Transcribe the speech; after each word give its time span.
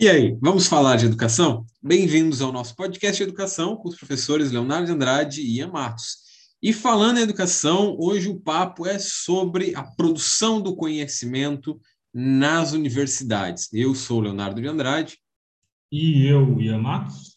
E 0.00 0.08
aí, 0.08 0.38
vamos 0.40 0.68
falar 0.68 0.94
de 0.94 1.06
educação? 1.06 1.66
Bem-vindos 1.82 2.40
ao 2.40 2.52
nosso 2.52 2.76
podcast 2.76 3.16
de 3.16 3.28
educação 3.28 3.74
com 3.74 3.88
os 3.88 3.96
professores 3.96 4.52
Leonardo 4.52 4.86
de 4.86 4.92
Andrade 4.92 5.40
e 5.40 5.56
Ian 5.56 5.72
Matos. 5.72 6.18
E 6.62 6.72
falando 6.72 7.18
em 7.18 7.22
educação, 7.22 7.96
hoje 7.98 8.28
o 8.28 8.38
papo 8.38 8.86
é 8.86 8.96
sobre 9.00 9.74
a 9.74 9.82
produção 9.82 10.62
do 10.62 10.76
conhecimento 10.76 11.80
nas 12.14 12.74
universidades. 12.74 13.68
Eu 13.72 13.92
sou 13.92 14.20
Leonardo 14.20 14.60
de 14.60 14.68
Andrade. 14.68 15.18
E 15.90 16.26
eu, 16.26 16.60
Ian 16.60 16.78
Matos. 16.78 17.36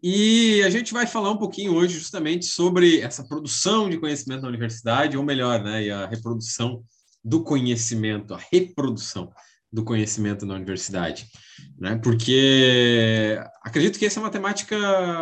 E 0.00 0.62
a 0.62 0.70
gente 0.70 0.92
vai 0.92 1.08
falar 1.08 1.32
um 1.32 1.38
pouquinho 1.38 1.74
hoje 1.74 1.98
justamente 1.98 2.46
sobre 2.46 3.00
essa 3.00 3.26
produção 3.26 3.90
de 3.90 3.98
conhecimento 3.98 4.42
na 4.42 4.48
universidade, 4.48 5.16
ou 5.16 5.24
melhor, 5.24 5.60
né, 5.60 5.90
a 5.90 6.06
reprodução 6.06 6.84
do 7.24 7.42
conhecimento, 7.42 8.32
a 8.32 8.40
reprodução 8.52 9.32
do 9.74 9.84
conhecimento 9.84 10.46
na 10.46 10.54
universidade, 10.54 11.26
né? 11.76 11.98
Porque 12.00 13.36
acredito 13.60 13.98
que 13.98 14.06
essa 14.06 14.20
é 14.20 14.22
uma 14.22 14.30
temática 14.30 14.76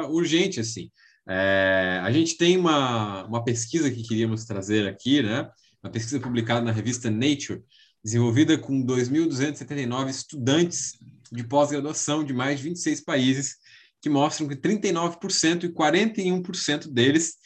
urgente, 0.09 0.61
assim. 0.61 0.91
É, 1.27 1.99
a 2.03 2.13
gente 2.13 2.37
tem 2.37 2.59
uma, 2.59 3.25
uma 3.25 3.43
pesquisa 3.43 3.91
que 3.91 4.03
queríamos 4.03 4.45
trazer 4.45 4.87
aqui, 4.87 5.23
né? 5.23 5.49
Uma 5.83 5.91
pesquisa 5.91 6.21
publicada 6.21 6.61
na 6.61 6.71
revista 6.71 7.11
Nature, 7.11 7.63
desenvolvida 8.05 8.59
com 8.59 8.85
2.279 8.85 10.11
estudantes 10.11 10.99
de 11.33 11.45
pós-graduação 11.45 12.23
de 12.23 12.35
mais 12.35 12.59
de 12.59 12.65
26 12.65 13.01
países, 13.01 13.57
que 14.03 14.11
mostram 14.11 14.47
que 14.47 14.57
39% 14.57 15.65
e 15.65 15.73
41% 15.73 16.93
deles 16.93 17.37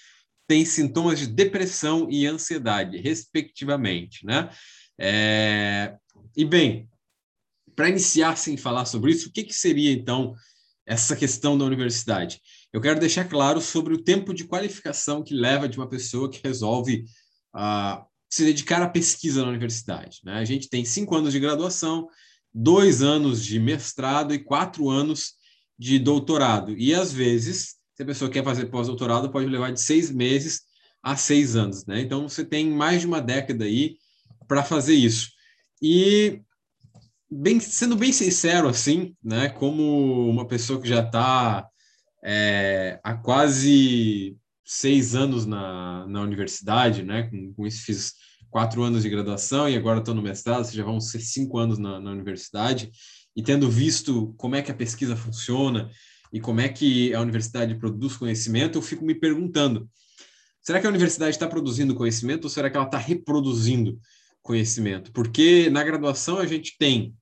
têm 0.49 0.65
sintomas 0.65 1.21
de 1.21 1.29
depressão 1.29 2.09
e 2.11 2.27
ansiedade, 2.27 2.99
respectivamente, 2.99 4.27
né? 4.27 4.51
É, 4.99 5.95
e 6.37 6.45
bem, 6.45 6.89
para 7.77 7.91
iniciar 7.91 8.37
sem 8.37 8.57
falar 8.57 8.87
sobre 8.87 9.13
isso, 9.13 9.29
o 9.29 9.33
que, 9.33 9.45
que 9.45 9.55
seria 9.55 9.93
então 9.93 10.35
essa 10.87 11.15
questão 11.15 11.57
da 11.57 11.65
universidade? 11.65 12.41
Eu 12.73 12.81
quero 12.81 12.99
deixar 12.99 13.27
claro 13.27 13.61
sobre 13.61 13.95
o 13.95 14.03
tempo 14.03 14.35
de 14.35 14.45
qualificação 14.45 15.23
que 15.23 15.35
leva 15.35 15.69
de 15.69 15.77
uma 15.77 15.89
pessoa 15.89 16.31
que 16.31 16.41
resolve 16.43 17.05
uh, 17.55 18.05
se 18.29 18.45
dedicar 18.45 18.83
à 18.83 18.89
pesquisa 18.89 19.43
na 19.43 19.49
universidade. 19.49 20.21
Né? 20.25 20.35
A 20.35 20.45
gente 20.45 20.69
tem 20.69 20.85
cinco 20.85 21.15
anos 21.15 21.33
de 21.33 21.41
graduação, 21.41 22.09
dois 22.53 23.03
anos 23.03 23.45
de 23.45 23.61
mestrado 23.61 24.35
e 24.35 24.39
quatro 24.39 24.89
anos 24.89 25.35
de 25.79 25.99
doutorado. 25.99 26.75
E 26.77 26.95
às 26.95 27.13
vezes, 27.13 27.77
se 27.95 28.03
a 28.03 28.07
pessoa 28.07 28.31
quer 28.31 28.43
fazer 28.43 28.67
pós-doutorado, 28.67 29.31
pode 29.31 29.47
levar 29.47 29.73
de 29.73 29.81
seis 29.81 30.11
meses 30.11 30.63
a 31.03 31.15
seis 31.17 31.55
anos. 31.55 31.85
Né? 31.87 32.01
Então 32.01 32.29
você 32.29 32.45
tem 32.45 32.71
mais 32.71 33.03
de 33.03 33.07
uma 33.07 33.21
década 33.21 33.65
aí 33.65 33.97
para 34.49 34.63
fazer 34.63 34.95
isso. 34.95 35.31
E 35.83 36.41
bem, 37.31 37.61
sendo 37.61 37.97
bem 37.97 38.13
sincero, 38.13 38.69
assim, 38.69 39.15
né, 39.23 39.49
como 39.49 40.29
uma 40.29 40.47
pessoa 40.47 40.81
que 40.81 40.89
já 40.89 41.01
está 41.01 41.69
é, 42.25 42.99
há 43.03 43.15
quase 43.15 44.37
seis 44.65 45.15
anos 45.15 45.47
na, 45.47 46.07
na 46.09 46.23
universidade, 46.23 47.03
né, 47.03 47.25
com, 47.25 47.53
com 47.55 47.67
isso 47.67 47.85
fiz 47.85 48.15
quatro 48.51 48.83
anos 48.83 49.03
de 49.03 49.11
graduação 49.11 49.69
e 49.69 49.77
agora 49.77 49.99
estou 49.99 50.15
no 50.15 50.23
mestrado, 50.23 50.71
já 50.71 50.85
vão 50.85 51.01
ser 51.01 51.21
cinco 51.21 51.59
anos 51.59 51.79
na, 51.79 52.01
na 52.01 52.11
universidade, 52.11 52.91
e 53.37 53.43
tendo 53.43 53.71
visto 53.71 54.35
como 54.39 54.57
é 54.57 54.63
que 54.63 54.71
a 54.71 54.75
pesquisa 54.75 55.15
funciona 55.15 55.91
e 56.33 56.41
como 56.41 56.61
é 56.61 56.69
que 56.69 57.15
a 57.15 57.21
universidade 57.21 57.75
produz 57.77 58.17
conhecimento, 58.17 58.79
eu 58.79 58.83
fico 58.83 59.05
me 59.05 59.15
perguntando, 59.15 59.89
será 60.63 60.81
que 60.81 60.87
a 60.87 60.91
universidade 60.91 61.33
está 61.37 61.47
produzindo 61.47 61.95
conhecimento 61.95 62.45
ou 62.45 62.51
será 62.51 62.71
que 62.71 62.77
ela 62.77 62.87
está 62.87 62.99
reproduzindo 62.99 64.01
conhecimento, 64.47 65.13
porque 65.13 65.69
na 65.69 65.83
graduação 65.83 66.39
a 66.39 66.47
gente 66.47 66.77
tem 66.79 67.15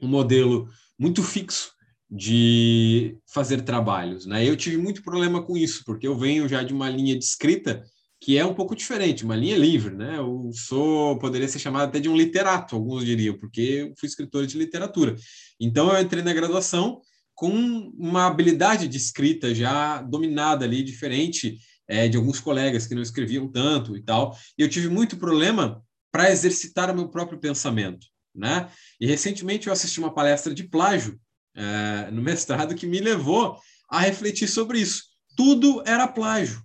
um 0.00 0.06
modelo 0.08 0.68
muito 0.98 1.22
fixo 1.22 1.72
de 2.08 3.18
fazer 3.26 3.62
trabalhos, 3.62 4.26
né? 4.26 4.48
Eu 4.48 4.56
tive 4.56 4.76
muito 4.76 5.02
problema 5.02 5.42
com 5.42 5.56
isso, 5.56 5.82
porque 5.84 6.06
eu 6.06 6.16
venho 6.16 6.48
já 6.48 6.62
de 6.62 6.72
uma 6.72 6.88
linha 6.88 7.18
de 7.18 7.24
escrita 7.24 7.84
que 8.20 8.38
é 8.38 8.46
um 8.46 8.54
pouco 8.54 8.74
diferente, 8.74 9.24
uma 9.24 9.36
linha 9.36 9.56
livre, 9.58 9.94
né? 9.94 10.18
Eu 10.18 10.50
sou, 10.52 11.18
poderia 11.18 11.48
ser 11.48 11.58
chamado 11.58 11.88
até 11.88 12.00
de 12.00 12.08
um 12.08 12.16
literato, 12.16 12.76
alguns 12.76 13.04
diriam, 13.04 13.36
porque 13.36 13.60
eu 13.60 13.94
fui 13.98 14.08
escritor 14.08 14.46
de 14.46 14.56
literatura. 14.56 15.14
Então 15.60 15.92
eu 15.92 16.00
entrei 16.00 16.22
na 16.22 16.32
graduação 16.32 17.00
com 17.34 17.50
uma 17.98 18.26
habilidade 18.26 18.88
de 18.88 18.96
escrita 18.96 19.54
já 19.54 20.00
dominada 20.00 20.64
ali, 20.64 20.82
diferente 20.82 21.58
é, 21.88 22.08
de 22.08 22.16
alguns 22.16 22.40
colegas 22.40 22.86
que 22.86 22.94
não 22.94 23.02
escreviam 23.02 23.48
tanto 23.48 23.96
e 23.96 24.02
tal. 24.02 24.36
E 24.56 24.62
eu 24.62 24.68
tive 24.68 24.88
muito 24.88 25.16
problema 25.18 25.82
para 26.16 26.32
exercitar 26.32 26.90
o 26.90 26.94
meu 26.94 27.10
próprio 27.10 27.38
pensamento, 27.38 28.06
né? 28.34 28.70
E 28.98 29.06
recentemente 29.06 29.66
eu 29.66 29.72
assisti 29.74 30.00
uma 30.00 30.14
palestra 30.14 30.54
de 30.54 30.64
plágio 30.64 31.20
é, 31.54 32.10
no 32.10 32.22
mestrado 32.22 32.74
que 32.74 32.86
me 32.86 33.00
levou 33.00 33.58
a 33.86 34.00
refletir 34.00 34.48
sobre 34.48 34.80
isso. 34.80 35.02
Tudo 35.36 35.82
era 35.84 36.08
plágio, 36.08 36.62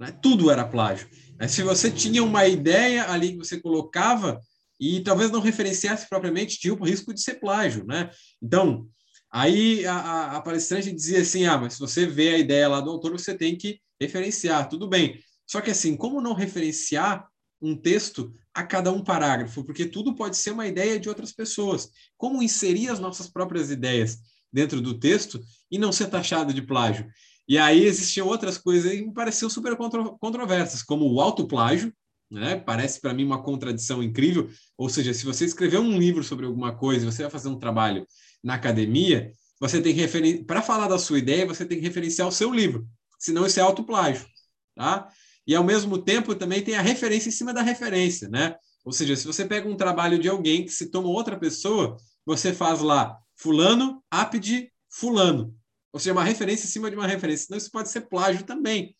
né? 0.00 0.10
Tudo 0.22 0.50
era 0.50 0.66
plágio. 0.66 1.06
Se 1.46 1.62
você 1.62 1.90
tinha 1.90 2.24
uma 2.24 2.46
ideia 2.46 3.10
ali 3.10 3.32
que 3.32 3.36
você 3.36 3.60
colocava 3.60 4.40
e 4.80 5.00
talvez 5.00 5.30
não 5.30 5.40
referenciasse 5.40 6.08
propriamente, 6.08 6.58
tinha 6.58 6.72
o 6.72 6.82
risco 6.82 7.12
de 7.12 7.20
ser 7.20 7.34
plágio, 7.34 7.84
né? 7.84 8.08
Então, 8.42 8.88
aí 9.30 9.84
a, 9.84 10.36
a 10.36 10.40
palestrante 10.40 10.90
dizia 10.90 11.20
assim, 11.20 11.44
ah, 11.44 11.58
mas 11.58 11.74
se 11.74 11.78
você 11.78 12.06
vê 12.06 12.36
a 12.36 12.38
ideia 12.38 12.68
lá 12.68 12.80
do 12.80 12.88
autor, 12.88 13.12
você 13.12 13.36
tem 13.36 13.54
que 13.54 13.78
referenciar, 14.00 14.66
tudo 14.66 14.88
bem. 14.88 15.20
Só 15.46 15.60
que 15.60 15.70
assim, 15.70 15.94
como 15.94 16.22
não 16.22 16.32
referenciar 16.32 17.28
um 17.64 17.76
texto 17.76 18.32
a 18.52 18.62
cada 18.62 18.92
um 18.92 19.02
parágrafo, 19.02 19.64
porque 19.64 19.86
tudo 19.86 20.14
pode 20.14 20.36
ser 20.36 20.50
uma 20.50 20.66
ideia 20.66 20.98
de 20.98 21.08
outras 21.08 21.32
pessoas. 21.32 21.90
Como 22.16 22.42
inserir 22.42 22.88
as 22.88 23.00
nossas 23.00 23.28
próprias 23.28 23.70
ideias 23.70 24.18
dentro 24.52 24.80
do 24.80 24.98
texto 24.98 25.40
e 25.70 25.78
não 25.78 25.90
ser 25.90 26.08
taxado 26.08 26.52
de 26.52 26.62
plágio? 26.62 27.06
E 27.48 27.58
aí 27.58 27.84
existiam 27.84 28.26
outras 28.26 28.56
coisas 28.56 28.90
que 28.90 29.02
me 29.02 29.12
pareciam 29.12 29.50
super 29.50 29.76
contro 29.76 30.16
controversas, 30.18 30.82
como 30.82 31.10
o 31.10 31.20
autoplágio, 31.20 31.92
né? 32.30 32.56
Parece 32.56 33.00
para 33.00 33.12
mim 33.12 33.24
uma 33.24 33.42
contradição 33.42 34.02
incrível. 34.02 34.48
Ou 34.78 34.88
seja, 34.88 35.12
se 35.12 35.24
você 35.24 35.44
escrever 35.44 35.78
um 35.78 35.98
livro 35.98 36.22
sobre 36.22 36.46
alguma 36.46 36.74
coisa, 36.74 37.10
você 37.10 37.22
vai 37.22 37.30
fazer 37.30 37.48
um 37.48 37.58
trabalho 37.58 38.06
na 38.42 38.54
academia, 38.54 39.32
você 39.60 39.80
tem 39.80 39.94
que 39.94 40.44
para 40.44 40.62
falar 40.62 40.88
da 40.88 40.98
sua 40.98 41.18
ideia, 41.18 41.46
você 41.46 41.64
tem 41.64 41.78
que 41.78 41.84
referenciar 41.84 42.28
o 42.28 42.32
seu 42.32 42.52
livro, 42.52 42.86
senão 43.18 43.46
isso 43.46 43.58
é 43.58 43.62
autoplágio, 43.62 44.26
tá? 44.74 45.08
E, 45.46 45.54
ao 45.54 45.64
mesmo 45.64 45.98
tempo, 45.98 46.34
também 46.34 46.62
tem 46.62 46.76
a 46.76 46.82
referência 46.82 47.28
em 47.28 47.32
cima 47.32 47.52
da 47.52 47.62
referência, 47.62 48.28
né? 48.28 48.56
Ou 48.84 48.92
seja, 48.92 49.16
se 49.16 49.26
você 49.26 49.44
pega 49.44 49.68
um 49.68 49.76
trabalho 49.76 50.18
de 50.18 50.28
alguém 50.28 50.64
que 50.64 50.70
se 50.70 50.90
toma 50.90 51.08
outra 51.08 51.38
pessoa, 51.38 51.96
você 52.24 52.52
faz 52.52 52.80
lá 52.80 53.18
fulano, 53.34 54.02
apide, 54.10 54.70
fulano. 54.90 55.54
Ou 55.92 56.00
seja, 56.00 56.12
uma 56.12 56.24
referência 56.24 56.66
em 56.66 56.70
cima 56.70 56.90
de 56.90 56.96
uma 56.96 57.06
referência. 57.06 57.46
Senão 57.46 57.58
isso 57.58 57.70
pode 57.70 57.90
ser 57.90 58.02
plágio 58.02 58.44
também. 58.44 58.94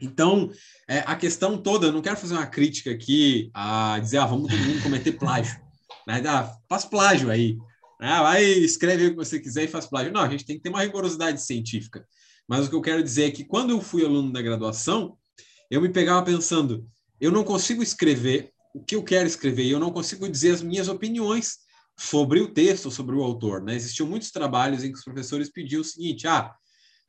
Então, 0.00 0.50
é, 0.88 0.98
a 1.00 1.16
questão 1.16 1.56
toda, 1.56 1.90
não 1.92 2.02
quero 2.02 2.16
fazer 2.16 2.34
uma 2.34 2.46
crítica 2.46 2.90
aqui 2.90 3.50
a 3.54 3.98
dizer, 4.00 4.18
ah, 4.18 4.26
vamos 4.26 4.50
todo 4.50 4.60
mundo 4.60 4.82
cometer 4.82 5.12
plágio. 5.12 5.62
Né? 6.06 6.22
Ah, 6.26 6.54
faz 6.68 6.84
plágio 6.84 7.30
aí. 7.30 7.56
Ah, 7.98 8.22
vai, 8.22 8.44
escreve 8.44 9.06
o 9.06 9.10
que 9.10 9.16
você 9.16 9.40
quiser 9.40 9.64
e 9.64 9.68
faz 9.68 9.86
plágio. 9.86 10.12
Não, 10.12 10.20
a 10.20 10.28
gente 10.28 10.44
tem 10.44 10.56
que 10.56 10.62
ter 10.62 10.68
uma 10.68 10.82
rigorosidade 10.82 11.40
científica. 11.40 12.06
Mas 12.46 12.66
o 12.66 12.68
que 12.68 12.76
eu 12.76 12.82
quero 12.82 13.02
dizer 13.02 13.24
é 13.24 13.30
que 13.30 13.42
quando 13.42 13.70
eu 13.70 13.80
fui 13.80 14.04
aluno 14.04 14.30
da 14.30 14.42
graduação, 14.42 15.16
eu 15.70 15.80
me 15.80 15.88
pegava 15.88 16.24
pensando, 16.24 16.86
eu 17.20 17.30
não 17.30 17.44
consigo 17.44 17.82
escrever 17.82 18.52
o 18.74 18.82
que 18.82 18.96
eu 18.96 19.02
quero 19.02 19.26
escrever, 19.26 19.68
eu 19.68 19.78
não 19.78 19.92
consigo 19.92 20.28
dizer 20.28 20.52
as 20.52 20.62
minhas 20.62 20.88
opiniões 20.88 21.58
sobre 21.96 22.40
o 22.40 22.52
texto, 22.52 22.90
sobre 22.90 23.14
o 23.14 23.22
autor. 23.22 23.62
Né? 23.62 23.74
Existiam 23.74 24.08
muitos 24.08 24.30
trabalhos 24.30 24.82
em 24.82 24.90
que 24.90 24.98
os 24.98 25.04
professores 25.04 25.50
pediam 25.50 25.80
o 25.80 25.84
seguinte: 25.84 26.26
ah, 26.26 26.54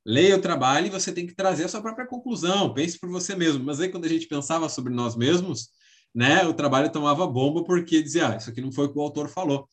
leia 0.06 0.36
o 0.36 0.42
trabalho 0.42 0.88
e 0.88 0.92
você 0.92 1.12
tem 1.12 1.26
que 1.26 1.36
trazer 1.36 1.66
a 1.66 1.68
sua 1.68 1.82
própria 1.82 2.08
conclusão, 2.08 2.74
pense 2.74 3.00
por 3.00 3.10
você 3.10 3.36
mesmo. 3.36 3.64
Mas 3.64 3.80
aí, 3.80 3.90
quando 3.90 4.06
a 4.06 4.10
gente 4.10 4.28
pensava 4.28 4.70
sobre 4.70 4.94
nós 4.94 5.16
mesmos, 5.16 5.70
né, 6.14 6.46
o 6.46 6.54
trabalho 6.54 6.92
tomava 6.92 7.26
bomba 7.26 7.64
porque 7.64 8.02
dizia: 8.02 8.30
ah, 8.30 8.38
isso 8.38 8.50
aqui 8.50 8.62
não 8.62 8.72
foi 8.72 8.86
o 8.86 8.92
que 8.92 9.00
o 9.00 9.02
autor 9.02 9.28
falou. 9.28 9.68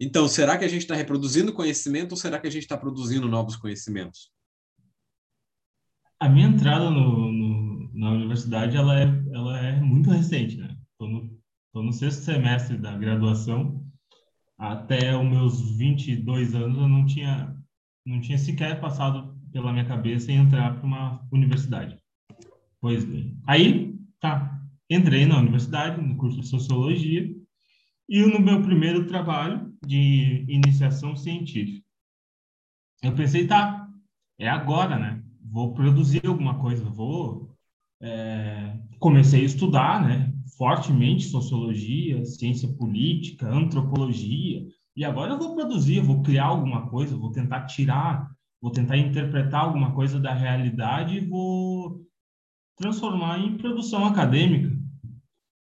Então, 0.00 0.26
será 0.26 0.58
que 0.58 0.64
a 0.64 0.68
gente 0.68 0.82
está 0.82 0.96
reproduzindo 0.96 1.52
conhecimento 1.52 2.12
ou 2.12 2.16
será 2.16 2.40
que 2.40 2.48
a 2.48 2.50
gente 2.50 2.64
está 2.64 2.76
produzindo 2.76 3.28
novos 3.28 3.54
conhecimentos? 3.54 4.32
A 6.18 6.28
minha 6.28 6.48
entrada 6.48 6.90
no, 6.90 7.32
no 7.32 7.41
na 8.02 8.10
universidade 8.10 8.76
ela 8.76 9.00
é, 9.00 9.04
ela 9.32 9.58
é 9.60 9.80
muito 9.80 10.10
recente, 10.10 10.56
né? 10.56 10.76
Estou 10.90 11.08
no, 11.08 11.38
tô 11.72 11.82
no 11.84 11.92
sexto 11.92 12.24
semestre 12.24 12.76
da 12.76 12.98
graduação. 12.98 13.86
Até 14.58 15.16
os 15.16 15.24
meus 15.24 15.78
22 15.78 16.52
anos 16.56 16.78
eu 16.78 16.88
não 16.88 17.06
tinha, 17.06 17.56
não 18.04 18.20
tinha 18.20 18.36
sequer 18.36 18.80
passado 18.80 19.38
pela 19.52 19.72
minha 19.72 19.84
cabeça 19.84 20.32
em 20.32 20.36
entrar 20.36 20.74
para 20.74 20.84
uma 20.84 21.24
universidade. 21.30 21.96
Pois 22.80 23.04
bem. 23.04 23.38
Aí, 23.46 23.96
tá. 24.18 24.60
Entrei 24.90 25.24
na 25.24 25.38
universidade, 25.38 26.00
no 26.00 26.16
curso 26.16 26.40
de 26.40 26.48
Sociologia, 26.48 27.32
e 28.08 28.26
no 28.26 28.40
meu 28.40 28.62
primeiro 28.62 29.06
trabalho 29.06 29.72
de 29.86 30.44
iniciação 30.48 31.14
científica. 31.14 31.86
Eu 33.00 33.14
pensei, 33.14 33.46
tá, 33.46 33.88
é 34.38 34.48
agora, 34.48 34.98
né? 34.98 35.22
Vou 35.40 35.72
produzir 35.72 36.26
alguma 36.26 36.58
coisa, 36.58 36.84
vou 36.84 37.51
é, 38.02 38.76
comecei 38.98 39.42
a 39.42 39.46
estudar, 39.46 40.06
né, 40.06 40.32
fortemente 40.58 41.24
sociologia, 41.24 42.24
ciência 42.24 42.68
política, 42.74 43.48
antropologia, 43.48 44.66
E 44.94 45.04
agora 45.04 45.32
eu 45.32 45.38
vou 45.38 45.54
produzir, 45.54 46.00
vou 46.00 46.22
criar 46.22 46.46
alguma 46.46 46.88
coisa, 46.90 47.16
vou 47.16 47.32
tentar 47.32 47.64
tirar, 47.64 48.30
vou 48.60 48.70
tentar 48.70 48.98
interpretar 48.98 49.62
alguma 49.62 49.94
coisa 49.94 50.20
da 50.20 50.34
realidade 50.34 51.16
e 51.16 51.26
vou 51.26 52.04
transformar 52.76 53.38
em 53.38 53.56
produção 53.56 54.04
acadêmica. 54.04 54.70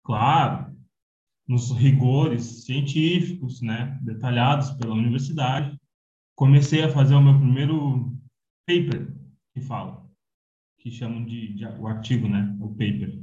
Claro, 0.06 0.74
nos 1.48 1.72
rigores 1.72 2.64
científicos, 2.66 3.62
né, 3.62 4.00
detalhados 4.04 4.72
pela 4.72 4.94
universidade. 4.94 5.78
Comecei 6.36 6.84
a 6.84 6.90
fazer 6.90 7.16
o 7.16 7.22
meu 7.22 7.38
primeiro 7.38 8.16
paper, 8.66 9.12
que 9.54 9.62
fala, 9.62 10.09
que 10.80 10.92
chamam 10.92 11.24
de, 11.26 11.54
de 11.54 11.66
o 11.66 11.88
artigo, 11.88 12.28
né, 12.28 12.56
o 12.60 12.70
paper. 12.70 13.20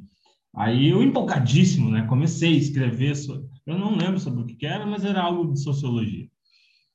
Aí 0.55 0.89
eu 0.89 1.03
empolgadíssimo, 1.03 1.91
né, 1.91 2.07
comecei 2.07 2.55
a 2.55 2.59
escrever, 2.59 3.15
eu 3.67 3.79
não 3.79 3.97
lembro 3.97 4.21
sobre 4.21 4.43
o 4.43 4.47
que 4.47 4.67
era, 4.67 4.87
mas 4.87 5.05
era 5.05 5.23
algo 5.23 5.53
de 5.53 5.61
sociologia. 5.61 6.29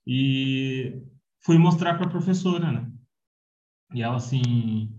E 0.05 1.01
fui 1.43 1.57
mostrar 1.57 1.95
para 1.95 2.05
a 2.07 2.09
professora, 2.09 2.71
né? 2.71 2.91
E 3.93 4.01
ela 4.01 4.15
assim, 4.15 4.89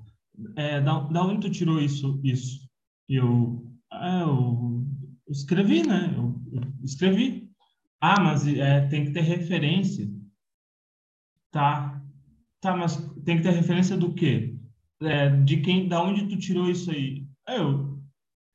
é, 0.56 0.81
da, 0.81 1.00
da 1.00 1.25
onde 1.25 1.49
tu 1.49 1.50
tirou 1.50 1.81
isso? 1.81 2.20
Isso? 2.23 2.69
Eu, 3.08 3.67
ah, 3.91 4.20
eu 4.20 4.85
escrevi, 5.29 5.87
né? 5.87 6.12
Eu, 6.17 6.41
eu 6.53 6.85
escrevi. 6.85 7.50
Ah, 8.00 8.20
mas 8.20 8.47
é, 8.47 8.87
tem 8.88 9.05
que 9.05 9.12
ter 9.12 9.23
referência. 9.23 10.08
Tá. 11.50 12.03
Tá, 12.61 12.76
mas 12.76 12.97
tem 13.25 13.37
que 13.37 13.43
ter 13.43 13.50
referência 13.50 13.97
do 13.97 14.15
quê? 14.15 14.56
É, 15.05 15.31
de 15.31 15.59
quem, 15.59 15.89
da 15.89 16.03
onde 16.03 16.27
tu 16.29 16.37
tirou 16.39 16.71
isso 16.71 16.91
aí? 16.91 17.27
É, 17.49 17.59
eu, 17.59 17.99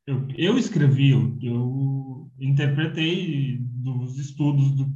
eu, 0.06 0.28
eu 0.38 0.58
escrevi, 0.58 1.12
eu, 1.12 1.38
eu 1.42 2.32
interpretei 2.40 3.58
dos 3.60 4.18
estudos 4.18 4.72
do, 4.72 4.88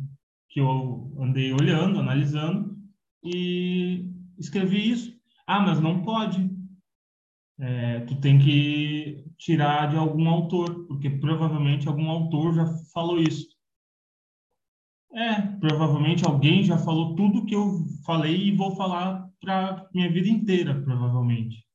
que 0.50 0.60
eu 0.60 1.14
andei 1.20 1.52
olhando, 1.54 2.00
analisando, 2.00 2.78
e 3.24 4.06
escrevi 4.38 4.92
isso. 4.92 5.16
Ah, 5.48 5.62
mas 5.62 5.80
não 5.80 6.02
pode. 6.02 6.50
É, 7.60 8.00
tu 8.02 8.20
tem 8.20 8.40
que 8.40 9.26
tirar 9.38 9.90
de 9.90 9.98
algum 9.98 10.28
autor, 10.30 10.88
porque 10.88 11.10
provavelmente 11.10 11.88
algum 11.88 12.10
autor 12.10 12.54
já 12.54 12.66
falou 12.94 13.20
isso. 13.20 13.48
É, 15.14 15.42
provavelmente 15.60 16.26
alguém 16.26 16.64
já 16.64 16.78
falou 16.78 17.16
tudo 17.16 17.46
que 17.46 17.54
eu 17.54 17.84
falei 18.06 18.48
e 18.48 18.56
vou 18.56 18.76
falar 18.76 19.31
para 19.42 19.88
minha 19.94 20.12
vida 20.12 20.30
inteira, 20.30 20.80
provavelmente. 20.82 21.66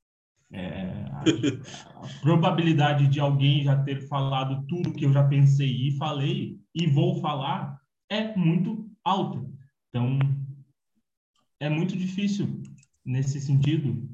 É, 0.53 1.05
a, 1.11 1.23
a, 1.23 2.21
probabilidade 2.23 3.09
de 3.09 3.19
alguém 3.19 3.65
já 3.65 3.77
ter 3.83 4.07
falado 4.07 4.65
tudo 4.69 4.93
que 4.93 5.05
eu 5.05 5.13
já 5.13 5.25
pensei 5.25 5.89
e 5.89 5.97
falei 5.97 6.57
e 6.73 6.87
vou 6.87 7.21
falar 7.21 7.79
é 8.09 8.35
muito 8.37 8.89
alta. 9.05 9.45
Então, 9.89 10.19
é 11.59 11.69
muito 11.69 11.97
difícil, 11.97 12.63
nesse 13.05 13.41
sentido, 13.41 14.09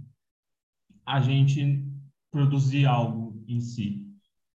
a 1.05 1.21
gente 1.21 1.85
produzir 2.31 2.87
algo 2.87 3.45
em 3.47 3.61
si, 3.61 4.07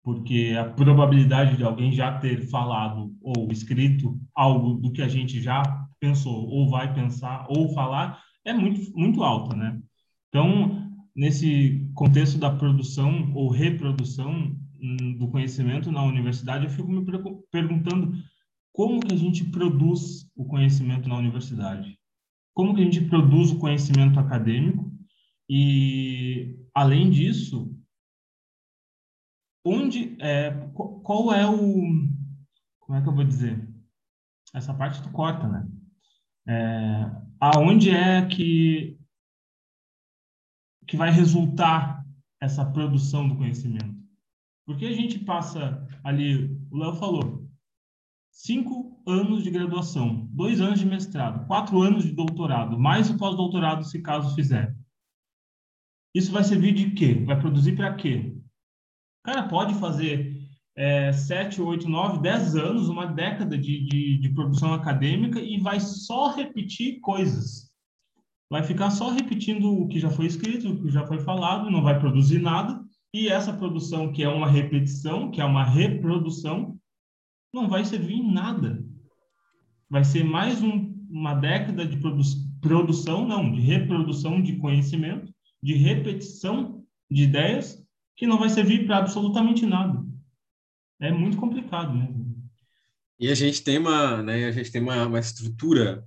porque 0.02 0.56
a 0.60 0.66
probabilidade 0.66 1.58
de 1.58 1.64
alguém 1.64 1.92
já 1.92 2.18
ter 2.18 2.48
falado 2.50 3.16
ou 3.22 3.52
escrito 3.52 4.20
algo 4.34 4.76
do 4.76 4.92
que 4.92 5.02
a 5.02 5.08
gente 5.08 5.40
já 5.42 5.62
pensou 6.00 6.48
ou 6.48 6.70
vai 6.70 6.92
pensar 6.94 7.46
ou 7.50 7.74
falar 7.74 8.24
é 8.48 8.54
muito 8.54 8.98
muito 8.98 9.24
alta, 9.24 9.56
né? 9.56 9.82
Então, 10.30 10.90
nesse 11.16 11.86
contexto 11.94 12.38
da 12.40 12.50
produção 12.56 13.34
ou 13.34 13.50
reprodução 13.50 14.58
hum, 14.82 15.18
do 15.18 15.28
conhecimento 15.30 15.92
na 15.92 16.04
universidade, 16.04 16.66
eu 16.66 16.72
fico 16.72 16.90
me 16.90 17.06
perguntando 17.52 18.14
como 18.72 19.02
que 19.02 19.14
a 19.14 19.18
gente 19.18 19.44
produz 19.44 20.32
o 20.36 20.46
conhecimento 20.46 21.10
na 21.10 21.18
universidade? 21.18 22.00
Como 22.54 22.74
que 22.74 22.82
a 22.82 22.84
gente 22.86 23.02
produz 23.02 23.52
o 23.52 23.60
conhecimento 23.60 24.20
acadêmico 24.20 24.92
e, 25.50 26.56
além 26.74 27.10
disso, 27.10 27.76
onde 29.66 30.16
é, 30.22 30.52
qual 30.74 31.34
é 31.34 31.46
o 31.46 32.18
como 32.80 32.98
é 32.98 33.02
que 33.02 33.10
eu 33.10 33.16
vou 33.16 33.26
dizer? 33.26 33.68
Essa 34.54 34.74
parte 34.74 35.04
tu 35.04 35.10
corta, 35.12 35.46
né? 35.46 35.68
É, 36.48 37.27
aonde 37.40 37.92
é 37.92 38.26
que 38.26 38.98
que 40.88 40.96
vai 40.96 41.12
resultar 41.12 42.06
essa 42.42 42.66
produção 42.66 43.28
do 43.28 43.36
conhecimento? 43.36 43.94
Porque 44.66 44.86
a 44.86 44.94
gente 44.94 45.20
passa 45.20 45.86
ali, 46.04 46.58
o 46.72 46.78
Léo 46.78 46.94
falou, 46.94 47.46
cinco 48.32 49.02
anos 49.06 49.44
de 49.44 49.50
graduação, 49.50 50.28
dois 50.32 50.62
anos 50.62 50.80
de 50.80 50.86
mestrado, 50.86 51.46
quatro 51.48 51.82
anos 51.82 52.04
de 52.04 52.14
doutorado, 52.14 52.80
mais 52.80 53.10
o 53.10 53.18
pós-doutorado, 53.18 53.84
se 53.84 54.02
caso 54.02 54.34
fizer. 54.34 54.76
Isso 56.14 56.32
vai 56.32 56.44
servir 56.44 56.74
de 56.74 56.92
quê? 56.92 57.16
Vai 57.26 57.40
produzir 57.40 57.76
para 57.76 57.96
quê? 57.96 58.34
O 59.20 59.24
cara 59.24 59.48
pode 59.48 59.74
fazer 59.76 60.37
é, 60.78 61.12
sete, 61.12 61.60
oito, 61.60 61.90
nove, 61.90 62.20
dez 62.20 62.56
anos, 62.56 62.88
uma 62.88 63.08
década 63.08 63.58
de, 63.58 63.84
de, 63.84 64.18
de 64.20 64.30
produção 64.30 64.76
acadêmica 64.76 65.40
e 65.40 65.60
vai 65.60 65.80
só 65.80 66.32
repetir 66.32 67.00
coisas. 67.00 67.72
Vai 68.48 68.64
ficar 68.64 68.92
só 68.92 69.10
repetindo 69.10 69.74
o 69.74 69.88
que 69.88 70.00
já 70.00 70.12
foi 70.12 70.28
escrito, 70.28 70.70
o 70.70 70.80
que 70.80 70.92
já 70.92 71.06
foi 71.08 71.20
falado, 71.20 71.72
não 71.72 71.82
vai 71.82 72.00
produzir 72.00 72.40
nada. 72.40 72.80
E 73.12 73.28
essa 73.28 73.52
produção, 73.52 74.12
que 74.12 74.24
é 74.24 74.30
uma 74.30 74.48
repetição, 74.48 75.32
que 75.32 75.42
é 75.42 75.46
uma 75.46 75.64
reprodução, 75.64 76.78
não 77.52 77.68
vai 77.68 77.84
servir 77.84 78.14
em 78.14 78.32
nada. 78.32 78.86
Vai 79.90 80.04
ser 80.04 80.24
mais 80.24 80.62
um, 80.62 80.94
uma 81.10 81.34
década 81.34 81.88
de 81.88 81.98
produ 81.98 82.22
produção, 82.62 83.28
não, 83.28 83.52
de 83.52 83.62
reprodução 83.62 84.42
de 84.42 84.58
conhecimento, 84.58 85.32
de 85.62 85.74
repetição 85.74 86.84
de 87.10 87.24
ideias 87.24 87.84
que 88.16 88.28
não 88.28 88.38
vai 88.38 88.50
servir 88.50 88.86
para 88.86 88.98
absolutamente 88.98 89.66
nada. 89.66 90.07
É 91.00 91.12
muito 91.12 91.38
complicado, 91.38 91.94
né? 91.94 92.08
E 93.20 93.30
a 93.30 93.36
gente 93.36 93.64
tem 93.64 93.78
uma, 93.78 94.22
né, 94.22 94.46
a 94.46 94.52
gente 94.52 94.72
tem 94.72 94.82
uma, 94.82 95.06
uma 95.06 95.20
estrutura 95.20 96.04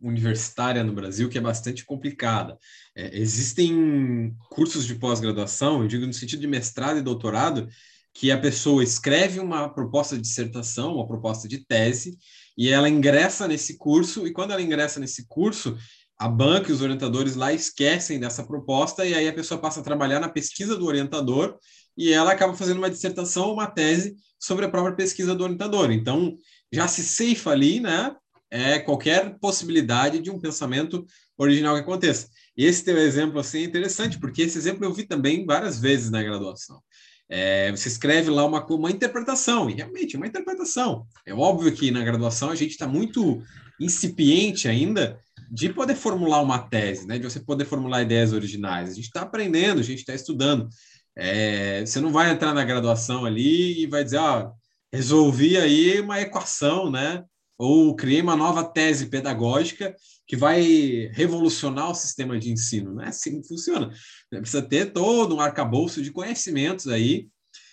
universitária 0.00 0.84
no 0.84 0.92
Brasil 0.92 1.28
que 1.28 1.38
é 1.38 1.40
bastante 1.40 1.84
complicada. 1.84 2.58
É, 2.94 3.18
existem 3.18 4.34
cursos 4.50 4.86
de 4.86 4.94
pós-graduação, 4.94 5.82
eu 5.82 5.88
digo 5.88 6.06
no 6.06 6.12
sentido 6.12 6.40
de 6.40 6.46
mestrado 6.46 6.98
e 6.98 7.02
doutorado, 7.02 7.68
que 8.14 8.30
a 8.30 8.38
pessoa 8.38 8.82
escreve 8.82 9.40
uma 9.40 9.68
proposta 9.68 10.16
de 10.16 10.22
dissertação, 10.22 10.94
uma 10.94 11.06
proposta 11.06 11.46
de 11.46 11.58
tese, 11.58 12.16
e 12.56 12.68
ela 12.70 12.88
ingressa 12.88 13.46
nesse 13.46 13.76
curso, 13.76 14.26
e 14.26 14.32
quando 14.32 14.52
ela 14.52 14.62
ingressa 14.62 14.98
nesse 14.98 15.26
curso, 15.26 15.76
a 16.18 16.26
banca 16.26 16.70
e 16.70 16.72
os 16.72 16.80
orientadores 16.80 17.36
lá 17.36 17.52
esquecem 17.52 18.18
dessa 18.18 18.42
proposta 18.42 19.04
e 19.04 19.12
aí 19.12 19.28
a 19.28 19.34
pessoa 19.34 19.60
passa 19.60 19.80
a 19.80 19.82
trabalhar 19.82 20.18
na 20.18 20.30
pesquisa 20.30 20.74
do 20.76 20.86
orientador 20.86 21.58
e 21.96 22.12
ela 22.12 22.32
acaba 22.32 22.54
fazendo 22.54 22.78
uma 22.78 22.90
dissertação 22.90 23.46
ou 23.46 23.54
uma 23.54 23.66
tese 23.66 24.16
sobre 24.38 24.64
a 24.64 24.68
própria 24.68 24.94
pesquisa 24.94 25.34
do 25.34 25.44
orientador. 25.44 25.90
Então, 25.90 26.36
já 26.72 26.86
se 26.86 27.02
ceifa 27.02 27.50
ali, 27.50 27.80
né, 27.80 28.14
é, 28.50 28.78
qualquer 28.78 29.38
possibilidade 29.38 30.18
de 30.20 30.30
um 30.30 30.38
pensamento 30.38 31.04
original 31.36 31.74
que 31.74 31.82
aconteça. 31.82 32.28
Esse 32.56 32.84
teu 32.84 32.96
exemplo 32.98 33.38
assim 33.38 33.58
é 33.58 33.64
interessante, 33.64 34.18
porque 34.18 34.42
esse 34.42 34.56
exemplo 34.56 34.84
eu 34.84 34.92
vi 34.92 35.04
também 35.04 35.44
várias 35.44 35.78
vezes 35.80 36.10
na 36.10 36.22
graduação. 36.22 36.80
É, 37.28 37.70
você 37.72 37.88
escreve 37.88 38.30
lá 38.30 38.44
uma, 38.44 38.64
uma 38.66 38.90
interpretação, 38.90 39.68
e 39.68 39.74
realmente 39.74 40.14
é 40.14 40.18
uma 40.18 40.28
interpretação. 40.28 41.06
É 41.26 41.34
óbvio 41.34 41.72
que 41.72 41.90
na 41.90 42.04
graduação 42.04 42.50
a 42.50 42.54
gente 42.54 42.70
está 42.70 42.86
muito 42.86 43.42
incipiente 43.80 44.68
ainda 44.68 45.18
de 45.50 45.68
poder 45.72 45.94
formular 45.94 46.40
uma 46.40 46.58
tese, 46.58 47.06
né? 47.06 47.18
De 47.18 47.24
você 47.24 47.40
poder 47.40 47.64
formular 47.64 48.02
ideias 48.02 48.32
originais. 48.32 48.90
A 48.90 48.94
gente 48.94 49.04
está 49.04 49.22
aprendendo, 49.22 49.80
a 49.80 49.82
gente 49.82 50.00
está 50.00 50.14
estudando. 50.14 50.68
É, 51.16 51.84
você 51.84 52.00
não 52.00 52.12
vai 52.12 52.30
entrar 52.30 52.52
na 52.52 52.64
graduação 52.64 53.24
ali 53.24 53.82
e 53.82 53.86
vai 53.86 54.04
dizer, 54.04 54.18
ó, 54.18 54.52
resolvi 54.92 55.56
aí 55.56 56.00
uma 56.00 56.20
equação, 56.20 56.90
né? 56.90 57.24
Ou 57.58 57.96
criei 57.96 58.20
uma 58.20 58.36
nova 58.36 58.62
tese 58.62 59.06
pedagógica 59.06 59.96
que 60.26 60.36
vai 60.36 61.08
revolucionar 61.12 61.90
o 61.90 61.94
sistema 61.94 62.38
de 62.38 62.50
ensino. 62.50 62.94
Não 62.94 63.02
é 63.02 63.08
assim 63.08 63.40
que 63.40 63.48
funciona. 63.48 63.90
Precisa 64.28 64.60
ter 64.60 64.92
todo 64.92 65.34
um 65.34 65.40
arcabouço 65.40 66.02
de 66.02 66.10
conhecimentos 66.10 66.88
aí, 66.88 67.28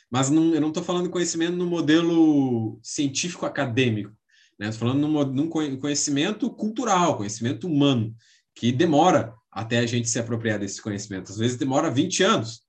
mas 0.09 0.29
não, 0.29 0.53
eu 0.53 0.61
não 0.61 0.69
estou 0.69 0.83
falando 0.83 1.09
conhecimento 1.09 1.57
no 1.57 1.65
modelo 1.65 2.79
científico 2.81 3.45
acadêmico. 3.45 4.11
Né? 4.59 4.69
Estou 4.69 4.87
falando 4.87 5.07
num, 5.07 5.25
num 5.25 5.49
conhecimento 5.49 6.49
cultural, 6.51 7.17
conhecimento 7.17 7.67
humano, 7.67 8.15
que 8.55 8.71
demora 8.71 9.33
até 9.51 9.79
a 9.79 9.85
gente 9.85 10.07
se 10.07 10.19
apropriar 10.19 10.59
desse 10.59 10.81
conhecimento. 10.81 11.31
Às 11.31 11.37
vezes 11.37 11.57
demora 11.57 11.89
20 11.89 12.23
anos. 12.23 12.61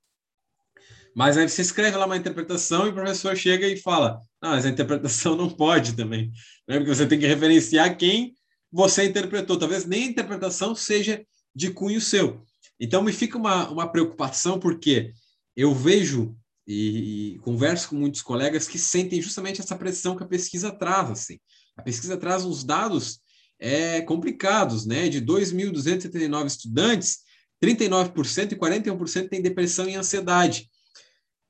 Mas 1.14 1.37
aí 1.37 1.49
você 1.49 1.62
escreve 1.62 1.97
lá 1.97 2.06
uma 2.06 2.16
interpretação 2.16 2.87
e 2.87 2.90
o 2.90 2.94
professor 2.94 3.37
chega 3.37 3.66
e 3.68 3.76
fala: 3.76 4.21
ah, 4.40 4.50
mas 4.50 4.66
a 4.66 4.68
interpretação 4.68 5.37
não 5.37 5.49
pode 5.49 5.94
também. 5.94 6.33
Né? 6.66 6.78
Porque 6.78 6.94
você 6.94 7.06
tem 7.06 7.18
que 7.18 7.26
referenciar 7.26 7.97
quem 7.97 8.35
você 8.71 9.04
interpretou. 9.04 9.56
Talvez 9.56 9.85
nem 9.87 10.04
a 10.04 10.11
interpretação 10.11 10.75
seja 10.75 11.25
de 11.54 11.71
cunho 11.71 12.00
seu. 12.00 12.42
Então 12.80 13.02
me 13.02 13.12
fica 13.12 13.38
uma, 13.38 13.71
uma 13.71 13.87
preocupação, 13.87 14.59
porque 14.59 15.12
eu 15.56 15.73
vejo 15.73 16.37
e, 16.66 17.35
e, 17.35 17.38
converso 17.40 17.90
com 17.90 17.97
muitos 17.97 18.23
colegas 18.23 18.66
que 18.66 18.78
sentem 18.78 19.23
justamente 19.23 19.61
essa 19.61 19.76
pressão 19.76 20.16
que 20.16 20.25
a 20.25 20.26
pesquisa 20.28 20.73
traz. 20.73 21.11
Assim. 21.11 21.38
A 21.76 21.83
pesquisa 21.83 22.16
traz 22.16 22.44
uns 22.44 22.64
dados 22.64 23.21
é, 23.61 24.00
complicados, 24.00 24.85
né? 24.85 25.09
De 25.09 25.23
2.279 25.23 26.47
estudantes, 26.47 27.18
39% 27.62 28.52
e 28.52 28.56
41% 28.56 29.28
têm 29.28 29.40
depressão 29.40 29.88
e 29.88 29.94
ansiedade. 29.94 30.68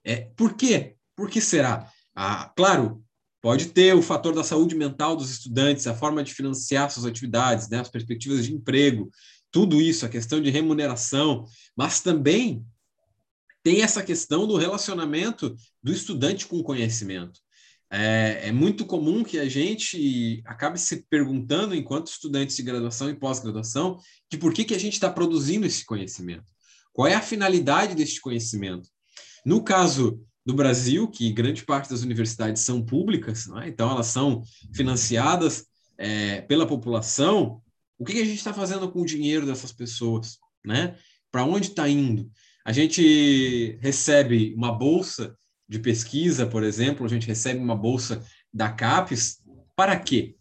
É, 0.05 0.29
por 0.37 0.55
quê? 0.55 0.97
Por 1.17 1.31
que 1.31 1.41
será? 1.41 1.91
Ah, 2.15 2.53
claro, 2.57 3.03
pode 3.41 3.67
ter 3.67 3.95
o 3.95 4.03
fator 4.03 4.35
da 4.35 4.45
saúde 4.45 4.75
mental 4.75 5.17
dos 5.17 5.31
estudantes, 5.31 5.87
a 5.87 5.95
forma 5.95 6.23
de 6.23 6.35
financiar 6.35 6.91
suas 6.91 7.07
atividades, 7.07 7.69
né, 7.69 7.81
as 7.81 7.89
perspectivas 7.89 8.45
de 8.45 8.53
emprego, 8.53 9.11
tudo 9.51 9.81
isso, 9.81 10.05
a 10.05 10.09
questão 10.09 10.41
de 10.41 10.51
remuneração, 10.51 11.45
mas 11.77 12.01
também 12.01 12.65
tem 13.63 13.83
essa 13.83 14.03
questão 14.03 14.47
do 14.47 14.57
relacionamento 14.57 15.57
do 15.83 15.93
estudante 15.93 16.47
com 16.47 16.59
o 16.59 16.65
conhecimento. 16.65 17.41
É, 17.91 18.49
é, 18.49 18.53
muito 18.53 18.85
comum 18.85 19.23
que 19.23 19.39
a 19.39 19.49
gente 19.49 20.43
acabe 20.45 20.81
se 20.81 21.07
perguntando, 21.09 21.75
enquanto 21.75 22.09
estudantes 22.09 22.57
de 22.57 22.63
graduação 22.63 23.09
e 23.09 23.15
pós-graduação, 23.15 23.99
de 24.29 24.37
por 24.37 24.53
que, 24.53 24.65
que 24.65 24.75
a 24.75 24.81
gente 24.81 24.95
está 24.95 25.09
produzindo 25.09 25.65
esse 25.65 25.85
conhecimento. 25.85 26.51
Qual 26.93 27.07
é 27.07 27.15
a 27.15 27.23
finalidade 27.23 27.95
deste 27.95 28.21
conhecimento? 28.21 28.89
No 29.45 29.63
caso 29.63 30.21
do 30.45 30.55
Brasil, 30.55 31.09
que 31.09 31.33
grande 31.33 31.65
parte 31.65 31.91
das 31.91 32.03
universidades 32.03 32.63
são 32.63 32.85
públicas, 32.85 33.49
é? 33.63 33.69
então 33.69 33.91
elas 33.91 34.07
são 34.09 34.43
financiadas 34.75 35.67
é, 35.97 36.43
pela 36.43 36.67
população, 36.67 37.63
o 37.99 38.05
que, 38.05 38.13
que 38.13 38.23
a 38.23 38.25
gente 38.25 38.39
está 38.39 38.53
fazendo 38.53 38.91
com 38.91 39.01
o 39.03 39.07
dinheiro 39.07 39.47
dessas 39.47 39.73
pessoas? 39.73 40.39
Né? 40.65 40.97
Para 41.31 41.45
onde 41.45 41.69
está 41.69 41.89
indo? 41.89 42.31
A 42.65 42.73
gente 42.73 43.79
recebe 43.81 44.55
uma 44.57 44.73
bolsa 44.73 45.37
de 45.69 45.79
pesquisa, 45.79 46.47
por 46.47 46.63
exemplo, 46.63 47.05
a 47.05 47.09
gente 47.09 47.27
recebe 47.27 47.61
uma 47.61 47.77
bolsa 47.77 48.23
da 48.53 48.71
CAPES, 48.71 49.43
para 49.77 49.99
quê? 49.99 50.37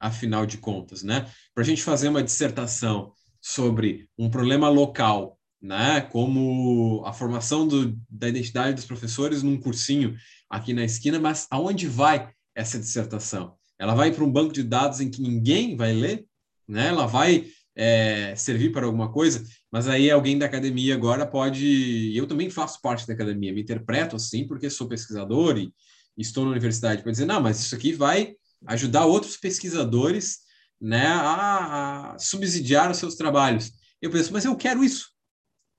Afinal 0.00 0.46
de 0.46 0.58
contas, 0.58 1.02
né? 1.02 1.30
Para 1.54 1.62
a 1.62 1.66
gente 1.66 1.82
fazer 1.82 2.08
uma 2.08 2.22
dissertação 2.22 3.12
sobre 3.40 4.08
um 4.16 4.30
problema 4.30 4.68
local 4.68 5.37
né? 5.60 6.00
Como 6.00 7.02
a 7.04 7.12
formação 7.12 7.66
do, 7.66 7.96
da 8.08 8.28
identidade 8.28 8.74
dos 8.74 8.84
professores 8.84 9.42
num 9.42 9.58
cursinho 9.58 10.16
aqui 10.48 10.72
na 10.72 10.84
esquina, 10.84 11.18
mas 11.18 11.46
aonde 11.50 11.86
vai 11.86 12.30
essa 12.54 12.78
dissertação? 12.78 13.54
Ela 13.78 13.94
vai 13.94 14.10
para 14.12 14.24
um 14.24 14.30
banco 14.30 14.52
de 14.52 14.62
dados 14.62 15.00
em 15.00 15.10
que 15.10 15.22
ninguém 15.22 15.76
vai 15.76 15.92
ler, 15.92 16.26
né? 16.66 16.88
Ela 16.88 17.06
vai 17.06 17.46
é, 17.76 18.34
servir 18.34 18.72
para 18.72 18.86
alguma 18.86 19.12
coisa, 19.12 19.44
mas 19.70 19.86
aí 19.86 20.10
alguém 20.10 20.36
da 20.36 20.46
academia 20.46 20.94
agora 20.94 21.24
pode. 21.24 22.12
Eu 22.14 22.26
também 22.26 22.50
faço 22.50 22.80
parte 22.80 23.06
da 23.06 23.14
academia, 23.14 23.52
me 23.52 23.62
interpreto 23.62 24.16
assim 24.16 24.46
porque 24.46 24.68
sou 24.68 24.88
pesquisador 24.88 25.56
e 25.56 25.72
estou 26.16 26.44
na 26.44 26.50
universidade 26.50 27.02
para 27.02 27.12
dizer 27.12 27.26
não, 27.26 27.40
mas 27.40 27.60
isso 27.60 27.74
aqui 27.74 27.92
vai 27.92 28.34
ajudar 28.66 29.06
outros 29.06 29.36
pesquisadores, 29.36 30.38
né, 30.80 31.06
a, 31.06 32.14
a 32.14 32.18
subsidiar 32.18 32.90
os 32.90 32.98
seus 32.98 33.14
trabalhos. 33.14 33.72
Eu 34.02 34.10
penso, 34.10 34.32
mas 34.32 34.44
eu 34.44 34.56
quero 34.56 34.82
isso. 34.82 35.10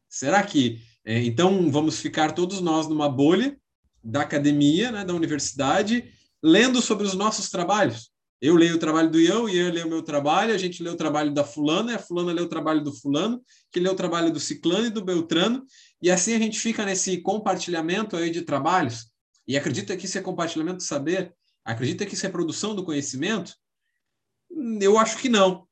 Será 0.10 0.42
que 0.44 0.82
é, 1.06 1.24
então 1.24 1.72
vamos 1.72 2.00
ficar 2.00 2.34
todos 2.34 2.60
nós 2.62 2.88
numa 2.88 3.08
bolha 3.08 3.58
da 4.04 4.22
academia, 4.22 4.92
né, 4.92 5.06
da 5.06 5.14
universidade, 5.14 6.12
lendo 6.42 6.82
sobre 6.82 7.06
os 7.06 7.14
nossos 7.14 7.50
trabalhos? 7.50 8.12
Eu 8.42 8.56
leio 8.56 8.76
o 8.76 8.80
trabalho 8.80 9.12
do 9.12 9.20
Ian, 9.20 9.42
o 9.42 9.50
Ian 9.50 9.72
lê 9.72 9.84
o 9.84 9.90
meu 9.90 10.02
trabalho, 10.02 10.54
a 10.54 10.58
gente 10.58 10.82
lê 10.82 10.90
o 10.90 10.96
trabalho 10.96 11.34
da 11.34 11.44
fulana, 11.44 11.96
a 11.96 12.00
fulana 12.00 12.32
lê 12.32 12.42
o 12.42 12.48
trabalho 12.48 12.82
do 12.82 12.94
fulano, 12.94 13.44
que 13.72 13.80
lê 13.80 13.90
o 13.90 13.96
trabalho 13.96 14.32
do 14.32 14.40
ciclano 14.40 14.86
e 14.86 14.90
do 14.90 15.04
beltrano, 15.04 15.66
e 16.02 16.10
assim 16.10 16.34
a 16.34 16.40
gente 16.40 16.58
fica 16.58 16.86
nesse 16.86 17.18
compartilhamento 17.18 18.16
aí 18.16 18.30
de 18.30 18.44
trabalhos. 18.44 19.08
E 19.46 19.58
acredita 19.58 19.96
que 19.98 20.06
isso 20.06 20.18
é 20.18 20.22
compartilhamento 20.22 20.78
do 20.78 20.84
saber? 20.84 21.34
Acredita 21.66 22.06
que 22.06 22.14
isso 22.14 22.26
é 22.26 22.30
produção 22.30 22.74
do 22.74 22.86
conhecimento? 22.86 23.56
Eu 24.80 24.98
acho 24.98 25.18
que 25.18 25.28
não, 25.28 25.68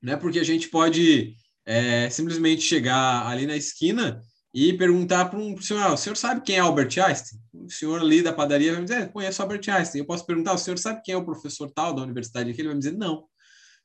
né? 0.00 0.16
Porque 0.16 0.38
a 0.38 0.44
gente 0.44 0.68
pode 0.68 1.36
é, 1.70 2.10
simplesmente 2.10 2.62
chegar 2.62 3.28
ali 3.28 3.46
na 3.46 3.56
esquina 3.56 4.20
e 4.52 4.72
perguntar 4.72 5.26
para 5.26 5.38
um 5.38 5.56
senhor, 5.62 5.92
o 5.92 5.96
senhor 5.96 6.16
sabe 6.16 6.40
quem 6.40 6.56
é 6.56 6.58
Albert 6.58 6.98
Einstein? 6.98 7.40
O 7.54 7.70
senhor 7.70 8.00
ali 8.00 8.22
da 8.22 8.32
padaria 8.32 8.72
vai 8.72 8.80
me 8.80 8.88
dizer, 8.88 9.02
é, 9.02 9.06
conheço 9.06 9.40
Albert 9.40 9.62
Einstein. 9.68 10.00
Eu 10.00 10.04
posso 10.04 10.26
perguntar, 10.26 10.52
o 10.52 10.58
senhor 10.58 10.76
sabe 10.78 11.00
quem 11.04 11.14
é 11.14 11.16
o 11.16 11.24
professor 11.24 11.70
tal 11.70 11.94
da 11.94 12.02
universidade 12.02 12.50
aqui? 12.50 12.60
Ele 12.60 12.68
vai 12.68 12.74
me 12.74 12.80
dizer, 12.80 12.96
não. 12.96 13.24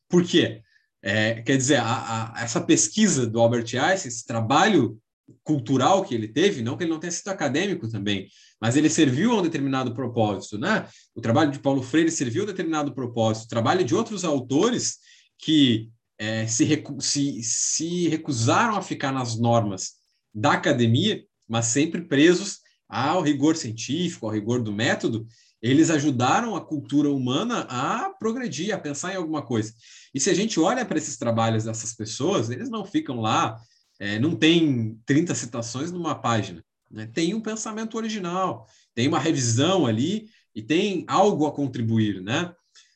Por 0.09 0.23
quê? 0.23 0.63
É, 1.03 1.43
quer 1.43 1.57
dizer, 1.57 1.75
a, 1.75 2.33
a, 2.33 2.41
essa 2.41 2.59
pesquisa 2.59 3.27
do 3.27 3.39
Albert 3.39 3.67
Einstein, 3.75 4.09
esse 4.09 4.25
trabalho 4.25 4.97
cultural 5.43 6.03
que 6.03 6.15
ele 6.15 6.27
teve, 6.27 6.63
não 6.63 6.75
que 6.75 6.85
ele 6.85 6.91
não 6.91 6.99
tenha 6.99 7.11
sido 7.11 7.27
acadêmico 7.27 7.87
também, 7.87 8.27
mas 8.59 8.75
ele 8.75 8.89
serviu 8.89 9.31
a 9.31 9.35
um 9.35 9.43
determinado 9.43 9.93
propósito, 9.93 10.57
né? 10.57 10.87
O 11.13 11.21
trabalho 11.21 11.51
de 11.51 11.59
Paulo 11.59 11.83
Freire 11.83 12.09
serviu 12.09 12.41
a 12.41 12.45
um 12.45 12.47
determinado 12.47 12.95
propósito. 12.95 13.45
O 13.45 13.49
trabalho 13.49 13.85
de 13.85 13.93
outros 13.93 14.23
autores 14.23 14.97
que 15.37 15.91
é, 16.17 16.47
se, 16.47 16.63
recu 16.63 16.99
se, 17.01 17.41
se 17.43 18.07
recusaram 18.07 18.75
a 18.75 18.81
ficar 18.81 19.11
nas 19.11 19.37
normas 19.37 19.93
da 20.33 20.53
academia, 20.53 21.23
mas 21.47 21.67
sempre 21.67 22.01
presos 22.01 22.59
ao 22.87 23.21
rigor 23.21 23.55
científico, 23.55 24.25
ao 24.25 24.31
rigor 24.31 24.61
do 24.61 24.71
método, 24.71 25.27
eles 25.61 25.89
ajudaram 25.89 26.55
a 26.55 26.63
cultura 26.63 27.09
humana 27.09 27.61
a 27.61 28.09
progredir, 28.19 28.73
a 28.73 28.77
pensar 28.77 29.13
em 29.13 29.17
alguma 29.17 29.41
coisa. 29.41 29.73
E 30.13 30.19
se 30.19 30.29
a 30.29 30.33
gente 30.33 30.59
olha 30.59 30.85
para 30.85 30.97
esses 30.97 31.17
trabalhos 31.17 31.63
dessas 31.63 31.93
pessoas, 31.93 32.49
eles 32.49 32.69
não 32.69 32.85
ficam 32.85 33.19
lá, 33.19 33.57
é, 33.99 34.19
não 34.19 34.35
tem 34.35 34.99
30 35.05 35.33
citações 35.33 35.91
numa 35.91 36.13
página. 36.13 36.63
Né? 36.91 37.07
Tem 37.07 37.33
um 37.33 37.41
pensamento 37.41 37.97
original, 37.97 38.67
tem 38.93 39.07
uma 39.07 39.19
revisão 39.19 39.87
ali 39.87 40.27
e 40.53 40.61
tem 40.61 41.03
algo 41.07 41.45
a 41.47 41.51
contribuir, 41.51 42.21
né? 42.21 42.53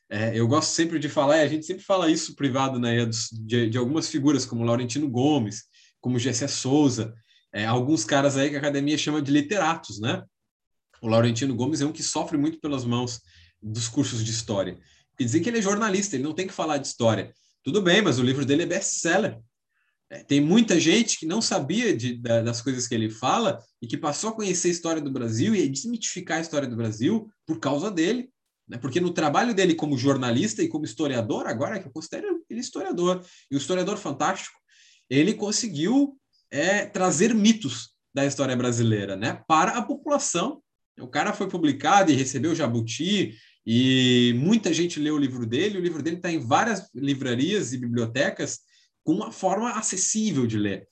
É, 0.09 0.37
eu 0.37 0.47
gosto 0.47 0.71
sempre 0.71 0.97
de 0.97 1.07
falar, 1.07 1.37
e 1.37 1.41
a 1.41 1.47
gente 1.47 1.65
sempre 1.65 1.83
fala 1.83 2.09
isso 2.09 2.35
privado, 2.35 2.79
né, 2.79 3.05
de, 3.45 3.69
de 3.69 3.77
algumas 3.77 4.09
figuras 4.09 4.45
como 4.45 4.63
Laurentino 4.63 5.07
Gomes, 5.07 5.65
como 6.01 6.17
Gessé 6.17 6.47
Souza, 6.47 7.13
é, 7.53 7.65
alguns 7.65 8.03
caras 8.03 8.37
aí 8.37 8.49
que 8.49 8.55
a 8.55 8.59
academia 8.59 8.97
chama 8.97 9.21
de 9.21 9.31
literatos, 9.31 9.99
né? 9.99 10.23
O 11.01 11.07
Laurentino 11.07 11.55
Gomes 11.55 11.81
é 11.81 11.85
um 11.85 11.91
que 11.91 12.03
sofre 12.03 12.37
muito 12.37 12.59
pelas 12.59 12.85
mãos 12.85 13.21
dos 13.61 13.87
cursos 13.87 14.23
de 14.23 14.31
história. 14.31 14.77
Quer 15.17 15.23
dizer 15.23 15.39
que 15.39 15.49
ele 15.49 15.59
é 15.59 15.61
jornalista, 15.61 16.15
ele 16.15 16.23
não 16.23 16.33
tem 16.33 16.47
que 16.47 16.53
falar 16.53 16.77
de 16.77 16.87
história. 16.87 17.33
Tudo 17.63 17.81
bem, 17.81 18.01
mas 18.01 18.19
o 18.19 18.23
livro 18.23 18.45
dele 18.45 18.63
é 18.63 18.65
best-seller. 18.65 19.39
É, 20.09 20.23
tem 20.23 20.41
muita 20.41 20.79
gente 20.79 21.19
que 21.19 21.25
não 21.25 21.41
sabia 21.41 21.95
de, 21.95 22.17
da, 22.17 22.41
das 22.41 22.61
coisas 22.61 22.87
que 22.87 22.95
ele 22.95 23.09
fala 23.09 23.59
e 23.81 23.87
que 23.87 23.97
passou 23.97 24.31
a 24.31 24.33
conhecer 24.33 24.69
a 24.69 24.71
história 24.71 25.01
do 25.01 25.11
Brasil 25.11 25.53
e 25.53 25.63
a 25.63 25.69
desmitificar 25.69 26.37
a 26.37 26.41
história 26.41 26.67
do 26.67 26.75
Brasil 26.75 27.29
por 27.45 27.59
causa 27.59 27.91
dele. 27.91 28.29
Né? 28.69 28.77
Porque 28.77 28.99
no 28.99 29.11
trabalho 29.11 29.53
dele 29.53 29.73
como 29.73 29.97
jornalista 29.97 30.61
e 30.61 30.67
como 30.67 30.85
historiador, 30.85 31.47
agora 31.47 31.79
que 31.79 31.87
eu 31.87 31.91
considero 31.91 32.43
ele 32.49 32.59
historiador, 32.59 33.25
e 33.49 33.55
o 33.55 33.57
historiador 33.57 33.97
fantástico, 33.97 34.57
ele 35.09 35.33
conseguiu 35.33 36.15
é, 36.51 36.85
trazer 36.85 37.33
mitos 37.33 37.89
da 38.13 38.25
história 38.25 38.55
brasileira 38.55 39.15
né? 39.15 39.41
para 39.47 39.71
a 39.71 39.81
população. 39.81 40.61
O 40.99 41.07
cara 41.07 41.33
foi 41.33 41.47
publicado 41.47 42.11
e 42.11 42.15
recebeu 42.15 42.53
Jabuti, 42.53 43.35
e 43.65 44.33
muita 44.37 44.73
gente 44.73 44.99
leu 44.99 45.15
o 45.15 45.19
livro 45.19 45.45
dele. 45.45 45.77
O 45.77 45.81
livro 45.81 46.01
dele 46.01 46.17
está 46.17 46.31
em 46.31 46.39
várias 46.39 46.89
livrarias 46.93 47.71
e 47.71 47.77
bibliotecas 47.77 48.59
com 49.03 49.13
uma 49.13 49.31
forma 49.31 49.71
acessível 49.71 50.47
de 50.47 50.57
ler. 50.57 50.87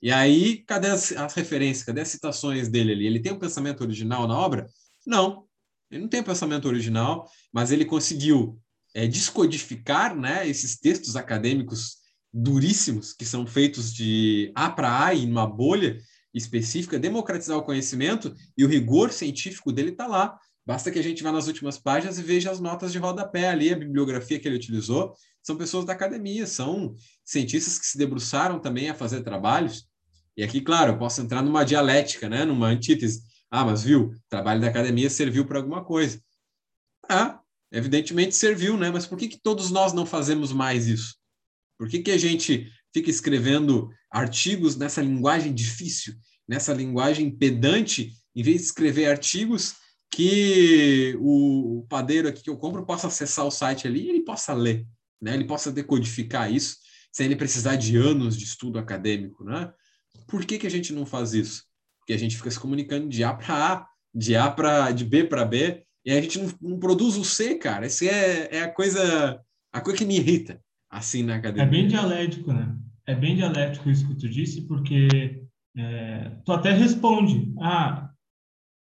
E 0.00 0.12
aí, 0.12 0.58
cadê 0.64 0.88
as, 0.88 1.10
as 1.12 1.34
referências? 1.34 1.84
Cadê 1.84 2.02
as 2.02 2.08
citações 2.08 2.68
dele 2.68 2.92
ali? 2.92 3.06
Ele 3.06 3.20
tem 3.20 3.32
um 3.32 3.38
pensamento 3.38 3.80
original 3.80 4.28
na 4.28 4.38
obra? 4.38 4.66
Não. 5.06 5.47
Ele 5.90 6.02
não 6.02 6.08
tem 6.08 6.22
pensamento 6.22 6.68
original, 6.68 7.28
mas 7.52 7.72
ele 7.72 7.84
conseguiu 7.84 8.60
é, 8.94 9.06
descodificar 9.06 10.14
né, 10.16 10.46
esses 10.48 10.78
textos 10.78 11.16
acadêmicos 11.16 11.96
duríssimos, 12.32 13.12
que 13.12 13.24
são 13.24 13.46
feitos 13.46 13.92
de 13.92 14.52
A 14.54 14.70
para 14.70 15.06
A, 15.06 15.14
em 15.14 15.30
uma 15.30 15.46
bolha 15.46 15.98
específica, 16.34 16.98
democratizar 16.98 17.56
o 17.56 17.62
conhecimento 17.62 18.34
e 18.56 18.64
o 18.64 18.68
rigor 18.68 19.12
científico 19.12 19.72
dele 19.72 19.90
está 19.90 20.06
lá. 20.06 20.38
Basta 20.64 20.90
que 20.90 20.98
a 20.98 21.02
gente 21.02 21.22
vá 21.22 21.32
nas 21.32 21.46
últimas 21.46 21.78
páginas 21.78 22.18
e 22.18 22.22
veja 22.22 22.50
as 22.50 22.60
notas 22.60 22.92
de 22.92 22.98
rodapé 22.98 23.48
ali, 23.48 23.72
a 23.72 23.78
bibliografia 23.78 24.38
que 24.38 24.46
ele 24.46 24.56
utilizou. 24.56 25.14
São 25.42 25.56
pessoas 25.56 25.86
da 25.86 25.94
academia, 25.94 26.46
são 26.46 26.94
cientistas 27.24 27.78
que 27.78 27.86
se 27.86 27.96
debruçaram 27.96 28.60
também 28.60 28.90
a 28.90 28.94
fazer 28.94 29.22
trabalhos. 29.22 29.86
E 30.36 30.42
aqui, 30.42 30.60
claro, 30.60 30.92
eu 30.92 30.98
posso 30.98 31.22
entrar 31.22 31.42
numa 31.42 31.64
dialética, 31.64 32.28
né, 32.28 32.44
numa 32.44 32.68
antítese. 32.68 33.22
Ah, 33.50 33.64
mas 33.64 33.82
viu, 33.82 34.10
o 34.10 34.14
trabalho 34.28 34.60
da 34.60 34.68
academia 34.68 35.08
serviu 35.08 35.46
para 35.46 35.58
alguma 35.58 35.84
coisa. 35.84 36.20
Ah, 37.08 37.40
evidentemente 37.72 38.34
serviu, 38.34 38.76
né? 38.76 38.90
Mas 38.90 39.06
por 39.06 39.16
que, 39.16 39.28
que 39.28 39.40
todos 39.40 39.70
nós 39.70 39.92
não 39.92 40.04
fazemos 40.04 40.52
mais 40.52 40.86
isso? 40.86 41.16
Por 41.78 41.88
que, 41.88 42.00
que 42.00 42.10
a 42.10 42.18
gente 42.18 42.70
fica 42.92 43.10
escrevendo 43.10 43.90
artigos 44.10 44.76
nessa 44.76 45.00
linguagem 45.00 45.54
difícil, 45.54 46.14
nessa 46.46 46.72
linguagem 46.72 47.30
pedante, 47.30 48.12
em 48.34 48.42
vez 48.42 48.58
de 48.58 48.62
escrever 48.64 49.06
artigos 49.06 49.76
que 50.10 51.16
o 51.20 51.86
padeiro 51.88 52.28
aqui 52.28 52.42
que 52.42 52.50
eu 52.50 52.56
compro 52.56 52.84
possa 52.84 53.06
acessar 53.06 53.46
o 53.46 53.50
site 53.50 53.86
ali 53.86 54.06
e 54.06 54.08
ele 54.08 54.24
possa 54.24 54.52
ler, 54.54 54.86
né? 55.20 55.34
Ele 55.34 55.44
possa 55.44 55.70
decodificar 55.70 56.52
isso 56.52 56.76
sem 57.12 57.26
ele 57.26 57.36
precisar 57.36 57.76
de 57.76 57.96
anos 57.96 58.36
de 58.36 58.44
estudo 58.44 58.78
acadêmico, 58.78 59.44
né? 59.44 59.72
Por 60.26 60.44
que, 60.44 60.58
que 60.58 60.66
a 60.66 60.70
gente 60.70 60.92
não 60.92 61.06
faz 61.06 61.32
isso? 61.34 61.67
Porque 62.08 62.14
a 62.14 62.18
gente 62.18 62.38
fica 62.38 62.50
se 62.50 62.58
comunicando 62.58 63.06
de 63.06 63.22
A 63.22 63.34
para 63.34 63.74
A, 63.74 63.86
de 64.14 64.34
A 64.34 64.50
para 64.50 64.90
de 64.92 65.04
B 65.04 65.24
para 65.24 65.44
B, 65.44 65.82
e 66.06 66.10
a 66.10 66.18
gente 66.22 66.38
não, 66.38 66.70
não 66.70 66.78
produz 66.78 67.18
o 67.18 67.24
C, 67.24 67.56
cara. 67.56 67.84
Essa 67.84 68.06
é, 68.06 68.48
é 68.50 68.62
a 68.62 68.72
coisa 68.72 69.38
a 69.70 69.78
coisa 69.82 69.98
que 69.98 70.06
me 70.06 70.16
irrita, 70.16 70.58
assim, 70.90 71.22
na 71.22 71.34
academia. 71.34 71.64
É 71.64 71.70
bem 71.70 71.86
dialético, 71.86 72.50
né? 72.50 72.74
É 73.06 73.14
bem 73.14 73.36
dialético 73.36 73.90
isso 73.90 74.08
que 74.08 74.14
tu 74.14 74.26
disse, 74.26 74.66
porque 74.66 75.44
é, 75.76 76.30
tu 76.46 76.52
até 76.52 76.72
responde, 76.72 77.52
ah, 77.60 78.10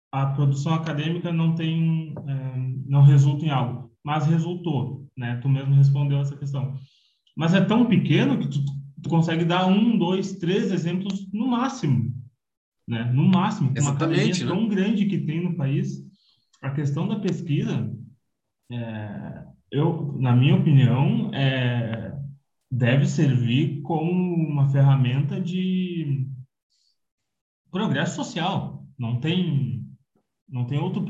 a 0.09 0.27
produção 0.27 0.73
acadêmica 0.75 1.29
não 1.29 1.53
tem, 1.53 2.15
é, 2.25 2.57
não 2.87 3.01
resulta 3.01 3.43
em 3.43 3.49
algo, 3.49 3.91
mas 4.01 4.25
resultou, 4.25 5.05
né? 5.17 5.37
Tu 5.41 5.49
mesmo 5.49 5.75
respondeu 5.75 6.21
essa 6.21 6.37
questão. 6.37 6.77
Mas 7.35 7.53
é 7.53 7.59
tão 7.59 7.87
pequeno 7.87 8.39
que 8.39 8.47
tu, 8.47 8.63
tu 9.03 9.09
consegue 9.09 9.43
dar 9.43 9.65
um, 9.67 9.97
dois, 9.97 10.37
três 10.37 10.71
exemplos 10.71 11.29
no 11.33 11.45
máximo, 11.45 12.06
né? 12.87 13.03
No 13.13 13.27
máximo, 13.27 13.73
com 13.73 13.81
uma 13.81 13.91
academia 13.91 14.33
né? 14.33 14.45
tão 14.47 14.67
grande 14.67 15.05
que 15.05 15.19
tem 15.19 15.43
no 15.43 15.55
país, 15.55 16.05
a 16.61 16.69
questão 16.71 17.07
da 17.07 17.19
pesquisa, 17.19 17.91
é, 18.71 19.43
eu, 19.69 20.15
na 20.17 20.35
minha 20.35 20.55
opinião, 20.55 21.33
é, 21.33 22.17
deve 22.71 23.05
servir 23.05 23.81
como 23.81 24.11
uma 24.35 24.69
ferramenta 24.69 25.39
de 25.39 26.25
progresso 27.69 28.15
social. 28.15 28.85
Não 28.97 29.19
tem, 29.19 29.85
não 30.47 30.65
tem 30.65 30.79
outro 30.79 31.03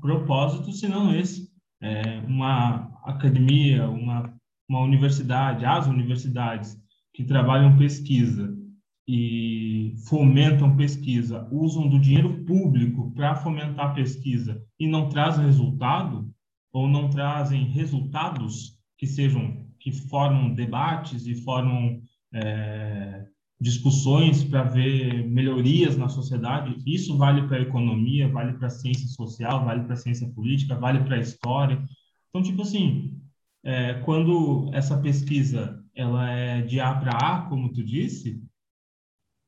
propósito 0.00 0.72
senão 0.72 1.14
esse. 1.14 1.50
É, 1.80 2.20
uma 2.20 2.92
academia, 3.04 3.88
uma, 3.88 4.34
uma 4.68 4.80
universidade, 4.80 5.64
as 5.64 5.86
universidades 5.86 6.76
que 7.14 7.24
trabalham 7.24 7.76
pesquisa 7.76 8.61
e 9.06 9.94
fomentam 10.08 10.76
pesquisa, 10.76 11.48
usam 11.50 11.88
do 11.88 11.98
dinheiro 11.98 12.44
público 12.44 13.10
para 13.12 13.34
fomentar 13.34 13.94
pesquisa 13.94 14.62
e 14.78 14.86
não 14.86 15.08
trazem 15.08 15.44
resultado, 15.44 16.30
ou 16.72 16.88
não 16.88 17.10
trazem 17.10 17.64
resultados 17.64 18.78
que 18.96 19.06
sejam 19.06 19.66
que 19.78 19.90
formam 19.90 20.54
debates 20.54 21.26
e 21.26 21.34
formam 21.34 22.00
é, 22.32 23.26
discussões 23.60 24.44
para 24.44 24.62
ver 24.62 25.28
melhorias 25.28 25.96
na 25.96 26.08
sociedade. 26.08 26.76
Isso 26.86 27.18
vale 27.18 27.46
para 27.48 27.58
a 27.58 27.62
economia, 27.62 28.28
vale 28.28 28.52
para 28.54 28.68
a 28.68 28.70
ciência 28.70 29.08
social, 29.08 29.64
vale 29.64 29.82
para 29.82 29.94
a 29.94 29.96
ciência 29.96 30.28
política, 30.28 30.76
vale 30.76 31.00
para 31.04 31.16
a 31.16 31.20
história. 31.20 31.82
Então, 32.28 32.42
tipo 32.42 32.62
assim, 32.62 33.20
é, 33.64 33.94
quando 34.04 34.70
essa 34.72 34.96
pesquisa 34.98 35.82
ela 35.94 36.30
é 36.30 36.62
de 36.62 36.80
A 36.80 36.94
para 36.94 37.12
A, 37.12 37.42
como 37.42 37.72
tu 37.72 37.84
disse, 37.84 38.40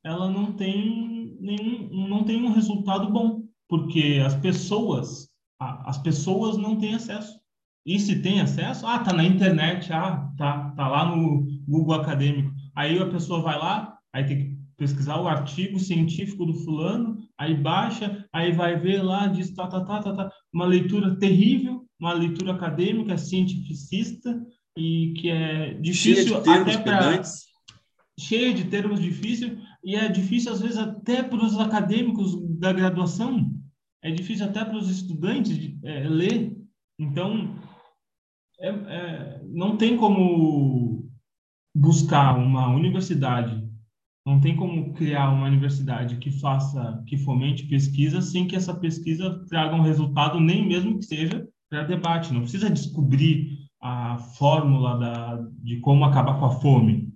ela 0.05 0.31
não 0.31 0.53
tem 0.53 1.37
nenhum, 1.41 2.09
não 2.09 2.25
tem 2.25 2.43
um 2.43 2.53
resultado 2.53 3.11
bom, 3.11 3.43
porque 3.69 4.23
as 4.25 4.35
pessoas 4.37 5.29
as 5.59 5.99
pessoas 5.99 6.57
não 6.57 6.77
têm 6.77 6.95
acesso. 6.95 7.39
E 7.87 7.99
se 7.99 8.21
tem 8.21 8.41
acesso, 8.41 8.87
ah, 8.87 8.99
tá 8.99 9.13
na 9.13 9.25
internet, 9.25 9.93
ah, 9.93 10.31
tá, 10.37 10.71
tá 10.71 10.89
lá 10.89 11.05
no 11.05 11.47
Google 11.67 11.95
Acadêmico. 11.95 12.53
Aí 12.75 12.99
a 12.99 13.07
pessoa 13.07 13.43
vai 13.43 13.59
lá, 13.59 13.97
aí 14.13 14.25
tem 14.25 14.39
que 14.39 14.59
pesquisar 14.77 15.21
o 15.21 15.29
artigo 15.29 15.79
científico 15.79 16.45
do 16.45 16.55
fulano, 16.55 17.19
aí 17.39 17.55
baixa, 17.55 18.27
aí 18.33 18.53
vai 18.53 18.79
ver 18.79 19.03
lá, 19.03 19.27
diz 19.27 19.55
tá, 19.55 19.67
tá, 19.67 19.81
tá, 19.85 20.03
tá, 20.03 20.13
tá. 20.13 20.33
uma 20.53 20.65
leitura 20.65 21.17
terrível, 21.17 21.87
uma 22.01 22.13
leitura 22.13 22.53
acadêmica, 22.53 23.17
cientificista, 23.17 24.43
e 24.77 25.15
que 25.17 25.31
é 25.31 25.75
difícil 25.75 26.39
até 26.39 26.79
para 26.79 27.23
cheia 28.19 28.55
de 28.55 28.65
termos 28.65 29.01
difíceis 29.01 29.53
e 29.85 29.95
é 29.97 30.09
difícil 30.09 30.53
às 30.53 30.61
vezes 30.61 30.79
até 30.79 31.23
para 31.23 31.45
os 31.45 31.59
acadêmicos 31.59 32.37
da 32.59 32.73
graduação 32.73 33.55
é 34.05 34.11
difícil 34.11 34.45
até 34.45 34.63
para 34.63 34.77
os 34.77 34.91
estudantes 34.91 35.75
é, 35.83 36.07
ler. 36.07 36.55
Então, 36.99 37.59
é, 38.61 38.69
é, 38.69 39.43
não 39.47 39.79
tem 39.79 39.97
como 39.97 41.09
buscar 41.75 42.37
uma 42.37 42.69
universidade, 42.69 43.67
não 44.27 44.39
tem 44.41 44.55
como 44.55 44.93
criar 44.93 45.31
uma 45.31 45.47
universidade 45.47 46.19
que 46.19 46.31
faça, 46.31 47.03
que 47.07 47.17
fomente 47.17 47.67
pesquisa 47.67 48.21
sem 48.21 48.47
que 48.47 48.55
essa 48.55 48.75
pesquisa 48.75 49.43
traga 49.49 49.75
um 49.75 49.83
resultado, 49.83 50.39
nem 50.39 50.69
mesmo 50.69 50.99
que 50.99 51.07
seja 51.07 51.49
para 51.71 51.85
debate. 51.85 52.33
Não 52.33 52.43
precisa 52.43 52.71
descobrir 52.71 53.59
a 53.81 54.19
fórmula 54.19 54.99
da, 54.99 55.49
de 55.63 55.81
como 55.81 56.05
acabar 56.05 56.39
com 56.39 56.45
a 56.45 56.51
fome. 56.51 57.14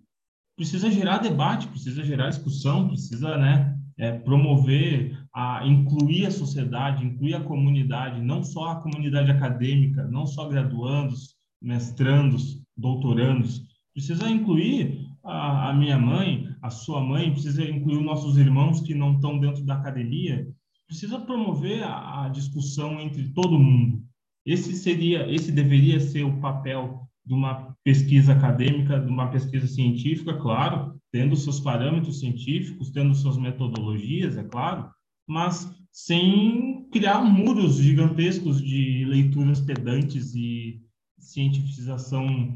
Precisa 0.58 0.90
gerar 0.90 1.18
debate, 1.18 1.68
precisa 1.68 2.02
gerar 2.02 2.30
discussão, 2.30 2.88
precisa 2.88 3.38
né, 3.38 3.78
é, 3.96 4.10
promover, 4.10 5.16
a 5.32 5.64
incluir 5.64 6.26
a 6.26 6.32
sociedade, 6.32 7.04
incluir 7.04 7.34
a 7.34 7.44
comunidade, 7.44 8.20
não 8.20 8.42
só 8.42 8.70
a 8.72 8.80
comunidade 8.80 9.30
acadêmica, 9.30 10.02
não 10.08 10.26
só 10.26 10.48
graduandos, 10.48 11.36
mestrandos, 11.62 12.60
doutorandos, 12.76 13.62
precisa 13.94 14.28
incluir 14.28 15.06
a, 15.22 15.70
a 15.70 15.72
minha 15.72 15.96
mãe, 15.96 16.48
a 16.60 16.70
sua 16.70 17.00
mãe, 17.00 17.30
precisa 17.30 17.62
incluir 17.62 17.98
os 17.98 18.04
nossos 18.04 18.36
irmãos 18.36 18.80
que 18.80 18.96
não 18.96 19.12
estão 19.12 19.38
dentro 19.38 19.64
da 19.64 19.74
academia, 19.74 20.44
precisa 20.88 21.20
promover 21.20 21.84
a, 21.84 22.24
a 22.24 22.28
discussão 22.30 23.00
entre 23.00 23.28
todo 23.28 23.60
mundo. 23.60 24.02
Esse 24.44 24.72
seria, 24.72 25.32
esse 25.32 25.52
deveria 25.52 26.00
ser 26.00 26.24
o 26.24 26.40
papel 26.40 27.07
de 27.28 27.34
uma 27.34 27.76
pesquisa 27.84 28.32
acadêmica, 28.32 28.98
de 28.98 29.10
uma 29.10 29.28
pesquisa 29.30 29.66
científica, 29.66 30.32
claro, 30.38 30.98
tendo 31.12 31.36
seus 31.36 31.60
parâmetros 31.60 32.20
científicos, 32.20 32.90
tendo 32.90 33.14
suas 33.14 33.36
metodologias, 33.36 34.38
é 34.38 34.44
claro, 34.44 34.88
mas 35.28 35.70
sem 35.92 36.88
criar 36.90 37.22
muros 37.22 37.76
gigantescos 37.76 38.62
de 38.62 39.04
leituras 39.04 39.60
pedantes 39.60 40.34
e 40.34 40.80
cientificação 41.18 42.54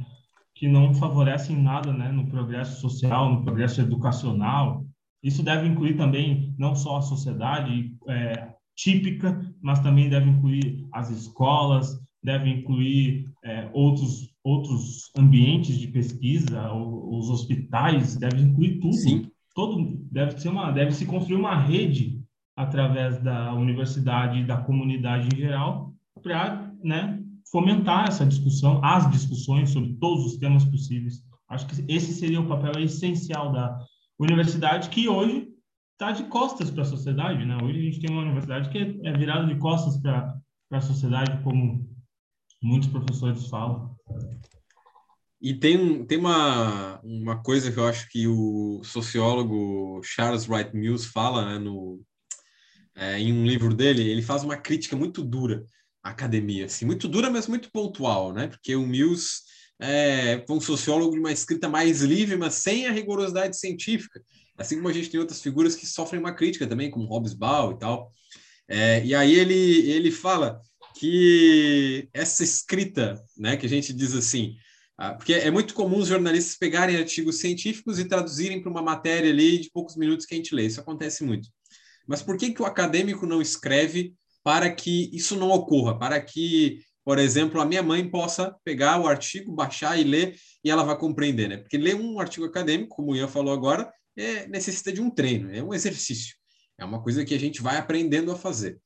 que 0.54 0.66
não 0.66 0.94
favorecem 0.94 1.60
nada 1.60 1.92
né, 1.92 2.10
no 2.10 2.26
progresso 2.26 2.80
social, 2.80 3.30
no 3.30 3.42
progresso 3.42 3.80
educacional. 3.80 4.86
Isso 5.22 5.42
deve 5.42 5.68
incluir 5.68 5.98
também 5.98 6.54
não 6.58 6.74
só 6.74 6.96
a 6.96 7.02
sociedade 7.02 7.94
é, 8.08 8.54
típica, 8.74 9.38
mas 9.60 9.80
também 9.80 10.08
deve 10.08 10.30
incluir 10.30 10.86
as 10.92 11.10
escolas, 11.10 12.00
deve 12.22 12.48
incluir 12.48 13.28
é, 13.44 13.68
outros 13.72 14.31
outros 14.44 15.10
ambientes 15.16 15.78
de 15.78 15.88
pesquisa, 15.88 16.72
os 16.72 17.30
hospitais, 17.30 18.16
deve 18.16 18.42
incluir 18.42 18.80
tudo. 18.80 18.94
Sim. 18.94 19.30
Todo 19.54 19.98
deve 20.10 20.38
ser 20.40 20.48
uma 20.48 20.70
deve 20.70 20.92
se 20.92 21.06
construir 21.06 21.36
uma 21.36 21.56
rede 21.56 22.20
através 22.56 23.22
da 23.22 23.54
universidade 23.54 24.40
e 24.40 24.46
da 24.46 24.56
comunidade 24.56 25.28
em 25.32 25.38
geral 25.38 25.94
para, 26.22 26.72
né, 26.82 27.22
fomentar 27.50 28.08
essa 28.08 28.24
discussão, 28.24 28.80
as 28.84 29.10
discussões 29.10 29.70
sobre 29.70 29.94
todos 29.94 30.24
os 30.24 30.36
temas 30.38 30.64
possíveis. 30.64 31.22
Acho 31.48 31.66
que 31.66 31.92
esse 31.92 32.14
seria 32.14 32.40
o 32.40 32.48
papel 32.48 32.82
essencial 32.82 33.52
da 33.52 33.78
universidade 34.18 34.88
que 34.88 35.08
hoje 35.08 35.48
está 35.92 36.12
de 36.12 36.24
costas 36.24 36.70
para 36.70 36.82
a 36.82 36.86
sociedade, 36.86 37.44
né? 37.44 37.56
Hoje 37.62 37.78
a 37.78 37.82
gente 37.82 38.00
tem 38.00 38.10
uma 38.10 38.22
universidade 38.22 38.70
que 38.70 39.00
é, 39.04 39.12
virada 39.12 39.46
de 39.46 39.58
costas 39.58 40.00
para 40.00 40.40
a 40.70 40.80
sociedade, 40.80 41.42
como 41.42 41.86
muitos 42.62 42.88
professores 42.88 43.46
falam. 43.48 43.94
E 45.40 45.54
tem, 45.54 46.04
tem 46.04 46.18
uma, 46.18 47.00
uma 47.02 47.42
coisa 47.42 47.72
que 47.72 47.78
eu 47.78 47.86
acho 47.86 48.08
que 48.08 48.28
o 48.28 48.80
sociólogo 48.84 50.00
Charles 50.04 50.48
Wright 50.48 50.70
Mills 50.72 51.08
fala 51.08 51.44
né, 51.44 51.58
no, 51.58 52.00
é, 52.94 53.18
em 53.18 53.32
um 53.32 53.44
livro 53.44 53.74
dele, 53.74 54.08
ele 54.08 54.22
faz 54.22 54.44
uma 54.44 54.56
crítica 54.56 54.94
muito 54.94 55.22
dura 55.22 55.64
à 56.02 56.10
academia, 56.10 56.66
assim, 56.66 56.84
muito 56.84 57.08
dura, 57.08 57.28
mas 57.28 57.48
muito 57.48 57.70
pontual, 57.72 58.32
né? 58.32 58.46
Porque 58.46 58.76
o 58.76 58.86
Mills 58.86 59.40
é 59.80 60.44
um 60.48 60.60
sociólogo 60.60 61.14
de 61.14 61.18
uma 61.18 61.32
escrita 61.32 61.68
mais 61.68 62.02
livre, 62.02 62.36
mas 62.36 62.54
sem 62.54 62.86
a 62.86 62.92
rigorosidade 62.92 63.56
científica, 63.56 64.22
assim 64.56 64.76
como 64.76 64.88
a 64.88 64.92
gente 64.92 65.10
tem 65.10 65.18
outras 65.18 65.42
figuras 65.42 65.74
que 65.74 65.86
sofrem 65.86 66.20
uma 66.20 66.34
crítica 66.34 66.68
também, 66.68 66.90
como 66.90 67.06
Hobbes-Ball 67.06 67.72
e 67.72 67.78
tal. 67.78 68.12
É, 68.68 69.04
e 69.04 69.12
aí 69.12 69.34
ele, 69.34 69.90
ele 69.90 70.10
fala 70.12 70.60
que 70.96 72.08
essa 72.12 72.42
escrita, 72.42 73.22
né, 73.36 73.56
que 73.56 73.66
a 73.66 73.68
gente 73.68 73.92
diz 73.92 74.14
assim, 74.14 74.56
ah, 74.98 75.14
porque 75.14 75.32
é 75.32 75.50
muito 75.50 75.74
comum 75.74 75.98
os 75.98 76.08
jornalistas 76.08 76.56
pegarem 76.56 76.96
artigos 76.96 77.38
científicos 77.38 77.98
e 77.98 78.04
traduzirem 78.04 78.60
para 78.60 78.70
uma 78.70 78.82
matéria 78.82 79.30
ali 79.30 79.58
de 79.58 79.70
poucos 79.70 79.96
minutos 79.96 80.26
que 80.26 80.34
a 80.34 80.36
gente 80.36 80.54
lê, 80.54 80.66
isso 80.66 80.80
acontece 80.80 81.24
muito. 81.24 81.48
Mas 82.06 82.22
por 82.22 82.36
que, 82.36 82.52
que 82.52 82.62
o 82.62 82.66
acadêmico 82.66 83.26
não 83.26 83.40
escreve 83.40 84.14
para 84.42 84.70
que 84.70 85.10
isso 85.12 85.36
não 85.36 85.50
ocorra, 85.50 85.98
para 85.98 86.20
que, 86.20 86.80
por 87.04 87.18
exemplo, 87.18 87.60
a 87.60 87.64
minha 87.64 87.82
mãe 87.82 88.08
possa 88.08 88.54
pegar 88.64 89.00
o 89.00 89.06
artigo, 89.06 89.52
baixar 89.52 89.98
e 89.98 90.04
ler 90.04 90.36
e 90.64 90.70
ela 90.70 90.82
vai 90.82 90.98
compreender, 90.98 91.48
né? 91.48 91.56
Porque 91.56 91.78
ler 91.78 91.94
um 91.94 92.18
artigo 92.18 92.44
acadêmico, 92.44 92.96
como 92.96 93.12
o 93.12 93.16
Ian 93.16 93.28
falou 93.28 93.52
agora, 93.52 93.92
é, 94.16 94.46
necessita 94.48 94.92
de 94.92 95.00
um 95.00 95.10
treino, 95.10 95.54
é 95.54 95.62
um 95.62 95.72
exercício, 95.72 96.36
é 96.78 96.84
uma 96.84 97.02
coisa 97.02 97.24
que 97.24 97.34
a 97.34 97.38
gente 97.38 97.62
vai 97.62 97.76
aprendendo 97.76 98.30
a 98.30 98.36
fazer. 98.36 98.78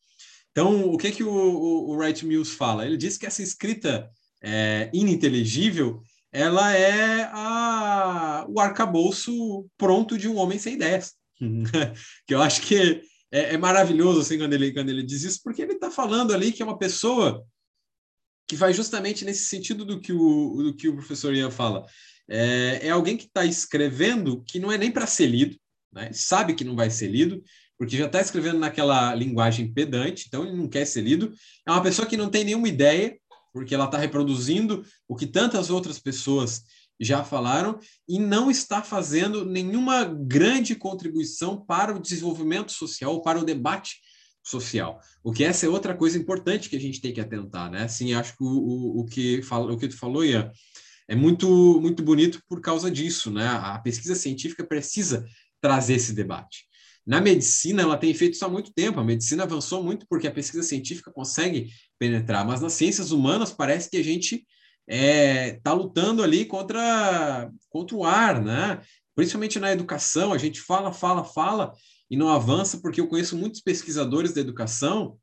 Então, 0.57 0.89
o 0.89 0.97
que 0.97 1.13
que 1.13 1.23
o, 1.23 1.31
o, 1.31 1.91
o 1.91 1.97
Wright 1.99 2.25
Mills 2.25 2.57
fala? 2.57 2.87
Ele 2.87 2.97
diz 2.97 3.19
que 3.19 3.27
essa 3.27 3.43
escrita 3.43 4.11
é, 4.43 4.89
ininteligível, 4.91 6.03
ela 6.33 6.75
é 6.75 7.25
a, 7.31 8.47
o 8.49 8.59
arcabouço 8.59 9.69
pronto 9.77 10.17
de 10.17 10.27
um 10.27 10.37
homem 10.37 10.59
sem 10.59 10.73
ideias. 10.73 11.13
que 12.27 12.35
eu 12.35 12.41
acho 12.41 12.63
que 12.63 13.03
é, 13.31 13.53
é, 13.53 13.59
maravilhoso 13.59 14.21
assim 14.21 14.39
quando 14.39 14.55
ele, 14.55 14.73
quando 14.73 14.89
ele 14.89 15.03
diz 15.03 15.25
isso, 15.25 15.43
porque 15.45 15.61
ele 15.61 15.75
está 15.75 15.91
falando 15.91 16.33
ali 16.33 16.51
que 16.51 16.63
é 16.63 16.65
uma 16.65 16.79
pessoa 16.79 17.45
que 18.49 18.57
vai 18.57 18.73
justamente 18.73 19.27
nesse 19.27 19.45
sentido 19.45 19.85
do 19.85 20.01
que 20.01 20.15
o, 20.15 20.63
do 20.63 20.75
que 20.75 20.89
o 20.89 20.95
professor 20.95 21.35
Ian 21.35 21.51
fala. 21.51 21.85
É, 22.27 22.87
é 22.87 22.89
alguém 22.89 23.19
que 23.19 23.27
está 23.27 23.45
escrevendo 23.45 24.43
que 24.49 24.59
não 24.59 24.73
é 24.73 24.79
nem 24.79 24.91
para 24.91 25.07
ser 25.07 25.27
lido, 25.27 25.59
né? 25.93 26.11
sabe 26.15 26.55
que 26.55 26.65
não 26.65 26.75
vai 26.75 26.89
ser 26.89 27.09
lido, 27.09 27.45
porque 27.79 27.97
já 27.97 28.07
está 28.07 28.21
escrevendo 28.21 28.59
naquela 28.59 29.15
linguagem 29.15 29.73
pedante, 29.73 30.25
então 30.27 30.45
ele 30.45 30.57
não 30.57 30.69
quer 30.69 30.85
ser 30.87 31.03
lido. 31.03 31.33
É 31.67 31.71
uma 31.71 31.83
pessoa 31.83 32.07
que 32.07 32.17
não 32.17 32.31
tem 32.31 32.45
nenhuma 32.45 32.69
ideia, 32.69 33.17
porque 33.53 33.75
ela 33.75 33.87
está 33.87 33.99
reproduzindo 33.99 34.85
o 35.09 35.15
que 35.15 35.27
tantas 35.27 35.71
outras 35.71 35.99
pessoas 35.99 36.63
já 37.01 37.23
falaram 37.23 37.79
e 38.09 38.19
não 38.19 38.51
está 38.51 38.83
fazendo 38.83 39.45
nenhuma 39.45 40.05
grande 40.05 40.75
contribuição 40.75 41.61
para 41.65 41.95
o 41.95 42.01
desenvolvimento 42.01 42.73
social, 42.73 43.21
para 43.23 43.39
o 43.39 43.45
debate 43.45 43.97
social. 44.43 45.01
O 45.23 45.33
que 45.33 45.45
essa 45.45 45.67
é 45.67 45.69
outra 45.69 45.95
coisa 45.95 46.17
importante 46.19 46.71
que 46.71 46.77
a 46.77 46.81
gente 46.81 47.01
tem 47.01 47.13
que 47.13 47.21
atentar, 47.21 47.71
né? 47.71 47.83
Assim, 47.83 48.15
acho 48.15 48.37
que 48.37 48.45
o, 48.45 48.47
o, 48.47 49.01
o 49.01 49.05
que 49.05 49.43
fala, 49.43 49.73
o 49.73 49.77
que 49.77 49.89
tu 49.89 49.99
falou, 49.99 50.25
Ian, 50.25 50.51
é 51.09 51.15
muito 51.15 51.81
muito 51.81 52.03
bonito 52.03 52.41
por 52.49 52.61
causa 52.61 52.91
disso, 52.91 53.31
né? 53.31 53.47
A 53.47 53.79
pesquisa 53.79 54.15
científica 54.15 54.65
precisa 54.65 55.27
trazer 55.61 55.95
esse 55.95 56.13
debate. 56.13 56.66
Na 57.07 57.21
medicina, 57.21 57.83
ela 57.83 57.97
tem 57.97 58.13
feito 58.13 58.35
isso 58.35 58.45
há 58.45 58.49
muito 58.49 58.73
tempo. 58.73 58.99
A 58.99 59.05
medicina 59.05 59.45
avançou 59.45 59.83
muito 59.83 60.07
porque 60.09 60.27
a 60.27 60.33
pesquisa 60.33 60.63
científica 60.63 61.13
consegue 61.13 61.71
penetrar, 61.99 62.45
mas 62.45 62.61
nas 62.61 62.73
ciências 62.73 63.13
humanas 63.13 63.53
parece 63.53 63.89
que 63.89 63.97
a 63.97 64.03
gente 64.03 64.35
está 64.37 64.47
é, 64.89 65.61
tá 65.63 65.73
lutando 65.73 66.23
ali 66.23 66.45
contra, 66.45 67.51
contra 67.69 67.97
o 67.97 68.05
ar, 68.05 68.43
né? 68.43 68.81
Principalmente 69.15 69.59
na 69.59 69.73
educação, 69.73 70.33
a 70.33 70.39
gente 70.39 70.61
fala, 70.61 70.93
fala, 70.93 71.25
fala 71.25 71.73
e 72.11 72.17
não 72.17 72.29
avança, 72.29 72.79
porque 72.79 73.01
eu 73.01 73.09
conheço 73.09 73.37
muitos 73.37 73.61
pesquisadores 73.61 74.33
da 74.33 74.41
educação 74.41 75.17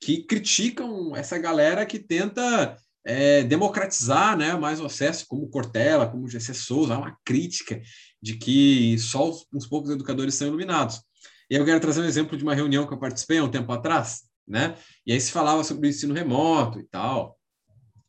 que 0.00 0.22
criticam 0.22 1.16
essa 1.16 1.38
galera 1.38 1.86
que 1.86 1.98
tenta 1.98 2.76
é, 3.04 3.42
democratizar 3.42 4.36
né, 4.36 4.54
mais 4.54 4.80
o 4.80 4.86
acesso, 4.86 5.26
como 5.28 5.48
Cortella, 5.48 6.06
como 6.06 6.28
Gessé 6.28 6.54
Souza, 6.54 6.94
há 6.94 6.98
uma 6.98 7.18
crítica 7.24 7.80
de 8.22 8.36
que 8.36 8.98
só 8.98 9.30
uns 9.52 9.66
poucos 9.66 9.90
educadores 9.90 10.34
são 10.34 10.48
iluminados. 10.48 11.00
E 11.50 11.54
eu 11.54 11.64
quero 11.64 11.80
trazer 11.80 12.00
um 12.00 12.06
exemplo 12.06 12.36
de 12.36 12.42
uma 12.42 12.54
reunião 12.54 12.86
que 12.86 12.92
eu 12.92 12.98
participei 12.98 13.38
há 13.38 13.44
um 13.44 13.50
tempo 13.50 13.70
atrás, 13.72 14.22
né? 14.46 14.76
E 15.06 15.12
aí 15.12 15.20
se 15.20 15.30
falava 15.32 15.62
sobre 15.64 15.86
o 15.86 15.90
ensino 15.90 16.14
remoto 16.14 16.78
e 16.78 16.84
tal 16.84 17.38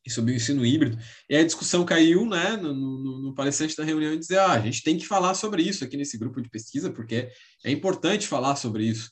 e 0.06 0.10
sobre 0.10 0.32
o 0.32 0.36
ensino 0.36 0.66
híbrido. 0.66 0.98
E 1.30 1.36
a 1.36 1.44
discussão 1.44 1.84
caiu 1.84 2.26
né, 2.26 2.56
no, 2.56 2.74
no, 2.74 3.22
no 3.24 3.34
palestrante 3.34 3.76
da 3.76 3.84
reunião 3.84 4.14
e 4.14 4.20
dizer: 4.20 4.38
ah, 4.38 4.54
a 4.54 4.60
gente 4.60 4.84
tem 4.84 4.98
que 4.98 5.08
falar 5.08 5.34
sobre 5.34 5.64
isso 5.64 5.84
aqui 5.84 5.98
nesse 5.98 6.18
grupo 6.18 6.42
de 6.42 6.50
pesquisa, 6.50 6.92
porque 6.92 7.30
é 7.64 7.72
importante 7.72 8.28
falar 8.28 8.56
sobre 8.56 8.86
isso. 8.86 9.10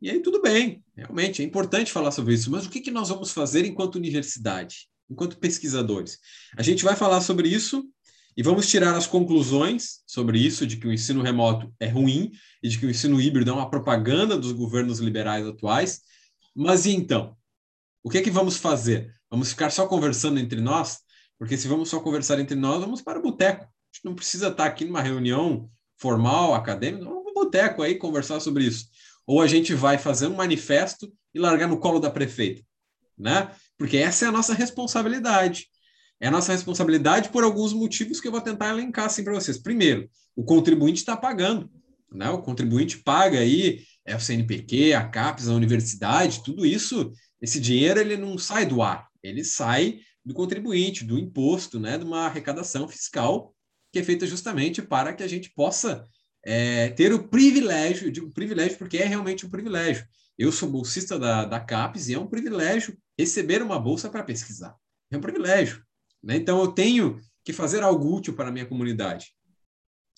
E 0.00 0.10
aí, 0.10 0.20
tudo 0.20 0.40
bem, 0.40 0.84
realmente 0.94 1.42
é 1.42 1.44
importante 1.44 1.90
falar 1.90 2.12
sobre 2.12 2.34
isso, 2.34 2.50
mas 2.50 2.66
o 2.66 2.70
que, 2.70 2.80
que 2.80 2.90
nós 2.90 3.08
vamos 3.08 3.32
fazer 3.32 3.64
enquanto 3.64 3.96
universidade, 3.96 4.88
enquanto 5.10 5.38
pesquisadores? 5.38 6.18
A 6.56 6.62
gente 6.62 6.84
vai 6.84 6.94
falar 6.94 7.20
sobre 7.20 7.48
isso 7.48 7.84
e 8.38 8.42
vamos 8.42 8.68
tirar 8.68 8.94
as 8.94 9.04
conclusões 9.04 9.98
sobre 10.06 10.38
isso, 10.38 10.64
de 10.64 10.76
que 10.76 10.86
o 10.86 10.92
ensino 10.92 11.22
remoto 11.22 11.74
é 11.80 11.88
ruim 11.88 12.30
e 12.62 12.68
de 12.68 12.78
que 12.78 12.86
o 12.86 12.90
ensino 12.90 13.20
híbrido 13.20 13.50
é 13.50 13.52
uma 13.52 13.68
propaganda 13.68 14.38
dos 14.38 14.52
governos 14.52 15.00
liberais 15.00 15.44
atuais. 15.44 16.02
Mas 16.54 16.86
e 16.86 16.92
então? 16.92 17.36
O 18.00 18.08
que 18.08 18.18
é 18.18 18.22
que 18.22 18.30
vamos 18.30 18.56
fazer? 18.56 19.12
Vamos 19.28 19.50
ficar 19.50 19.70
só 19.70 19.88
conversando 19.88 20.38
entre 20.38 20.60
nós? 20.60 21.00
Porque 21.36 21.56
se 21.56 21.66
vamos 21.66 21.88
só 21.88 21.98
conversar 21.98 22.38
entre 22.38 22.54
nós, 22.54 22.78
vamos 22.78 23.02
para 23.02 23.18
o 23.18 23.22
boteco. 23.22 23.64
A 23.64 23.68
gente 23.92 24.04
não 24.04 24.14
precisa 24.14 24.46
estar 24.50 24.66
aqui 24.66 24.84
numa 24.84 25.02
reunião 25.02 25.68
formal, 25.96 26.54
acadêmica, 26.54 27.06
vamos 27.06 27.24
para 27.24 27.32
o 27.32 27.44
boteco 27.44 27.82
aí 27.82 27.96
conversar 27.96 28.38
sobre 28.38 28.62
isso. 28.62 28.86
Ou 29.26 29.42
a 29.42 29.48
gente 29.48 29.74
vai 29.74 29.98
fazer 29.98 30.28
um 30.28 30.36
manifesto 30.36 31.12
e 31.34 31.40
largar 31.40 31.66
no 31.66 31.80
colo 31.80 31.98
da 31.98 32.08
prefeita, 32.08 32.62
né? 33.18 33.50
Porque 33.76 33.96
essa 33.96 34.26
é 34.26 34.28
a 34.28 34.32
nossa 34.32 34.54
responsabilidade. 34.54 35.66
É 36.20 36.30
nossa 36.30 36.52
responsabilidade 36.52 37.28
por 37.28 37.44
alguns 37.44 37.72
motivos 37.72 38.20
que 38.20 38.28
eu 38.28 38.32
vou 38.32 38.40
tentar 38.40 38.70
elencar 38.70 39.06
assim 39.06 39.22
para 39.22 39.34
vocês. 39.34 39.58
Primeiro, 39.58 40.08
o 40.34 40.44
contribuinte 40.44 40.98
está 41.00 41.16
pagando, 41.16 41.70
né? 42.12 42.28
O 42.30 42.42
contribuinte 42.42 42.98
paga 42.98 43.38
aí 43.38 43.82
é 44.04 44.16
o 44.16 44.20
CNPq, 44.20 44.94
a 44.94 45.08
CAPES, 45.08 45.48
a 45.48 45.54
universidade, 45.54 46.42
tudo 46.42 46.66
isso, 46.66 47.12
esse 47.40 47.60
dinheiro 47.60 48.00
ele 48.00 48.16
não 48.16 48.36
sai 48.38 48.66
do 48.66 48.82
ar 48.82 49.08
ele 49.22 49.44
sai 49.44 50.00
do 50.24 50.34
contribuinte, 50.34 51.04
do 51.04 51.18
imposto, 51.18 51.78
né, 51.78 51.98
de 51.98 52.04
uma 52.04 52.26
arrecadação 52.26 52.88
fiscal 52.88 53.54
que 53.92 53.98
é 53.98 54.02
feita 54.02 54.26
justamente 54.26 54.82
para 54.82 55.14
que 55.14 55.22
a 55.22 55.28
gente 55.28 55.50
possa 55.54 56.04
é, 56.44 56.90
ter 56.90 57.12
o 57.12 57.26
privilégio, 57.26 58.08
eu 58.08 58.12
digo 58.12 58.30
privilégio 58.30 58.76
porque 58.76 58.98
é 58.98 59.04
realmente 59.04 59.46
um 59.46 59.50
privilégio. 59.50 60.06
Eu 60.36 60.52
sou 60.52 60.70
bolsista 60.70 61.18
da, 61.18 61.44
da 61.44 61.58
CAPES 61.58 62.08
e 62.08 62.14
é 62.14 62.18
um 62.18 62.26
privilégio 62.26 62.96
receber 63.18 63.62
uma 63.62 63.78
bolsa 63.78 64.10
para 64.10 64.22
pesquisar. 64.22 64.76
É 65.10 65.16
um 65.16 65.20
privilégio. 65.20 65.82
Né? 66.22 66.36
Então, 66.36 66.60
eu 66.60 66.68
tenho 66.68 67.20
que 67.44 67.52
fazer 67.52 67.82
algo 67.82 68.16
útil 68.16 68.34
para 68.34 68.48
a 68.48 68.52
minha 68.52 68.66
comunidade. 68.66 69.32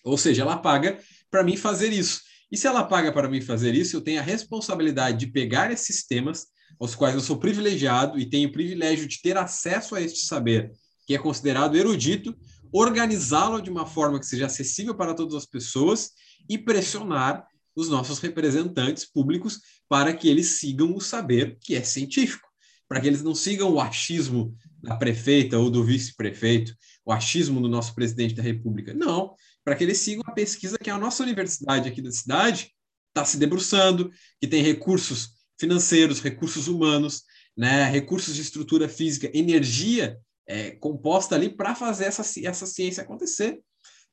Ou 0.04 0.16
seja, 0.16 0.42
ela 0.42 0.56
paga 0.56 0.98
para 1.30 1.44
mim 1.44 1.56
fazer 1.56 1.92
isso. 1.92 2.20
E 2.50 2.56
se 2.56 2.66
ela 2.66 2.82
paga 2.82 3.12
para 3.12 3.28
mim 3.28 3.40
fazer 3.40 3.74
isso, 3.74 3.96
eu 3.96 4.00
tenho 4.00 4.18
a 4.18 4.24
responsabilidade 4.24 5.18
de 5.18 5.26
pegar 5.28 5.70
esses 5.70 6.04
temas 6.04 6.46
aos 6.80 6.94
quais 6.94 7.14
eu 7.14 7.20
sou 7.20 7.38
privilegiado 7.38 8.18
e 8.18 8.28
tenho 8.28 8.48
o 8.48 8.52
privilégio 8.52 9.06
de 9.06 9.20
ter 9.20 9.36
acesso 9.36 9.94
a 9.94 10.00
este 10.00 10.26
saber, 10.26 10.72
que 11.06 11.14
é 11.14 11.18
considerado 11.18 11.76
erudito, 11.76 12.36
organizá-lo 12.72 13.60
de 13.60 13.70
uma 13.70 13.86
forma 13.86 14.18
que 14.18 14.26
seja 14.26 14.46
acessível 14.46 14.94
para 14.94 15.14
todas 15.14 15.34
as 15.34 15.46
pessoas 15.46 16.10
e 16.48 16.58
pressionar 16.58 17.46
os 17.74 17.88
nossos 17.88 18.18
representantes 18.18 19.04
públicos 19.04 19.60
para 19.88 20.12
que 20.12 20.28
eles 20.28 20.58
sigam 20.58 20.94
o 20.94 21.00
saber 21.00 21.58
que 21.60 21.74
é 21.74 21.82
científico, 21.82 22.48
para 22.88 23.00
que 23.00 23.06
eles 23.06 23.22
não 23.22 23.34
sigam 23.34 23.70
o 23.72 23.80
achismo 23.80 24.54
da 24.82 24.96
prefeita 24.96 25.58
ou 25.58 25.70
do 25.70 25.84
vice-prefeito, 25.84 26.74
o 27.04 27.12
achismo 27.12 27.60
do 27.60 27.68
nosso 27.68 27.94
presidente 27.94 28.34
da 28.34 28.42
República. 28.42 28.94
Não, 28.94 29.34
para 29.64 29.74
que 29.74 29.84
eles 29.84 29.98
sigam 29.98 30.22
a 30.26 30.32
pesquisa 30.32 30.78
que 30.78 30.90
a 30.90 30.98
nossa 30.98 31.22
universidade 31.22 31.88
aqui 31.88 32.00
da 32.00 32.10
cidade 32.10 32.72
está 33.08 33.24
se 33.24 33.36
debruçando, 33.36 34.10
que 34.40 34.46
tem 34.46 34.62
recursos 34.62 35.30
financeiros, 35.58 36.20
recursos 36.20 36.68
humanos, 36.68 37.22
né, 37.56 37.84
recursos 37.84 38.34
de 38.34 38.40
estrutura 38.40 38.88
física, 38.88 39.30
energia 39.34 40.18
é, 40.46 40.70
composta 40.72 41.34
ali 41.34 41.48
para 41.48 41.74
fazer 41.74 42.04
essa, 42.04 42.22
essa 42.44 42.66
ciência 42.66 43.02
acontecer. 43.02 43.60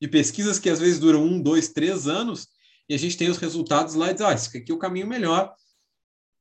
De 0.00 0.06
pesquisas 0.06 0.58
que 0.58 0.70
às 0.70 0.78
vezes 0.78 0.98
duram 0.98 1.24
um, 1.24 1.42
dois, 1.42 1.68
três 1.68 2.06
anos, 2.06 2.48
e 2.88 2.94
a 2.94 2.98
gente 2.98 3.16
tem 3.16 3.28
os 3.28 3.38
resultados 3.38 3.94
lá 3.94 4.10
e 4.10 4.14
diz, 4.14 4.22
ah, 4.22 4.32
esse 4.32 4.56
aqui 4.56 4.70
é 4.70 4.74
o 4.74 4.78
caminho 4.78 5.06
melhor. 5.06 5.52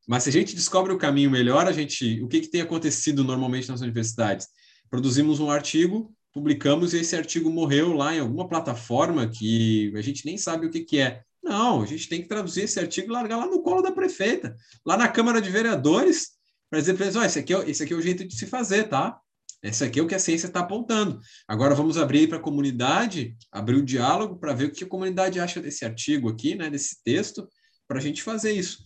Mas 0.07 0.23
se 0.23 0.29
a 0.29 0.31
gente 0.31 0.55
descobre 0.55 0.93
o 0.93 0.97
caminho 0.97 1.29
melhor, 1.29 1.67
a 1.67 1.71
gente, 1.73 2.21
o 2.21 2.27
que, 2.27 2.39
que 2.39 2.47
tem 2.47 2.61
acontecido 2.61 3.23
normalmente 3.23 3.67
nas 3.67 3.81
universidades? 3.81 4.47
Produzimos 4.89 5.41
um 5.41 5.51
artigo, 5.51 6.13
publicamos 6.33 6.93
e 6.93 6.99
esse 6.99 7.15
artigo 7.15 7.49
morreu 7.49 7.91
lá 7.93 8.15
em 8.15 8.19
alguma 8.19 8.47
plataforma 8.47 9.27
que 9.27 9.91
a 9.95 10.01
gente 10.01 10.25
nem 10.25 10.37
sabe 10.37 10.65
o 10.65 10.69
que, 10.69 10.79
que 10.81 10.99
é. 10.99 11.21
Não, 11.43 11.81
a 11.81 11.85
gente 11.85 12.07
tem 12.07 12.21
que 12.21 12.27
traduzir 12.27 12.63
esse 12.63 12.79
artigo 12.79 13.07
e 13.07 13.11
largar 13.11 13.37
lá 13.37 13.45
no 13.45 13.61
colo 13.61 13.81
da 13.81 13.91
prefeita, 13.91 14.55
lá 14.85 14.97
na 14.97 15.07
Câmara 15.07 15.41
de 15.41 15.49
Vereadores, 15.49 16.29
para 16.69 16.79
dizer 16.79 16.93
para 16.93 17.05
eles: 17.05 17.15
oh, 17.15 17.23
esse, 17.23 17.39
aqui 17.39 17.53
é, 17.53 17.69
esse 17.69 17.83
aqui 17.83 17.93
é 17.93 17.95
o 17.95 18.01
jeito 18.01 18.25
de 18.25 18.35
se 18.35 18.45
fazer, 18.45 18.85
tá? 18.85 19.19
Esse 19.63 19.83
aqui 19.83 19.99
é 19.99 20.03
o 20.03 20.07
que 20.07 20.15
a 20.15 20.19
ciência 20.19 20.47
está 20.47 20.59
apontando. 20.59 21.19
Agora 21.47 21.73
vamos 21.73 21.97
abrir 21.97 22.27
para 22.27 22.37
a 22.37 22.41
comunidade, 22.41 23.35
abrir 23.51 23.75
o 23.75 23.83
diálogo 23.83 24.37
para 24.37 24.53
ver 24.53 24.65
o 24.65 24.71
que 24.71 24.83
a 24.83 24.87
comunidade 24.87 25.39
acha 25.39 25.59
desse 25.59 25.83
artigo 25.83 26.29
aqui, 26.29 26.53
né, 26.53 26.69
desse 26.69 27.01
texto, 27.03 27.47
para 27.87 27.97
a 27.97 28.01
gente 28.01 28.21
fazer 28.21 28.51
isso. 28.51 28.83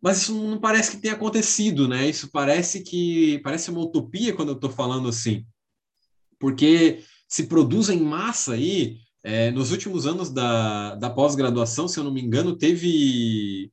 Mas 0.00 0.18
isso 0.18 0.34
não 0.34 0.58
parece 0.58 0.92
que 0.92 1.02
tenha 1.02 1.14
acontecido, 1.14 1.88
né? 1.88 2.08
Isso 2.08 2.30
parece 2.30 2.82
que 2.82 3.40
parece 3.40 3.70
uma 3.70 3.80
utopia 3.80 4.34
quando 4.34 4.50
eu 4.50 4.54
estou 4.54 4.70
falando 4.70 5.08
assim, 5.08 5.44
porque 6.38 7.02
se 7.28 7.44
produz 7.44 7.88
em 7.88 8.00
massa 8.00 8.54
aí 8.54 8.98
é, 9.22 9.50
nos 9.50 9.72
últimos 9.72 10.06
anos 10.06 10.30
da, 10.30 10.94
da 10.94 11.10
pós-graduação, 11.10 11.88
se 11.88 11.98
eu 11.98 12.04
não 12.04 12.12
me 12.12 12.22
engano, 12.22 12.56
teve 12.56 13.70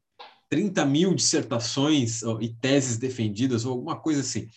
30 0.49 0.85
mil 0.85 1.13
dissertações 1.13 2.21
e 2.41 2.49
teses 2.49 2.97
defendidas, 2.97 3.65
ou 3.65 3.73
alguma 3.73 3.99
coisa 3.99 4.21
assim. 4.21 4.47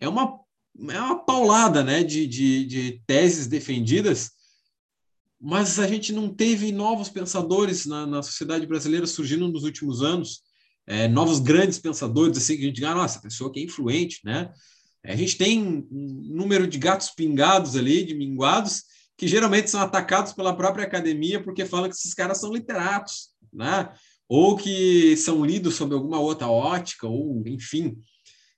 É 0.00 0.08
uma, 0.08 0.38
é 0.90 1.00
uma 1.00 1.24
paulada 1.24 1.82
né, 1.82 2.02
de, 2.02 2.26
de, 2.26 2.64
de 2.64 3.02
teses 3.06 3.46
defendidas, 3.46 4.30
mas 5.40 5.78
a 5.78 5.86
gente 5.86 6.12
não 6.12 6.32
teve 6.32 6.72
novos 6.72 7.08
pensadores 7.08 7.86
na, 7.86 8.06
na 8.06 8.22
sociedade 8.22 8.66
brasileira 8.66 9.06
surgindo 9.06 9.48
nos 9.48 9.64
últimos 9.64 10.02
anos, 10.02 10.42
é, 10.88 11.06
novos 11.06 11.38
grandes 11.38 11.78
pensadores, 11.78 12.38
assim, 12.38 12.56
que 12.56 12.62
a 12.62 12.66
gente 12.66 12.76
diga, 12.76 12.90
ah, 12.90 12.94
nossa, 12.94 13.20
pessoa 13.20 13.52
que 13.52 13.60
é 13.60 13.62
influente, 13.62 14.20
né? 14.24 14.50
A 15.04 15.14
gente 15.14 15.36
tem 15.36 15.62
um 15.62 16.22
número 16.34 16.66
de 16.66 16.78
gatos 16.78 17.10
pingados 17.10 17.76
ali, 17.76 18.04
de 18.04 18.14
minguados, 18.14 18.84
que 19.16 19.28
geralmente 19.28 19.68
são 19.68 19.80
atacados 19.80 20.32
pela 20.32 20.56
própria 20.56 20.84
academia 20.84 21.42
porque 21.42 21.66
falam 21.66 21.90
que 21.90 21.94
esses 21.94 22.14
caras 22.14 22.40
são 22.40 22.52
literatos, 22.52 23.28
né? 23.52 23.92
Ou 24.26 24.56
que 24.56 25.14
são 25.18 25.44
lidos 25.44 25.74
sob 25.74 25.94
alguma 25.94 26.18
outra 26.18 26.48
ótica, 26.48 27.06
ou 27.06 27.42
enfim. 27.46 27.98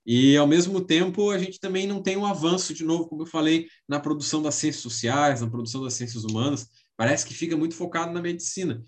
E, 0.05 0.35
ao 0.37 0.47
mesmo 0.47 0.81
tempo, 0.81 1.31
a 1.31 1.37
gente 1.37 1.59
também 1.59 1.85
não 1.85 2.01
tem 2.01 2.17
um 2.17 2.25
avanço, 2.25 2.73
de 2.73 2.83
novo, 2.83 3.07
como 3.07 3.23
eu 3.23 3.27
falei, 3.27 3.67
na 3.87 3.99
produção 3.99 4.41
das 4.41 4.55
ciências 4.55 4.81
sociais, 4.81 5.41
na 5.41 5.49
produção 5.49 5.83
das 5.83 5.93
ciências 5.93 6.23
humanas. 6.23 6.67
Parece 6.95 7.25
que 7.25 7.33
fica 7.33 7.57
muito 7.57 7.75
focado 7.75 8.11
na 8.13 8.21
medicina. 8.21 8.83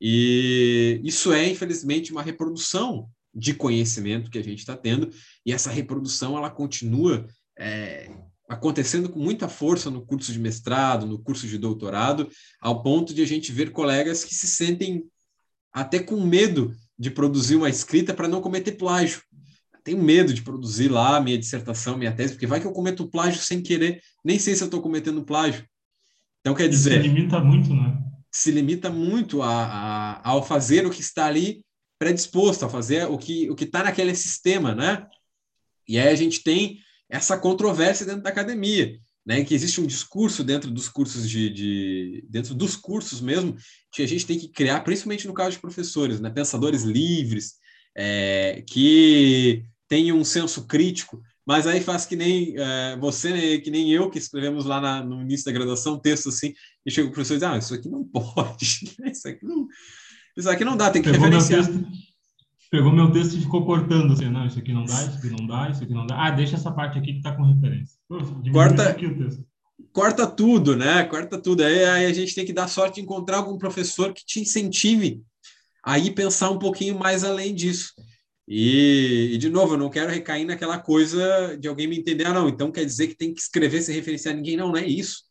E 0.00 1.00
isso 1.02 1.32
é, 1.32 1.48
infelizmente, 1.48 2.12
uma 2.12 2.22
reprodução 2.22 3.08
de 3.34 3.54
conhecimento 3.54 4.30
que 4.30 4.38
a 4.38 4.44
gente 4.44 4.60
está 4.60 4.76
tendo, 4.76 5.10
e 5.44 5.52
essa 5.52 5.70
reprodução 5.70 6.36
ela 6.36 6.50
continua 6.50 7.26
é, 7.58 8.10
acontecendo 8.48 9.08
com 9.08 9.18
muita 9.18 9.48
força 9.48 9.90
no 9.90 10.04
curso 10.04 10.32
de 10.32 10.38
mestrado, 10.38 11.06
no 11.06 11.18
curso 11.18 11.46
de 11.46 11.58
doutorado, 11.58 12.28
ao 12.60 12.82
ponto 12.82 13.12
de 13.12 13.22
a 13.22 13.26
gente 13.26 13.52
ver 13.52 13.70
colegas 13.70 14.24
que 14.24 14.34
se 14.34 14.46
sentem 14.46 15.04
até 15.72 15.98
com 15.98 16.20
medo 16.20 16.74
de 16.98 17.10
produzir 17.10 17.56
uma 17.56 17.68
escrita 17.68 18.14
para 18.14 18.26
não 18.26 18.40
cometer 18.40 18.72
plágio. 18.72 19.22
Tenho 19.84 20.02
medo 20.02 20.34
de 20.34 20.42
produzir 20.42 20.88
lá 20.88 21.20
minha 21.20 21.38
dissertação, 21.38 21.96
minha 21.96 22.12
tese, 22.12 22.32
porque 22.32 22.46
vai 22.46 22.60
que 22.60 22.66
eu 22.66 22.72
cometo 22.72 23.08
plágio 23.08 23.40
sem 23.40 23.62
querer, 23.62 24.02
nem 24.24 24.38
sei 24.38 24.54
se 24.54 24.62
eu 24.62 24.66
estou 24.66 24.82
cometendo 24.82 25.24
plágio. 25.24 25.64
Então, 26.40 26.54
quer 26.54 26.68
dizer. 26.68 27.02
Se 27.02 27.08
limita 27.08 27.40
muito, 27.40 27.72
né? 27.74 28.07
Se 28.30 28.50
limita 28.50 28.90
muito 28.90 29.42
a, 29.42 29.64
a, 29.64 30.28
ao 30.28 30.44
fazer 30.44 30.86
o 30.86 30.90
que 30.90 31.00
está 31.00 31.26
ali 31.26 31.64
predisposto, 31.98 32.64
a 32.64 32.68
fazer 32.68 33.04
o 33.10 33.18
que 33.18 33.50
o 33.50 33.56
está 33.58 33.82
naquele 33.82 34.14
sistema, 34.14 34.74
né? 34.74 35.06
E 35.88 35.98
aí 35.98 36.08
a 36.08 36.14
gente 36.14 36.42
tem 36.42 36.78
essa 37.08 37.38
controvérsia 37.38 38.06
dentro 38.06 38.22
da 38.22 38.30
academia, 38.30 38.98
né? 39.26 39.42
Que 39.42 39.54
existe 39.54 39.80
um 39.80 39.86
discurso 39.86 40.44
dentro 40.44 40.70
dos 40.70 40.88
cursos 40.88 41.28
de, 41.28 41.50
de 41.50 42.26
dentro 42.28 42.54
dos 42.54 42.76
cursos 42.76 43.20
mesmo 43.20 43.56
que 43.92 44.02
a 44.02 44.06
gente 44.06 44.26
tem 44.26 44.38
que 44.38 44.48
criar, 44.48 44.80
principalmente 44.80 45.26
no 45.26 45.34
caso 45.34 45.52
de 45.52 45.60
professores, 45.60 46.20
né? 46.20 46.30
Pensadores 46.30 46.82
livres, 46.82 47.54
é, 47.96 48.62
que 48.66 49.64
tenham 49.88 50.18
um 50.18 50.24
senso 50.24 50.66
crítico, 50.66 51.20
mas 51.48 51.66
aí 51.66 51.80
faz 51.80 52.04
que 52.04 52.14
nem 52.14 52.52
é, 52.58 52.94
você, 53.00 53.32
né, 53.32 53.56
que 53.56 53.70
nem 53.70 53.90
eu, 53.90 54.10
que 54.10 54.18
escrevemos 54.18 54.66
lá 54.66 54.82
na, 54.82 55.02
no 55.02 55.22
início 55.22 55.46
da 55.46 55.52
graduação 55.52 55.94
um 55.94 55.98
texto 55.98 56.28
assim, 56.28 56.52
e 56.84 56.90
chega 56.90 57.08
o 57.08 57.10
professor 57.10 57.36
e 57.36 57.36
diz, 57.38 57.42
ah, 57.44 57.56
isso 57.56 57.72
aqui 57.72 57.88
não 57.88 58.04
pode, 58.12 58.62
isso 59.10 59.26
aqui 59.26 59.46
não, 59.46 59.66
isso 60.36 60.50
aqui 60.50 60.62
não 60.62 60.76
dá, 60.76 60.90
tem 60.90 61.00
que 61.00 61.10
Pegou 61.10 61.24
referenciar. 61.24 61.64
Meu 61.64 61.72
texto, 61.72 61.90
pegou 62.70 62.92
meu 62.92 63.10
texto 63.10 63.38
e 63.38 63.40
ficou 63.40 63.64
cortando, 63.64 64.12
assim, 64.12 64.28
não, 64.28 64.44
isso 64.44 64.58
aqui 64.58 64.74
não 64.74 64.84
dá, 64.84 65.02
isso 65.06 65.16
aqui 65.16 65.30
não 65.30 65.46
dá, 65.46 65.70
isso 65.70 65.84
aqui 65.84 65.94
não 65.94 66.06
dá. 66.06 66.26
Ah, 66.26 66.30
deixa 66.32 66.56
essa 66.56 66.70
parte 66.70 66.98
aqui 66.98 67.12
que 67.12 67.18
está 67.18 67.34
com 67.34 67.44
referência. 67.44 67.96
Pô, 68.06 68.18
corta, 68.52 68.94
corta 69.90 70.26
tudo, 70.26 70.76
né? 70.76 71.02
Corta 71.04 71.40
tudo. 71.40 71.62
Aí, 71.62 71.82
aí 71.82 72.04
a 72.04 72.12
gente 72.12 72.34
tem 72.34 72.44
que 72.44 72.52
dar 72.52 72.68
sorte 72.68 72.96
de 72.96 73.00
encontrar 73.00 73.38
algum 73.38 73.56
professor 73.56 74.12
que 74.12 74.22
te 74.22 74.38
incentive 74.38 75.22
a 75.82 75.98
ir 75.98 76.10
pensar 76.10 76.50
um 76.50 76.58
pouquinho 76.58 76.98
mais 76.98 77.24
além 77.24 77.54
disso. 77.54 77.94
E, 78.50 79.32
e, 79.34 79.38
de 79.38 79.50
novo, 79.50 79.74
eu 79.74 79.78
não 79.78 79.90
quero 79.90 80.10
recair 80.10 80.46
naquela 80.46 80.78
coisa 80.78 81.54
de 81.58 81.68
alguém 81.68 81.86
me 81.86 81.98
entender, 81.98 82.26
ah, 82.26 82.32
não, 82.32 82.48
então 82.48 82.72
quer 82.72 82.84
dizer 82.86 83.08
que 83.08 83.14
tem 83.14 83.34
que 83.34 83.40
escrever 83.42 83.82
sem 83.82 83.94
referenciar 83.94 84.34
ninguém. 84.34 84.56
Não, 84.56 84.68
não 84.68 84.78
é 84.78 84.86
isso. 84.86 85.24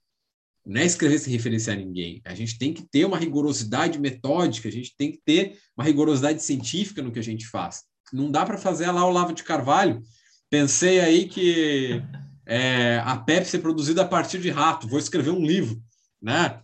Não 0.64 0.80
é 0.80 0.86
escrever 0.86 1.18
sem 1.18 1.34
referenciar 1.34 1.78
ninguém. 1.78 2.22
A 2.24 2.36
gente 2.36 2.60
tem 2.60 2.72
que 2.72 2.88
ter 2.88 3.06
uma 3.06 3.18
rigorosidade 3.18 4.00
metódica, 4.00 4.68
a 4.68 4.72
gente 4.72 4.96
tem 4.96 5.12
que 5.12 5.20
ter 5.26 5.58
uma 5.76 5.84
rigorosidade 5.84 6.44
científica 6.44 7.02
no 7.02 7.12
que 7.12 7.18
a 7.18 7.24
gente 7.24 7.48
faz. 7.48 7.84
Não 8.14 8.30
dá 8.30 8.46
para 8.46 8.58
fazer 8.58 8.92
lá 8.92 9.04
o 9.04 9.12
Lavo 9.12 9.34
de 9.34 9.44
Carvalho. 9.44 10.00
Pensei 10.48 11.00
aí 11.00 11.28
que 11.28 12.04
é, 12.46 13.02
a 13.04 13.18
Pepsi 13.18 13.56
é 13.56 13.60
produzida 13.60 14.04
a 14.04 14.08
partir 14.08 14.40
de 14.40 14.52
rato, 14.52 14.88
vou 14.88 15.00
escrever 15.00 15.32
um 15.32 15.44
livro, 15.44 15.82
né? 16.22 16.62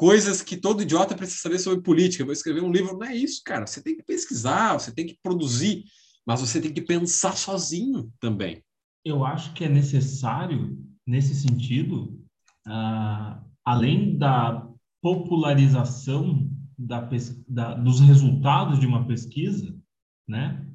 Coisas 0.00 0.40
que 0.40 0.56
todo 0.56 0.80
idiota 0.80 1.14
precisa 1.14 1.42
saber 1.42 1.58
sobre 1.58 1.82
política, 1.82 2.24
vou 2.24 2.32
escrever 2.32 2.62
um 2.62 2.72
livro. 2.72 2.96
Não 2.96 3.06
é 3.06 3.14
isso, 3.14 3.42
cara. 3.44 3.66
Você 3.66 3.82
tem 3.82 3.94
que 3.94 4.02
pesquisar, 4.02 4.72
você 4.72 4.90
tem 4.90 5.04
que 5.04 5.18
produzir, 5.22 5.84
mas 6.26 6.40
você 6.40 6.58
tem 6.58 6.72
que 6.72 6.80
pensar 6.80 7.36
sozinho 7.36 8.10
também. 8.18 8.64
Eu 9.04 9.26
acho 9.26 9.52
que 9.52 9.62
é 9.62 9.68
necessário, 9.68 10.74
nesse 11.06 11.34
sentido, 11.34 12.18
uh, 12.66 13.44
além 13.62 14.16
da 14.16 14.66
popularização 15.02 16.50
da, 16.78 17.06
da, 17.46 17.74
dos 17.74 18.00
resultados 18.00 18.80
de 18.80 18.86
uma 18.86 19.06
pesquisa, 19.06 19.78
né, 20.26 20.66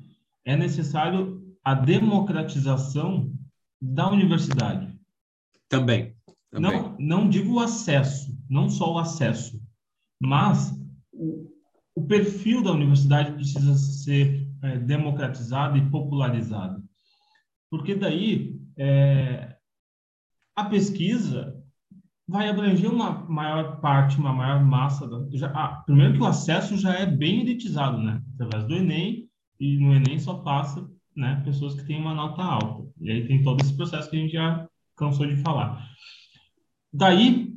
é 0.45 0.55
necessário 0.55 1.43
a 1.63 1.73
democratização 1.73 3.33
da 3.81 4.07
universidade. 4.07 4.95
Também. 5.67 6.15
também. 6.51 6.79
Não, 6.79 6.95
não 6.99 7.27
digo 7.27 7.55
o 7.55 7.59
acesso, 7.59 8.34
não 8.49 8.69
só 8.69 8.93
o 8.93 8.97
acesso, 8.97 9.61
mas 10.19 10.77
o, 11.11 11.49
o 11.95 12.05
perfil 12.05 12.63
da 12.63 12.71
universidade 12.71 13.33
precisa 13.33 13.75
ser 13.75 14.47
é, 14.61 14.77
democratizado 14.79 15.77
e 15.77 15.89
popularizado. 15.89 16.83
Porque 17.69 17.95
daí 17.95 18.59
é, 18.77 19.55
a 20.55 20.65
pesquisa 20.65 21.61
vai 22.27 22.49
abranger 22.49 22.91
uma 22.91 23.23
maior 23.29 23.79
parte, 23.79 24.17
uma 24.17 24.33
maior 24.33 24.63
massa. 24.63 25.07
Da, 25.07 25.25
já, 25.31 25.47
ah, 25.51 25.83
primeiro 25.85 26.13
que 26.13 26.19
o 26.19 26.25
acesso 26.25 26.77
já 26.77 26.93
é 26.93 27.05
bem 27.05 27.41
elitizado, 27.41 27.97
né? 27.97 28.21
Através 28.33 28.67
do 28.67 28.75
Enem, 28.75 29.29
e 29.59 29.77
no 29.77 29.93
Enem 29.93 30.19
só 30.19 30.35
passa 30.35 30.87
né, 31.15 31.41
pessoas 31.45 31.75
que 31.75 31.85
têm 31.85 31.99
uma 31.99 32.13
nota 32.13 32.43
alta. 32.43 32.89
E 32.99 33.11
aí 33.11 33.27
tem 33.27 33.43
todo 33.43 33.61
esse 33.61 33.75
processo 33.75 34.09
que 34.09 34.17
a 34.17 34.19
gente 34.19 34.33
já 34.33 34.67
cansou 34.97 35.25
de 35.25 35.37
falar. 35.37 35.87
Daí, 36.91 37.54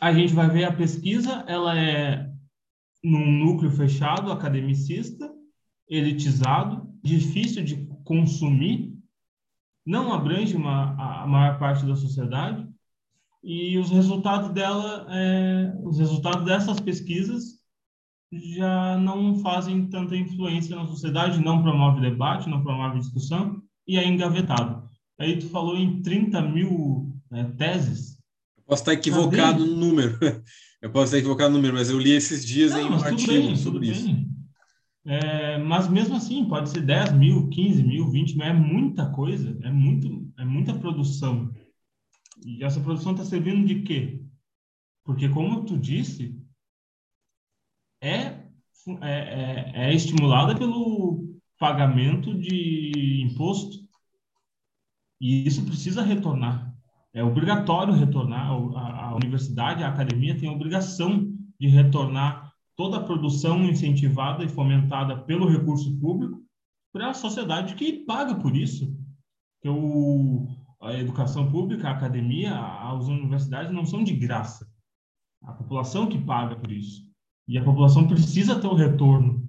a 0.00 0.12
gente 0.12 0.32
vai 0.32 0.48
ver 0.48 0.64
a 0.64 0.72
pesquisa, 0.72 1.44
ela 1.46 1.78
é 1.78 2.30
num 3.02 3.30
núcleo 3.30 3.70
fechado, 3.70 4.32
academicista, 4.32 5.30
elitizado, 5.88 6.88
difícil 7.02 7.64
de 7.64 7.86
consumir, 8.04 8.96
não 9.86 10.12
abrange 10.12 10.56
uma, 10.56 11.22
a 11.22 11.26
maior 11.26 11.58
parte 11.58 11.86
da 11.86 11.96
sociedade, 11.96 12.68
e 13.42 13.78
os 13.78 13.90
resultados 13.90 14.50
dela, 14.50 15.06
é, 15.10 15.72
os 15.82 15.98
resultados 15.98 16.44
dessas 16.44 16.80
pesquisas 16.80 17.58
já 18.30 18.98
não 18.98 19.36
fazem 19.36 19.88
tanta 19.88 20.16
influência 20.16 20.76
na 20.76 20.86
sociedade, 20.86 21.42
não 21.42 21.62
promove 21.62 22.00
debate, 22.00 22.48
não 22.48 22.62
promove 22.62 22.98
discussão 22.98 23.62
e 23.86 23.96
é 23.96 24.06
engavetado. 24.06 24.86
Aí 25.18 25.38
tu 25.38 25.48
falou 25.48 25.76
em 25.76 26.02
30 26.02 26.42
mil 26.42 27.12
é, 27.32 27.44
teses. 27.44 28.07
Eu 28.68 28.72
posso 28.72 28.82
estar 28.82 28.92
equivocado 28.92 29.58
Cadê? 29.58 29.70
no 29.70 29.76
número. 29.76 30.18
Eu 30.80 30.92
posso 30.92 31.06
estar 31.06 31.18
equivocado 31.18 31.50
no 31.50 31.56
número, 31.56 31.74
mas 31.74 31.90
eu 31.90 31.98
li 31.98 32.12
esses 32.12 32.46
dias 32.46 32.70
não, 32.70 32.80
em 32.80 32.84
um 32.84 33.02
artigo 33.02 33.32
bem, 33.32 33.56
sobre 33.56 33.88
isso. 33.88 34.06
É, 35.04 35.58
mas 35.58 35.88
mesmo 35.88 36.14
assim, 36.14 36.44
pode 36.44 36.70
ser 36.70 36.82
10 36.82 37.14
mil, 37.14 37.48
15 37.48 37.82
mil, 37.82 38.08
20 38.08 38.36
mil, 38.36 38.46
é 38.46 38.52
muita 38.52 39.10
coisa, 39.10 39.58
é, 39.64 39.72
muito, 39.72 40.32
é 40.38 40.44
muita 40.44 40.72
produção. 40.72 41.52
E 42.46 42.62
essa 42.62 42.78
produção 42.78 43.10
está 43.10 43.24
servindo 43.24 43.66
de 43.66 43.82
quê? 43.82 44.22
Porque, 45.02 45.28
como 45.28 45.64
tu 45.64 45.76
disse, 45.76 46.40
é, 48.00 48.14
é, 48.14 48.44
é, 49.02 49.72
é 49.74 49.94
estimulada 49.94 50.56
pelo 50.56 51.36
pagamento 51.58 52.38
de 52.38 53.22
imposto. 53.22 53.76
E 55.20 55.44
isso 55.44 55.64
precisa 55.64 56.02
retornar. 56.02 56.67
É 57.14 57.22
obrigatório 57.22 57.94
retornar. 57.94 58.50
A, 58.76 59.06
a 59.06 59.14
universidade, 59.16 59.82
a 59.82 59.88
academia 59.88 60.38
tem 60.38 60.48
a 60.48 60.52
obrigação 60.52 61.32
de 61.58 61.68
retornar 61.68 62.52
toda 62.76 62.98
a 62.98 63.02
produção 63.02 63.64
incentivada 63.64 64.44
e 64.44 64.48
fomentada 64.48 65.18
pelo 65.24 65.48
recurso 65.48 65.98
público 65.98 66.40
para 66.92 67.10
a 67.10 67.14
sociedade 67.14 67.74
que 67.74 68.04
paga 68.04 68.34
por 68.36 68.56
isso. 68.56 68.96
Que 69.60 69.68
o, 69.68 70.46
a 70.80 70.94
educação 70.94 71.50
pública, 71.50 71.88
a 71.88 71.92
academia, 71.92 72.56
as 72.56 73.06
universidades 73.08 73.72
não 73.72 73.84
são 73.84 74.04
de 74.04 74.14
graça. 74.14 74.66
A 75.42 75.52
população 75.52 76.08
que 76.08 76.18
paga 76.18 76.54
por 76.56 76.70
isso. 76.70 77.02
E 77.48 77.58
a 77.58 77.64
população 77.64 78.06
precisa 78.06 78.60
ter 78.60 78.66
o 78.66 78.74
retorno. 78.74 79.48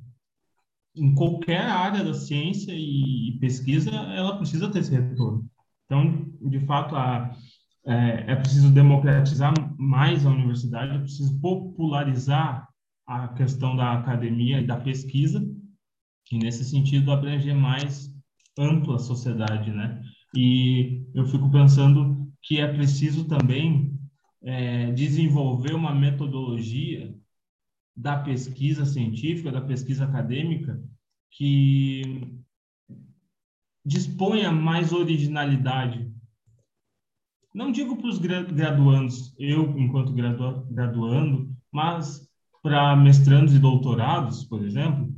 Em 0.95 1.13
qualquer 1.13 1.61
área 1.61 2.03
da 2.03 2.13
ciência 2.13 2.71
e 2.73 3.37
pesquisa, 3.39 3.91
ela 3.91 4.37
precisa 4.37 4.71
ter 4.71 4.79
esse 4.79 4.91
retorno. 4.91 5.47
Então, 5.85 6.25
de 6.41 6.59
fato, 6.61 6.95
a, 6.95 7.31
é, 7.85 8.31
é 8.31 8.35
preciso 8.35 8.71
democratizar 8.71 9.53
mais 9.77 10.25
a 10.25 10.29
universidade, 10.29 10.95
é 10.95 10.99
preciso 10.99 11.39
popularizar 11.39 12.67
a 13.07 13.27
questão 13.29 13.75
da 13.75 13.93
academia 13.93 14.61
e 14.61 14.67
da 14.67 14.77
pesquisa, 14.77 15.43
e 16.31 16.37
nesse 16.37 16.63
sentido 16.63 17.11
abranger 17.11 17.55
mais 17.55 18.13
ampla 18.57 18.95
a 18.95 18.99
sociedade, 18.99 19.71
né? 19.71 20.01
E 20.35 21.03
eu 21.15 21.25
fico 21.25 21.49
pensando 21.49 22.31
que 22.43 22.59
é 22.59 22.71
preciso 22.71 23.27
também 23.27 23.97
é, 24.43 24.91
desenvolver 24.91 25.73
uma 25.73 25.93
metodologia 25.93 27.15
da 27.95 28.17
pesquisa 28.17 28.85
científica, 28.85 29.51
da 29.51 29.61
pesquisa 29.61 30.05
acadêmica, 30.05 30.81
que 31.31 32.01
disponha 33.85 34.51
mais 34.51 34.93
originalidade. 34.93 36.08
Não 37.53 37.71
digo 37.71 37.95
para 37.95 38.07
os 38.07 38.19
graduandos, 38.19 39.33
eu 39.39 39.77
enquanto 39.77 40.13
graduando, 40.13 41.49
mas 41.71 42.27
para 42.61 42.95
mestrandos 42.95 43.55
e 43.55 43.59
doutorados, 43.59 44.43
por 44.43 44.63
exemplo, 44.63 45.11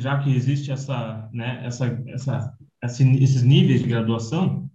já 0.00 0.18
que 0.18 0.30
existe 0.30 0.70
essa, 0.70 1.28
né, 1.32 1.64
essa, 1.64 1.86
essa 2.08 2.58
esses 2.82 3.42
níveis 3.42 3.82
de 3.82 3.88
graduação, 3.88 4.70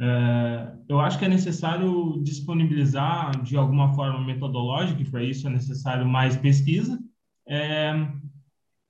é, 0.00 0.72
eu 0.88 1.00
acho 1.00 1.18
que 1.18 1.24
é 1.24 1.28
necessário 1.28 2.20
disponibilizar 2.22 3.42
de 3.42 3.56
alguma 3.56 3.94
forma 3.94 4.24
metodológica, 4.24 5.02
e 5.02 5.10
para 5.10 5.22
isso 5.22 5.46
é 5.46 5.50
necessário 5.50 6.06
mais 6.06 6.36
pesquisa, 6.36 6.98
é, 7.46 7.92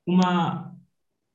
uma 0.07 0.75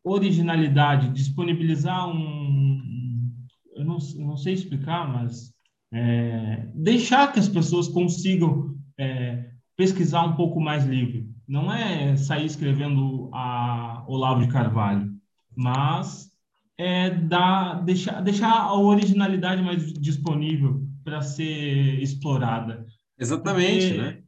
originalidade, 0.04 1.14
disponibilizar 1.14 2.08
um, 2.10 3.34
eu 3.76 3.86
não, 3.86 3.98
não 4.18 4.38
sei 4.38 4.54
explicar, 4.54 5.12
mas 5.12 5.53
é, 5.94 6.68
deixar 6.74 7.32
que 7.32 7.40
as 7.40 7.48
pessoas 7.48 7.88
consigam 7.88 8.76
é, 8.98 9.52
pesquisar 9.78 10.24
um 10.24 10.36
pouco 10.36 10.60
mais 10.60 10.86
livre. 10.86 11.30
Não 11.48 11.72
é 11.72 12.16
sair 12.16 12.46
escrevendo 12.46 13.30
a 13.34 14.04
Olavo 14.08 14.42
de 14.42 14.52
Carvalho, 14.52 15.14
mas 15.56 16.32
é 16.78 17.12
dar, 17.12 17.84
deixar, 17.84 18.22
deixar 18.22 18.52
a 18.52 18.74
originalidade 18.74 19.62
mais 19.62 19.94
disponível 19.94 20.84
para 21.04 21.22
ser 21.22 22.02
explorada. 22.02 22.86
Exatamente, 23.20 23.88
Porque 23.88 24.02
né? 24.02 24.24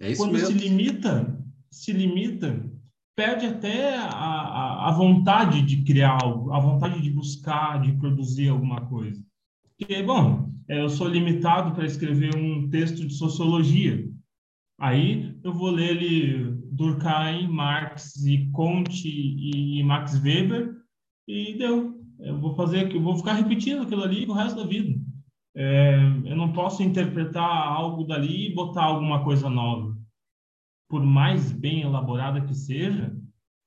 É 0.00 0.10
isso 0.10 0.20
quando 0.20 0.32
mesmo. 0.32 0.48
se 0.48 0.52
limita, 0.68 1.44
se 1.70 1.92
limita, 1.92 2.70
perde 3.16 3.46
até 3.46 3.96
a, 3.96 4.08
a, 4.08 4.88
a, 4.88 4.92
vontade 4.92 5.62
de 5.62 5.82
criar 5.82 6.18
algo, 6.22 6.52
a 6.52 6.58
vontade 6.58 7.00
de 7.00 7.10
buscar, 7.10 7.80
de 7.80 7.92
produzir 7.92 8.48
alguma 8.48 8.80
coisa. 8.86 9.22
Porque, 9.80 10.02
bom, 10.02 10.52
eu 10.68 10.90
sou 10.90 11.08
limitado 11.08 11.74
para 11.74 11.86
escrever 11.86 12.36
um 12.36 12.68
texto 12.68 13.06
de 13.06 13.14
sociologia. 13.14 14.06
Aí 14.78 15.34
eu 15.42 15.54
vou 15.54 15.70
ler 15.70 15.96
ele 15.96 16.54
Durkheim, 16.70 17.48
Marx 17.48 18.14
e 18.26 18.50
Comte 18.52 19.08
e 19.08 19.82
Max 19.82 20.22
Weber 20.22 20.76
e 21.26 21.54
deu. 21.56 21.98
Eu 22.18 22.38
vou 22.38 22.54
fazer, 22.54 22.94
eu 22.94 23.00
vou 23.00 23.16
ficar 23.16 23.32
repetindo 23.32 23.82
aquilo 23.82 24.02
ali 24.02 24.26
o 24.26 24.34
resto 24.34 24.60
da 24.60 24.66
vida. 24.66 25.00
É, 25.56 25.96
eu 26.26 26.36
não 26.36 26.52
posso 26.52 26.82
interpretar 26.82 27.42
algo 27.50 28.04
dali 28.04 28.48
e 28.48 28.54
botar 28.54 28.84
alguma 28.84 29.24
coisa 29.24 29.48
nova. 29.48 29.96
Por 30.90 31.02
mais 31.02 31.52
bem 31.52 31.80
elaborada 31.80 32.42
que 32.42 32.54
seja, 32.54 33.16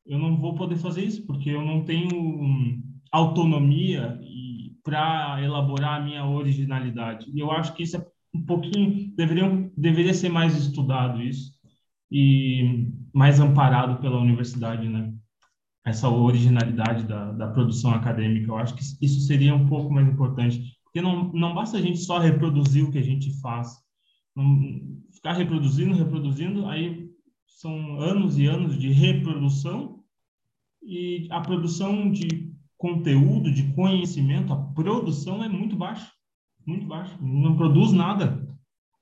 eu 0.06 0.20
não 0.20 0.38
vou 0.38 0.54
poder 0.54 0.76
fazer 0.76 1.04
isso 1.06 1.26
porque 1.26 1.50
eu 1.50 1.66
não 1.66 1.84
tenho 1.84 2.84
autonomia 3.12 4.20
para 4.84 5.42
elaborar 5.42 6.02
a 6.02 6.04
minha 6.04 6.26
originalidade. 6.26 7.32
E 7.34 7.40
eu 7.40 7.52
acho 7.52 7.74
que 7.74 7.84
isso 7.84 7.98
é 7.98 8.06
um 8.34 8.46
pouquinho 8.46 9.16
deveria 9.16 9.72
deveria 9.78 10.14
ser 10.14 10.30
mais 10.30 10.56
estudado 10.58 11.22
isso 11.22 11.54
e 12.12 12.90
mais 13.14 13.40
amparado 13.40 14.02
pela 14.02 14.20
universidade, 14.20 14.88
né? 14.88 15.14
Essa 15.86 16.10
originalidade 16.10 17.06
da, 17.06 17.32
da 17.32 17.48
produção 17.48 17.92
acadêmica, 17.92 18.52
eu 18.52 18.58
acho 18.58 18.76
que 18.76 18.82
isso 18.82 19.20
seria 19.22 19.54
um 19.54 19.68
pouco 19.68 19.94
mais 19.94 20.08
importante, 20.08 20.78
porque 20.84 21.02
não 21.02 21.32
não 21.34 21.54
basta 21.54 21.78
a 21.78 21.82
gente 21.82 22.00
só 22.00 22.20
reproduzir 22.20 22.84
o 22.84 22.92
que 22.92 22.98
a 22.98 23.04
gente 23.04 23.40
faz, 23.42 23.78
não, 24.36 24.60
ficar 25.14 25.34
reproduzindo, 25.34 25.96
reproduzindo, 25.96 26.68
aí 26.68 27.10
são 27.48 28.00
anos 28.02 28.38
e 28.38 28.46
anos 28.46 28.78
de 28.78 28.92
reprodução 28.92 30.04
e 30.82 31.28
a 31.30 31.40
produção 31.40 32.12
de 32.12 32.53
conteúdo, 32.84 33.52
de 33.52 33.64
conhecimento, 33.74 34.54
a 34.54 34.58
produção 34.58 35.44
é 35.44 35.48
muito 35.48 35.76
baixa 35.76 36.12
muito 36.66 36.86
baixo, 36.86 37.18
não 37.22 37.56
produz 37.56 37.92
nada. 37.92 38.48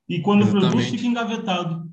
E 0.09 0.19
quando 0.21 0.41
Exatamente. 0.41 0.71
produz, 0.71 0.89
fica 0.89 1.07
engavetado. 1.07 1.89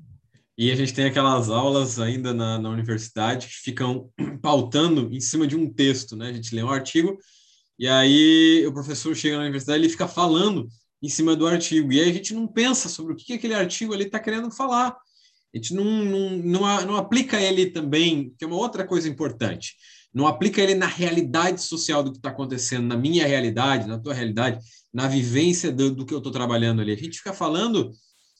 E 0.57 0.71
a 0.71 0.75
gente 0.75 0.93
tem 0.93 1.05
aquelas 1.05 1.49
aulas 1.49 1.99
ainda 1.99 2.33
na, 2.33 2.59
na 2.59 2.69
universidade 2.69 3.47
que 3.47 3.53
ficam 3.53 4.09
pautando 4.41 5.09
em 5.13 5.21
cima 5.21 5.47
de 5.47 5.55
um 5.55 5.71
texto, 5.71 6.15
né? 6.15 6.29
A 6.29 6.33
gente 6.33 6.53
lê 6.53 6.63
um 6.63 6.69
artigo 6.69 7.17
e 7.77 7.87
aí 7.87 8.65
o 8.67 8.73
professor 8.73 9.15
chega 9.15 9.37
na 9.37 9.43
universidade 9.43 9.79
e 9.79 9.81
ele 9.83 9.91
fica 9.91 10.07
falando 10.07 10.67
em 11.01 11.07
cima 11.07 11.35
do 11.35 11.47
artigo. 11.47 11.93
E 11.93 11.99
aí 12.01 12.09
a 12.09 12.13
gente 12.13 12.33
não 12.33 12.45
pensa 12.45 12.89
sobre 12.89 13.13
o 13.13 13.15
que 13.15 13.33
aquele 13.33 13.53
artigo 13.53 13.93
ali 13.93 14.05
está 14.05 14.19
querendo 14.19 14.51
falar. 14.51 14.89
A 15.53 15.57
gente 15.57 15.73
não, 15.73 15.85
não, 15.85 16.29
não, 16.37 16.85
não 16.85 16.95
aplica 16.97 17.39
ele 17.39 17.67
também, 17.67 18.33
que 18.37 18.43
é 18.43 18.47
uma 18.47 18.57
outra 18.57 18.85
coisa 18.85 19.07
importante. 19.07 19.75
Não 20.13 20.27
aplica 20.27 20.61
ele 20.61 20.75
na 20.75 20.87
realidade 20.87 21.61
social 21.61 22.03
do 22.03 22.11
que 22.11 22.17
está 22.17 22.29
acontecendo, 22.29 22.87
na 22.87 22.97
minha 22.97 23.27
realidade, 23.27 23.87
na 23.87 23.99
tua 23.99 24.13
realidade 24.13 24.59
na 24.93 25.07
vivência 25.07 25.71
do, 25.71 25.93
do 25.93 26.05
que 26.05 26.13
eu 26.13 26.17
estou 26.17 26.31
trabalhando 26.31 26.81
ali. 26.81 26.91
A 26.91 26.97
gente 26.97 27.17
fica 27.17 27.33
falando 27.33 27.91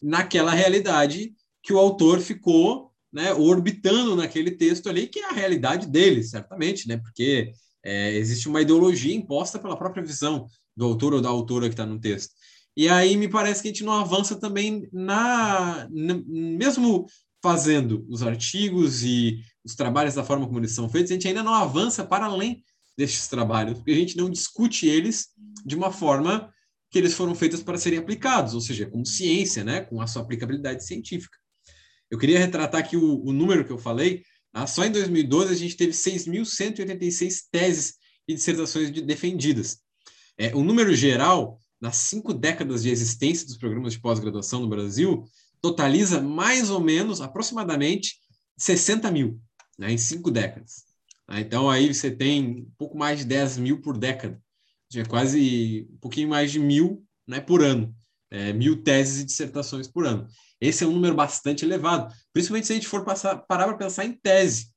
naquela 0.01 0.51
realidade 0.51 1.33
que 1.61 1.73
o 1.73 1.77
autor 1.77 2.19
ficou 2.19 2.91
né, 3.11 3.33
orbitando 3.33 4.15
naquele 4.15 4.51
texto 4.51 4.89
ali, 4.89 5.07
que 5.07 5.19
é 5.19 5.29
a 5.29 5.33
realidade 5.33 5.87
dele, 5.87 6.23
certamente, 6.23 6.87
né? 6.87 6.97
Porque 6.97 7.51
é, 7.83 8.15
existe 8.15 8.47
uma 8.47 8.61
ideologia 8.61 9.13
imposta 9.13 9.59
pela 9.59 9.77
própria 9.77 10.03
visão 10.03 10.47
do 10.75 10.85
autor 10.85 11.13
ou 11.13 11.21
da 11.21 11.29
autora 11.29 11.67
que 11.67 11.73
está 11.73 11.85
no 11.85 11.99
texto. 11.99 12.33
E 12.77 12.87
aí 12.87 13.17
me 13.17 13.27
parece 13.27 13.61
que 13.61 13.67
a 13.67 13.71
gente 13.71 13.83
não 13.83 13.93
avança 13.93 14.39
também 14.39 14.87
na, 14.93 15.87
na, 15.91 16.21
mesmo 16.25 17.05
fazendo 17.41 18.05
os 18.09 18.21
artigos 18.21 19.03
e 19.03 19.39
os 19.63 19.75
trabalhos 19.75 20.15
da 20.15 20.23
forma 20.23 20.45
como 20.45 20.59
eles 20.59 20.73
são 20.73 20.89
feitos, 20.89 21.11
a 21.11 21.13
gente 21.15 21.27
ainda 21.27 21.43
não 21.43 21.53
avança 21.53 22.03
para 22.03 22.25
além 22.25 22.63
destes 22.97 23.27
trabalhos, 23.27 23.77
porque 23.77 23.91
a 23.91 23.95
gente 23.95 24.17
não 24.17 24.29
discute 24.29 24.87
eles 24.87 25.29
de 25.65 25.75
uma 25.75 25.91
forma 25.91 26.51
que 26.91 26.97
eles 26.97 27.13
foram 27.13 27.35
feitos 27.35 27.61
para 27.61 27.77
serem 27.77 27.99
aplicados, 27.99 28.53
ou 28.53 28.61
seja, 28.61 28.85
com 28.85 29.05
ciência, 29.05 29.63
né, 29.63 29.81
com 29.81 30.01
a 30.01 30.07
sua 30.07 30.21
aplicabilidade 30.21 30.85
científica. 30.85 31.37
Eu 32.09 32.17
queria 32.17 32.39
retratar 32.39 32.81
aqui 32.81 32.97
o, 32.97 33.23
o 33.23 33.31
número 33.31 33.63
que 33.63 33.71
eu 33.71 33.77
falei. 33.77 34.23
Ah, 34.51 34.65
só 34.65 34.83
em 34.83 34.91
2012 34.91 35.53
a 35.53 35.55
gente 35.55 35.77
teve 35.77 35.91
6.186 35.91 37.43
teses 37.51 37.93
e 38.27 38.33
dissertações 38.33 38.91
de, 38.91 39.01
defendidas. 39.01 39.77
É, 40.37 40.55
o 40.55 40.63
número 40.63 40.93
geral, 40.95 41.59
nas 41.79 41.97
cinco 41.97 42.33
décadas 42.33 42.83
de 42.83 42.89
existência 42.89 43.45
dos 43.45 43.57
programas 43.57 43.93
de 43.93 43.99
pós-graduação 43.99 44.61
no 44.61 44.67
Brasil, 44.67 45.23
totaliza 45.61 46.21
mais 46.21 46.69
ou 46.69 46.79
menos, 46.79 47.21
aproximadamente, 47.21 48.15
60 48.57 49.11
mil, 49.11 49.39
né, 49.77 49.91
em 49.91 49.97
cinco 49.97 50.31
décadas. 50.31 50.83
Ah, 51.27 51.39
então 51.39 51.69
aí 51.69 51.93
você 51.93 52.09
tem 52.09 52.61
um 52.61 52.71
pouco 52.77 52.97
mais 52.97 53.19
de 53.19 53.25
10 53.25 53.57
mil 53.57 53.81
por 53.81 53.97
década 53.97 54.41
tinha 54.89 55.05
quase 55.05 55.87
um 55.93 55.97
pouquinho 55.97 56.29
mais 56.29 56.51
de 56.51 56.59
mil 56.59 57.05
né, 57.27 57.39
por 57.39 57.63
ano, 57.63 57.95
é, 58.31 58.51
mil 58.51 58.81
teses 58.83 59.21
e 59.21 59.25
dissertações 59.25 59.87
por 59.87 60.05
ano. 60.05 60.27
Esse 60.59 60.83
é 60.83 60.87
um 60.87 60.91
número 60.91 61.15
bastante 61.15 61.63
elevado, 61.63 62.13
principalmente 62.33 62.67
se 62.67 62.73
a 62.73 62.75
gente 62.75 62.87
for 62.87 63.05
passar, 63.05 63.37
parar 63.37 63.67
para 63.67 63.77
pensar 63.77 64.03
em 64.05 64.13
tese. 64.13 64.71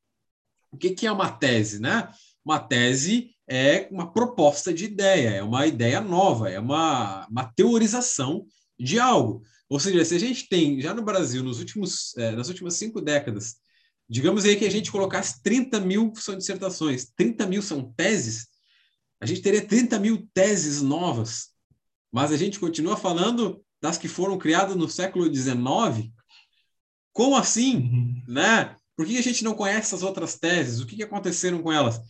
O 0.70 0.76
que, 0.76 0.90
que 0.90 1.06
é 1.06 1.12
uma 1.12 1.30
tese? 1.30 1.80
Né? 1.80 2.08
Uma 2.44 2.60
tese 2.60 3.30
é 3.48 3.88
uma 3.90 4.12
proposta 4.12 4.72
de 4.72 4.84
ideia, 4.84 5.30
é 5.30 5.42
uma 5.42 5.66
ideia 5.66 6.00
nova, 6.00 6.50
é 6.50 6.60
uma, 6.60 7.26
uma 7.28 7.44
teorização 7.56 8.46
de 8.78 9.00
algo. 9.00 9.42
Ou 9.68 9.80
seja, 9.80 10.04
se 10.04 10.14
a 10.14 10.18
gente 10.18 10.48
tem, 10.48 10.80
já 10.80 10.92
no 10.92 11.02
Brasil, 11.02 11.42
nos 11.42 11.58
últimos, 11.58 12.16
é, 12.16 12.32
nas 12.32 12.48
últimas 12.48 12.74
cinco 12.74 13.00
décadas, 13.00 13.56
digamos 14.08 14.44
aí 14.44 14.56
que 14.56 14.66
a 14.66 14.70
gente 14.70 14.92
colocasse 14.92 15.42
30 15.42 15.80
mil 15.80 16.12
são 16.16 16.36
dissertações, 16.36 17.10
30 17.16 17.46
mil 17.46 17.62
são 17.62 17.92
teses, 17.94 18.48
a 19.20 19.26
gente 19.26 19.40
teria 19.40 19.66
30 19.66 19.98
mil 19.98 20.28
teses 20.34 20.82
novas, 20.82 21.50
mas 22.10 22.32
a 22.32 22.36
gente 22.36 22.58
continua 22.58 22.96
falando 22.96 23.64
das 23.80 23.96
que 23.96 24.08
foram 24.08 24.36
criadas 24.36 24.76
no 24.76 24.88
século 24.88 25.32
XIX. 25.32 26.10
Como 27.12 27.36
assim? 27.36 27.76
Uhum. 27.76 28.22
Né? 28.28 28.76
Por 28.96 29.06
que 29.06 29.16
a 29.16 29.22
gente 29.22 29.42
não 29.42 29.54
conhece 29.54 29.88
essas 29.88 30.02
outras 30.02 30.38
teses? 30.38 30.80
O 30.80 30.86
que, 30.86 30.96
que 30.96 31.02
aconteceram 31.02 31.62
com 31.62 31.72
elas? 31.72 32.00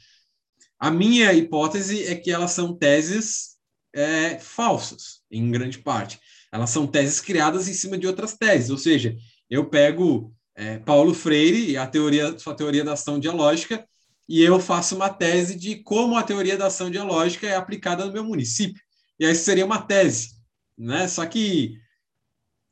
A 0.78 0.90
minha 0.90 1.32
hipótese 1.32 2.04
é 2.04 2.14
que 2.16 2.30
elas 2.30 2.50
são 2.50 2.76
teses 2.76 3.56
é, 3.94 4.38
falsas, 4.38 5.20
em 5.30 5.50
grande 5.50 5.78
parte. 5.78 6.18
Elas 6.50 6.70
são 6.70 6.86
teses 6.86 7.20
criadas 7.20 7.68
em 7.68 7.74
cima 7.74 7.96
de 7.96 8.06
outras 8.06 8.36
teses, 8.36 8.70
ou 8.70 8.78
seja, 8.78 9.16
eu 9.48 9.68
pego 9.68 10.34
é, 10.54 10.78
Paulo 10.78 11.14
Freire 11.14 11.70
e 11.70 11.76
a 11.76 11.86
teoria, 11.86 12.38
sua 12.38 12.54
teoria 12.54 12.84
da 12.84 12.92
ação 12.92 13.18
dialógica 13.18 13.86
e 14.28 14.40
eu 14.42 14.60
faço 14.60 14.94
uma 14.94 15.08
tese 15.08 15.54
de 15.56 15.76
como 15.76 16.16
a 16.16 16.22
teoria 16.22 16.56
da 16.56 16.66
ação 16.66 16.90
dialógica 16.90 17.46
é 17.46 17.56
aplicada 17.56 18.06
no 18.06 18.12
meu 18.12 18.24
município. 18.24 18.82
E 19.18 19.26
aí 19.26 19.34
seria 19.34 19.66
uma 19.66 19.82
tese, 19.82 20.36
né? 20.76 21.06
Só 21.08 21.26
que 21.26 21.78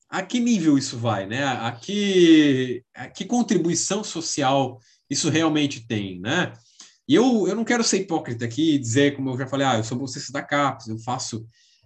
a 0.09 0.23
que 0.23 0.41
nível 0.41 0.77
isso 0.77 0.99
vai, 0.99 1.27
né? 1.27 1.45
A 1.45 1.71
que, 1.73 2.83
a 2.95 3.09
que 3.09 3.25
contribuição 3.25 4.03
social 4.03 4.81
isso 5.09 5.29
realmente 5.29 5.87
tem, 5.87 6.21
né? 6.21 6.53
E 7.11 7.15
eu, 7.17 7.49
eu 7.49 7.57
não 7.57 7.65
quero 7.65 7.83
ser 7.83 8.03
hipócrita 8.03 8.45
aqui 8.45 8.75
e 8.75 8.79
dizer, 8.79 9.17
como 9.17 9.31
eu 9.31 9.37
já 9.37 9.45
falei, 9.45 9.67
ah, 9.67 9.79
eu 9.79 9.83
sou 9.83 9.99
bolsista 9.99 10.33
da 10.33 10.45
CAPES, 10.45 10.87
eu 10.87 10.99
faço 11.01 11.45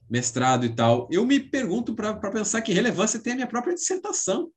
mestrado 0.08 0.66
e 0.66 0.74
tal. 0.74 1.08
Eu 1.10 1.24
me 1.24 1.40
pergunto 1.40 1.94
para 1.94 2.30
pensar 2.30 2.60
que 2.60 2.74
relevância 2.74 3.18
tem 3.18 3.32
a 3.32 3.36
minha 3.36 3.46
própria 3.46 3.74
dissertação 3.74 4.50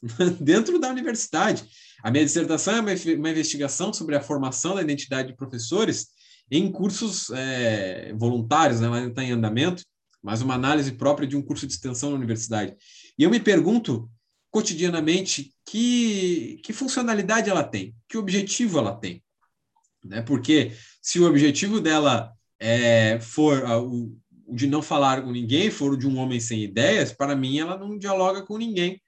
dentro 0.40 0.78
da 0.78 0.88
universidade. 0.90 1.64
A 2.04 2.08
minha 2.08 2.24
dissertação 2.24 2.76
é 2.76 2.80
uma, 2.80 2.92
uma 3.16 3.30
investigação 3.30 3.92
sobre 3.92 4.14
a 4.14 4.20
formação 4.20 4.76
da 4.76 4.82
identidade 4.82 5.26
de 5.26 5.36
professores 5.36 6.10
em 6.48 6.70
cursos 6.70 7.28
é, 7.30 8.14
voluntários, 8.16 8.78
né? 8.78 8.86
ela 8.86 9.04
está 9.08 9.24
em 9.24 9.32
andamento, 9.32 9.82
mas 10.22 10.40
uma 10.40 10.54
análise 10.54 10.92
própria 10.92 11.26
de 11.26 11.36
um 11.36 11.42
curso 11.42 11.66
de 11.66 11.72
extensão 11.72 12.10
na 12.10 12.16
universidade. 12.16 12.76
E 13.18 13.24
eu 13.24 13.30
me 13.30 13.40
pergunto 13.40 14.08
cotidianamente 14.52 15.52
que, 15.66 16.60
que 16.62 16.72
funcionalidade 16.72 17.50
ela 17.50 17.64
tem, 17.64 17.92
que 18.08 18.16
objetivo 18.16 18.78
ela 18.78 18.94
tem. 18.94 19.20
Né? 20.04 20.22
Porque 20.22 20.72
se 21.00 21.20
o 21.20 21.28
objetivo 21.28 21.80
dela 21.80 22.32
é, 22.58 23.18
for 23.20 23.62
o, 23.64 24.12
o 24.46 24.54
de 24.54 24.66
não 24.66 24.82
falar 24.82 25.22
com 25.22 25.30
ninguém, 25.30 25.70
for 25.70 25.92
o 25.92 25.96
de 25.96 26.06
um 26.06 26.18
homem 26.18 26.40
sem 26.40 26.62
ideias, 26.62 27.12
para 27.12 27.36
mim 27.36 27.58
ela 27.58 27.78
não 27.78 27.98
dialoga 27.98 28.42
com 28.42 28.58
ninguém 28.58 29.00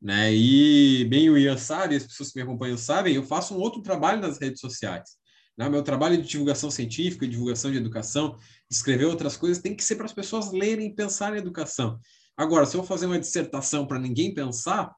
Né? 0.00 0.34
E 0.34 1.04
bem 1.06 1.30
o 1.30 1.38
Ian 1.38 1.56
sabe, 1.56 1.96
as 1.96 2.04
pessoas 2.04 2.30
que 2.30 2.38
me 2.38 2.42
acompanham 2.42 2.76
sabem, 2.76 3.14
eu 3.14 3.22
faço 3.22 3.54
um 3.54 3.58
outro 3.58 3.82
trabalho 3.82 4.20
nas 4.20 4.38
redes 4.38 4.60
sociais. 4.60 5.10
Né? 5.56 5.68
Meu 5.68 5.82
trabalho 5.82 6.20
de 6.20 6.28
divulgação 6.28 6.70
científica, 6.70 7.28
divulgação 7.28 7.70
de 7.70 7.76
educação, 7.76 8.36
escrever 8.70 9.04
outras 9.04 9.36
coisas, 9.36 9.62
tem 9.62 9.74
que 9.74 9.84
ser 9.84 9.96
para 9.96 10.06
as 10.06 10.12
pessoas 10.12 10.52
lerem 10.52 10.88
e 10.88 10.94
pensar 10.94 11.34
em 11.34 11.38
educação. 11.38 11.98
Agora, 12.36 12.64
se 12.64 12.76
eu 12.76 12.82
fazer 12.82 13.06
uma 13.06 13.18
dissertação 13.18 13.86
para 13.86 13.98
ninguém 13.98 14.32
pensar, 14.32 14.90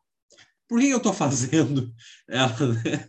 por 0.68 0.80
que 0.80 0.88
eu 0.88 0.98
estou 0.98 1.12
fazendo 1.12 1.92
ela? 2.30 2.74
Né? 2.74 3.08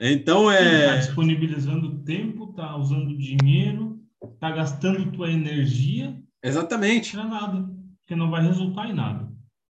Então 0.00 0.50
é. 0.50 0.80
Está 0.80 0.96
disponibilizando 0.96 1.98
tempo, 2.04 2.50
está 2.50 2.76
usando 2.76 3.16
dinheiro, 3.16 4.00
está 4.34 4.50
gastando 4.50 5.10
tua 5.12 5.30
energia. 5.30 6.16
Exatamente. 6.42 7.12
Para 7.12 7.24
nada, 7.24 7.70
porque 8.00 8.14
não 8.14 8.30
vai 8.30 8.46
resultar 8.46 8.88
em 8.88 8.94
nada. 8.94 9.28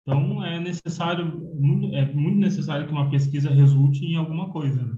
Então 0.01 0.43
é 0.43 0.59
necessário, 0.59 1.51
é 1.93 2.05
muito 2.05 2.39
necessário 2.39 2.86
que 2.86 2.91
uma 2.91 3.09
pesquisa 3.09 3.49
resulte 3.49 4.03
em 4.05 4.15
alguma 4.15 4.51
coisa. 4.51 4.82
Né? 4.82 4.95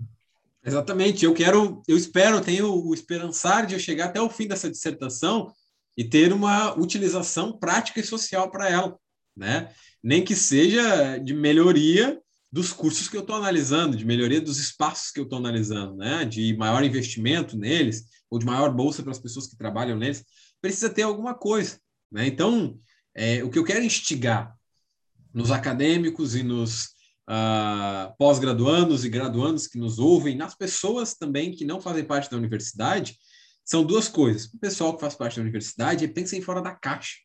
Exatamente. 0.66 1.26
Eu 1.26 1.34
quero, 1.34 1.82
eu 1.88 1.98
espero, 1.98 2.42
tenho 2.42 2.74
o 2.74 2.94
esperançar 2.94 3.66
de 3.66 3.74
eu 3.74 3.80
chegar 3.80 4.06
até 4.06 4.22
o 4.22 4.30
fim 4.30 4.48
dessa 4.48 4.70
dissertação 4.70 5.52
e 5.98 6.04
ter 6.04 6.32
uma 6.32 6.74
utilização 6.80 7.58
prática 7.58 8.00
e 8.00 8.04
social 8.04 8.50
para 8.50 8.70
ela, 8.70 8.98
né? 9.36 9.70
Nem 10.02 10.24
que 10.24 10.36
seja 10.36 11.18
de 11.18 11.34
melhoria 11.34 12.20
dos 12.52 12.74
cursos 12.74 13.08
que 13.08 13.16
eu 13.16 13.22
estou 13.22 13.36
analisando, 13.36 13.96
de 13.96 14.06
melhoria 14.06 14.42
dos 14.42 14.60
espaços 14.60 15.12
que 15.12 15.20
eu 15.20 15.24
estou 15.24 15.40
analisando, 15.40 15.96
né? 15.96 16.26
De 16.26 16.56
maior 16.58 16.84
investimento 16.84 17.58
neles 17.58 18.04
ou 18.30 18.38
de 18.38 18.46
maior 18.46 18.74
bolsa 18.74 19.02
para 19.02 19.12
as 19.12 19.20
pessoas 19.20 19.48
que 19.48 19.58
trabalham 19.58 19.98
neles, 19.98 20.26
precisa 20.62 20.90
ter 20.90 21.04
alguma 21.04 21.34
coisa, 21.34 21.80
né? 22.12 22.28
Então, 22.28 22.78
é, 23.16 23.44
o 23.44 23.50
que 23.50 23.58
eu 23.58 23.64
quero 23.64 23.84
instigar 23.84 24.56
nos 25.34 25.50
acadêmicos 25.50 26.36
e 26.36 26.44
nos 26.44 26.88
uh, 27.30 28.14
pós-graduandos 28.18 29.06
e 29.06 29.10
graduandos 29.10 29.68
que 29.68 29.78
nos 29.78 29.98
ouvem, 29.98 30.36
nas 30.36 30.54
pessoas 30.54 31.14
também 31.16 31.52
que 31.52 31.64
não 31.64 31.80
fazem 31.80 32.04
parte 32.04 32.30
da 32.30 32.38
universidade, 32.38 33.18
são 33.64 33.84
duas 33.84 34.10
coisas. 34.10 34.46
O 34.54 34.60
pessoal 34.60 34.94
que 34.94 35.02
faz 35.02 35.16
parte 35.16 35.38
da 35.38 35.42
universidade, 35.42 36.08
pensem 36.10 36.42
fora 36.42 36.62
da 36.62 36.76
caixa, 36.76 37.18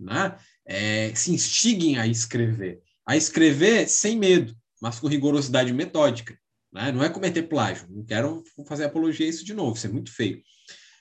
né? 0.00 0.36
É, 0.66 1.14
se 1.14 1.32
instiguem 1.32 1.98
a 1.98 2.06
escrever, 2.06 2.80
a 3.06 3.16
escrever 3.16 3.88
sem 3.88 4.18
medo, 4.18 4.56
mas 4.84 5.00
com 5.00 5.08
rigorosidade 5.08 5.72
metódica. 5.72 6.38
Né? 6.70 6.92
Não 6.92 7.02
é 7.02 7.08
cometer 7.08 7.44
plágio, 7.44 7.86
não 7.88 8.04
quero 8.04 8.44
fazer 8.68 8.84
apologia 8.84 9.24
a 9.24 9.30
isso 9.30 9.42
de 9.42 9.54
novo, 9.54 9.78
isso 9.78 9.86
é 9.86 9.90
muito 9.90 10.12
feio. 10.12 10.42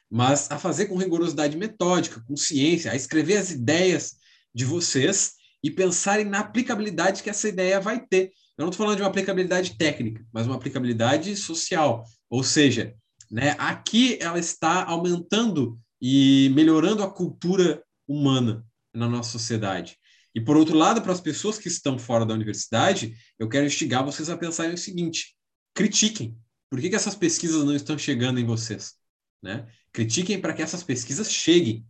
Mas 0.09 0.49
a 0.49 0.57
fazer 0.57 0.85
com 0.85 0.95
rigorosidade 0.95 1.57
metódica, 1.57 2.23
com 2.25 2.37
ciência, 2.37 2.93
a 2.93 2.95
escrever 2.95 3.35
as 3.35 3.51
ideias 3.51 4.15
de 4.55 4.63
vocês 4.63 5.33
e 5.61 5.69
pensarem 5.69 6.23
na 6.23 6.39
aplicabilidade 6.39 7.21
que 7.21 7.29
essa 7.29 7.49
ideia 7.49 7.81
vai 7.81 7.99
ter. 7.99 8.31
Eu 8.57 8.63
não 8.63 8.69
estou 8.69 8.85
falando 8.85 8.95
de 8.95 9.03
uma 9.03 9.09
aplicabilidade 9.09 9.77
técnica, 9.77 10.25
mas 10.31 10.47
uma 10.47 10.55
aplicabilidade 10.55 11.35
social. 11.35 12.05
Ou 12.29 12.41
seja, 12.41 12.95
né, 13.29 13.53
aqui 13.59 14.17
ela 14.21 14.39
está 14.39 14.85
aumentando 14.85 15.77
e 16.01 16.49
melhorando 16.55 17.03
a 17.03 17.11
cultura 17.11 17.83
humana 18.07 18.65
na 18.93 19.09
nossa 19.09 19.31
sociedade. 19.31 19.97
E 20.35 20.41
por 20.41 20.57
outro 20.57 20.77
lado, 20.77 21.01
para 21.01 21.13
as 21.13 21.21
pessoas 21.21 21.57
que 21.57 21.67
estão 21.67 21.99
fora 21.99 22.25
da 22.25 22.33
universidade, 22.33 23.15
eu 23.37 23.47
quero 23.47 23.65
instigar 23.65 24.03
vocês 24.03 24.29
a 24.29 24.37
pensarem 24.37 24.73
o 24.73 24.77
seguinte: 24.77 25.35
critiquem. 25.73 26.37
Por 26.69 26.81
que, 26.81 26.89
que 26.89 26.95
essas 26.95 27.15
pesquisas 27.15 27.63
não 27.63 27.75
estão 27.75 27.97
chegando 27.97 28.39
em 28.39 28.45
vocês? 28.45 28.93
Né? 29.41 29.67
Critiquem 29.91 30.41
para 30.41 30.53
que 30.53 30.61
essas 30.61 30.81
pesquisas 30.81 31.31
cheguem, 31.31 31.85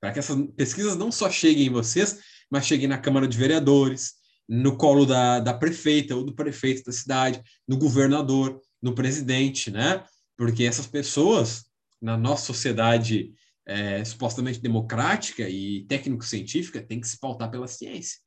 para 0.00 0.12
que 0.12 0.20
essas 0.20 0.36
pesquisas 0.56 0.96
não 0.96 1.10
só 1.10 1.28
cheguem 1.28 1.66
em 1.66 1.70
vocês, 1.70 2.20
mas 2.48 2.66
cheguem 2.66 2.86
na 2.86 2.98
Câmara 2.98 3.26
de 3.26 3.36
Vereadores, 3.36 4.14
no 4.48 4.76
colo 4.76 5.04
da, 5.04 5.40
da 5.40 5.52
prefeita 5.52 6.14
ou 6.14 6.22
do 6.22 6.34
prefeito 6.34 6.84
da 6.84 6.92
cidade, 6.92 7.42
no 7.66 7.76
governador, 7.76 8.60
no 8.80 8.94
presidente, 8.94 9.70
né? 9.70 10.04
Porque 10.36 10.64
essas 10.64 10.86
pessoas, 10.86 11.64
na 12.00 12.16
nossa 12.16 12.46
sociedade 12.46 13.32
é, 13.68 14.02
supostamente 14.02 14.60
democrática 14.60 15.48
e 15.48 15.84
técnico-científica, 15.84 16.82
tem 16.82 17.00
que 17.00 17.06
se 17.06 17.20
pautar 17.20 17.50
pela 17.50 17.68
ciência. 17.68 18.18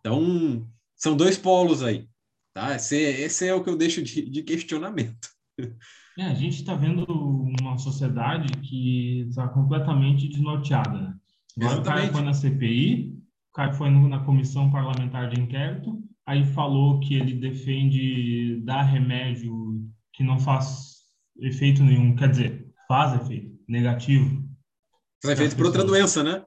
Então, 0.00 0.68
são 0.94 1.16
dois 1.16 1.38
polos 1.38 1.82
aí, 1.82 2.06
tá? 2.52 2.76
Esse, 2.76 2.96
esse 2.96 3.48
é 3.48 3.54
o 3.54 3.64
que 3.64 3.70
eu 3.70 3.76
deixo 3.76 4.02
de, 4.02 4.28
de 4.28 4.42
questionamento. 4.42 5.28
É, 6.18 6.24
a 6.24 6.34
gente 6.34 6.56
está 6.56 6.74
vendo 6.74 7.04
uma 7.60 7.78
sociedade 7.78 8.52
que 8.60 9.22
está 9.28 9.48
completamente 9.48 10.28
desnorteada. 10.28 11.00
Né? 11.00 11.14
Agora 11.56 11.72
Exatamente. 11.72 11.80
o 11.80 11.84
cara 11.84 12.12
foi 12.12 12.22
na 12.22 12.34
CPI, 12.34 13.18
o 13.50 13.54
cara 13.54 13.72
foi 13.72 13.90
na 13.90 14.20
comissão 14.20 14.70
parlamentar 14.70 15.30
de 15.30 15.40
inquérito, 15.40 16.02
aí 16.26 16.44
falou 16.44 17.00
que 17.00 17.14
ele 17.14 17.34
defende 17.34 18.60
dar 18.64 18.82
remédio 18.82 19.82
que 20.12 20.22
não 20.22 20.38
faz 20.38 20.94
efeito 21.40 21.82
nenhum, 21.82 22.14
quer 22.14 22.30
dizer, 22.30 22.72
faz 22.86 23.20
efeito 23.20 23.58
negativo. 23.66 24.43
Faz 25.24 25.38
efeito 25.38 25.56
para 25.56 25.66
outra 25.66 25.84
doença, 25.84 26.22
né? 26.22 26.44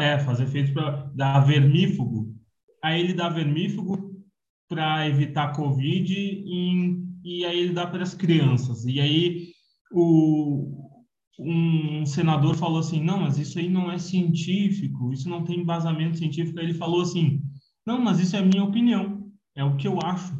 É, 0.00 0.18
faz 0.18 0.40
efeito 0.40 0.72
para 0.72 1.12
dar 1.14 1.38
vermífugo. 1.40 2.34
Aí 2.82 3.00
ele 3.00 3.14
dá 3.14 3.28
vermífugo 3.28 4.20
para 4.68 5.08
evitar 5.08 5.52
Covid 5.52 6.12
e, 6.12 6.98
e 7.22 7.44
aí 7.44 7.60
ele 7.60 7.72
dá 7.72 7.86
para 7.86 8.02
as 8.02 8.12
crianças. 8.12 8.84
E 8.84 9.00
aí 9.00 9.52
o, 9.92 10.90
um 11.38 12.04
senador 12.04 12.56
falou 12.56 12.80
assim: 12.80 13.00
não, 13.00 13.20
mas 13.20 13.38
isso 13.38 13.60
aí 13.60 13.68
não 13.68 13.92
é 13.92 13.96
científico, 13.96 15.12
isso 15.12 15.28
não 15.28 15.44
tem 15.44 15.60
embasamento 15.60 16.18
científico. 16.18 16.58
Aí 16.58 16.66
ele 16.66 16.74
falou 16.74 17.00
assim: 17.00 17.40
não, 17.86 18.00
mas 18.00 18.18
isso 18.18 18.34
é 18.34 18.40
a 18.40 18.44
minha 18.44 18.64
opinião, 18.64 19.30
é 19.54 19.62
o 19.62 19.76
que 19.76 19.86
eu 19.86 20.00
acho. 20.02 20.36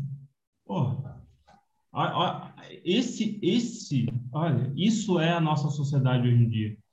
Pô, 0.66 1.04
esse, 2.84 3.38
esse, 3.40 4.06
olha, 4.32 4.72
isso 4.74 5.20
é 5.20 5.32
a 5.32 5.40
nossa 5.40 5.68
sociedade 5.68 6.26
hoje 6.26 6.42
em 6.42 6.48
dia. 6.48 6.83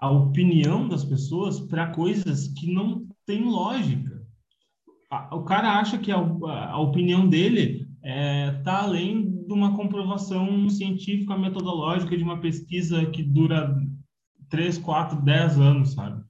A 0.00 0.10
opinião 0.10 0.88
das 0.88 1.04
pessoas 1.04 1.60
para 1.60 1.92
coisas 1.92 2.48
que 2.48 2.72
não 2.72 3.06
têm 3.26 3.44
lógica. 3.44 4.26
O 5.32 5.42
cara 5.42 5.78
acha 5.78 5.98
que 5.98 6.12
a, 6.12 6.18
a 6.18 6.78
opinião 6.80 7.28
dele 7.28 7.88
está 7.96 8.08
é, 8.08 8.50
tá 8.62 8.82
além 8.82 9.44
de 9.46 9.52
uma 9.52 9.74
comprovação 9.74 10.68
científica 10.68 11.36
metodológica 11.36 12.16
de 12.16 12.22
uma 12.22 12.40
pesquisa 12.40 13.06
que 13.06 13.22
dura 13.22 13.76
3, 14.48 14.78
4, 14.78 15.22
10 15.22 15.58
anos, 15.58 15.94
sabe? 15.94 16.22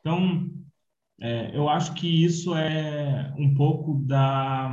Então, 0.00 0.50
é, 1.20 1.56
eu 1.56 1.68
acho 1.68 1.94
que 1.94 2.24
isso 2.24 2.54
é 2.54 3.34
um 3.38 3.54
pouco 3.54 3.94
da 4.04 4.70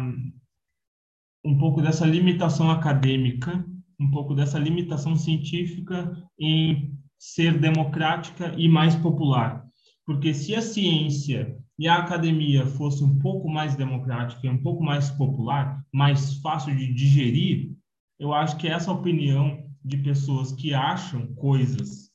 um 1.45 1.57
pouco 1.57 1.81
dessa 1.81 2.05
limitação 2.05 2.71
acadêmica, 2.71 3.65
um 3.99 4.09
pouco 4.09 4.33
dessa 4.33 4.57
limitação 4.57 5.15
científica 5.15 6.15
em 6.39 6.97
ser 7.24 7.57
democrática 7.57 8.53
e 8.57 8.67
mais 8.67 8.97
popular. 8.97 9.65
Porque 10.05 10.34
se 10.34 10.53
a 10.53 10.61
ciência 10.61 11.57
e 11.80 11.88
a 11.88 11.95
academia 11.95 12.65
fosse 12.65 13.01
um 13.01 13.17
pouco 13.17 13.49
mais 13.49 13.76
democrática 13.76 14.45
e 14.45 14.49
um 14.49 14.61
pouco 14.61 14.84
mais 14.84 15.09
popular, 15.09 15.82
mais 15.93 16.36
fácil 16.41 16.76
de 16.76 16.93
digerir, 16.93 17.71
eu 18.19 18.34
acho 18.34 18.57
que 18.57 18.67
essa 18.67 18.91
opinião 18.91 19.65
de 19.86 19.97
pessoas 19.99 20.51
que 20.51 20.74
acham 20.74 21.26
coisas 21.36 22.11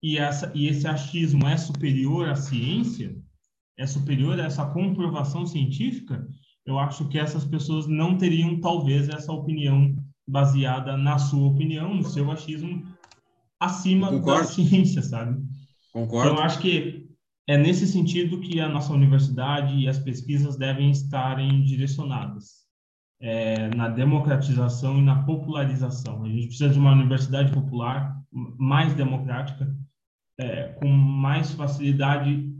e, 0.00 0.18
essa, 0.18 0.52
e 0.54 0.68
esse 0.68 0.86
achismo 0.86 1.48
é 1.48 1.56
superior 1.56 2.28
à 2.28 2.36
ciência, 2.36 3.16
é 3.76 3.86
superior 3.88 4.38
a 4.38 4.44
essa 4.44 4.64
comprovação 4.66 5.44
científica, 5.44 6.24
eu 6.64 6.78
acho 6.78 7.08
que 7.08 7.18
essas 7.18 7.44
pessoas 7.44 7.88
não 7.88 8.16
teriam, 8.16 8.60
talvez, 8.60 9.08
essa 9.08 9.32
opinião 9.32 9.96
baseada 10.26 10.96
na 10.96 11.18
sua 11.18 11.48
opinião, 11.48 11.92
no 11.92 12.04
seu 12.04 12.30
achismo, 12.30 12.93
acima 13.64 14.18
da 14.20 14.44
ciência, 14.44 15.02
sabe? 15.02 15.42
Concordo. 15.92 16.30
Então, 16.30 16.38
eu 16.38 16.42
acho 16.42 16.58
que 16.58 17.08
é 17.46 17.58
nesse 17.58 17.86
sentido 17.86 18.40
que 18.40 18.60
a 18.60 18.68
nossa 18.68 18.92
universidade 18.92 19.76
e 19.76 19.88
as 19.88 19.98
pesquisas 19.98 20.56
devem 20.56 20.90
estarem 20.90 21.62
direcionadas 21.62 22.64
é, 23.20 23.68
na 23.74 23.88
democratização 23.88 24.98
e 24.98 25.02
na 25.02 25.22
popularização. 25.22 26.24
A 26.24 26.28
gente 26.28 26.48
precisa 26.48 26.70
de 26.70 26.78
uma 26.78 26.92
universidade 26.92 27.52
popular 27.52 28.20
mais 28.30 28.94
democrática, 28.94 29.74
é, 30.38 30.68
com 30.80 30.88
mais 30.88 31.52
facilidade 31.52 32.50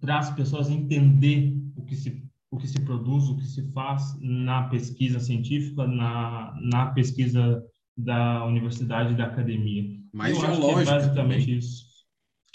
para 0.00 0.18
as 0.18 0.30
pessoas 0.30 0.70
entender 0.70 1.56
o 1.76 1.84
que 1.84 1.96
se 1.96 2.28
o 2.50 2.56
que 2.56 2.66
se 2.66 2.80
produz, 2.80 3.28
o 3.28 3.36
que 3.36 3.44
se 3.44 3.70
faz 3.72 4.18
na 4.20 4.68
pesquisa 4.68 5.20
científica, 5.20 5.86
na, 5.86 6.56
na 6.62 6.86
pesquisa 6.86 7.62
da 7.94 8.44
universidade 8.46 9.12
e 9.12 9.16
da 9.16 9.24
academia. 9.26 9.97
Mais 10.12 10.34
Eu 10.34 10.40
dialógico. 10.40 10.80
É 10.80 10.84
basicamente 10.84 11.44
também. 11.44 11.58
isso. 11.58 11.84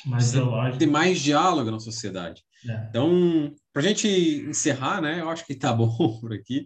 Mais 0.05 0.31
dialógico. 0.31 0.77
Tem 0.77 0.87
mais 0.87 1.19
diálogo 1.19 1.71
na 1.71 1.79
sociedade. 1.79 2.43
É. 2.67 2.87
Então, 2.89 3.53
para 3.71 3.81
a 3.81 3.85
gente 3.85 4.07
encerrar, 4.07 5.01
né? 5.01 5.21
Eu 5.21 5.29
acho 5.29 5.45
que 5.45 5.53
está 5.53 5.71
bom 5.73 6.19
por 6.19 6.33
aqui. 6.33 6.65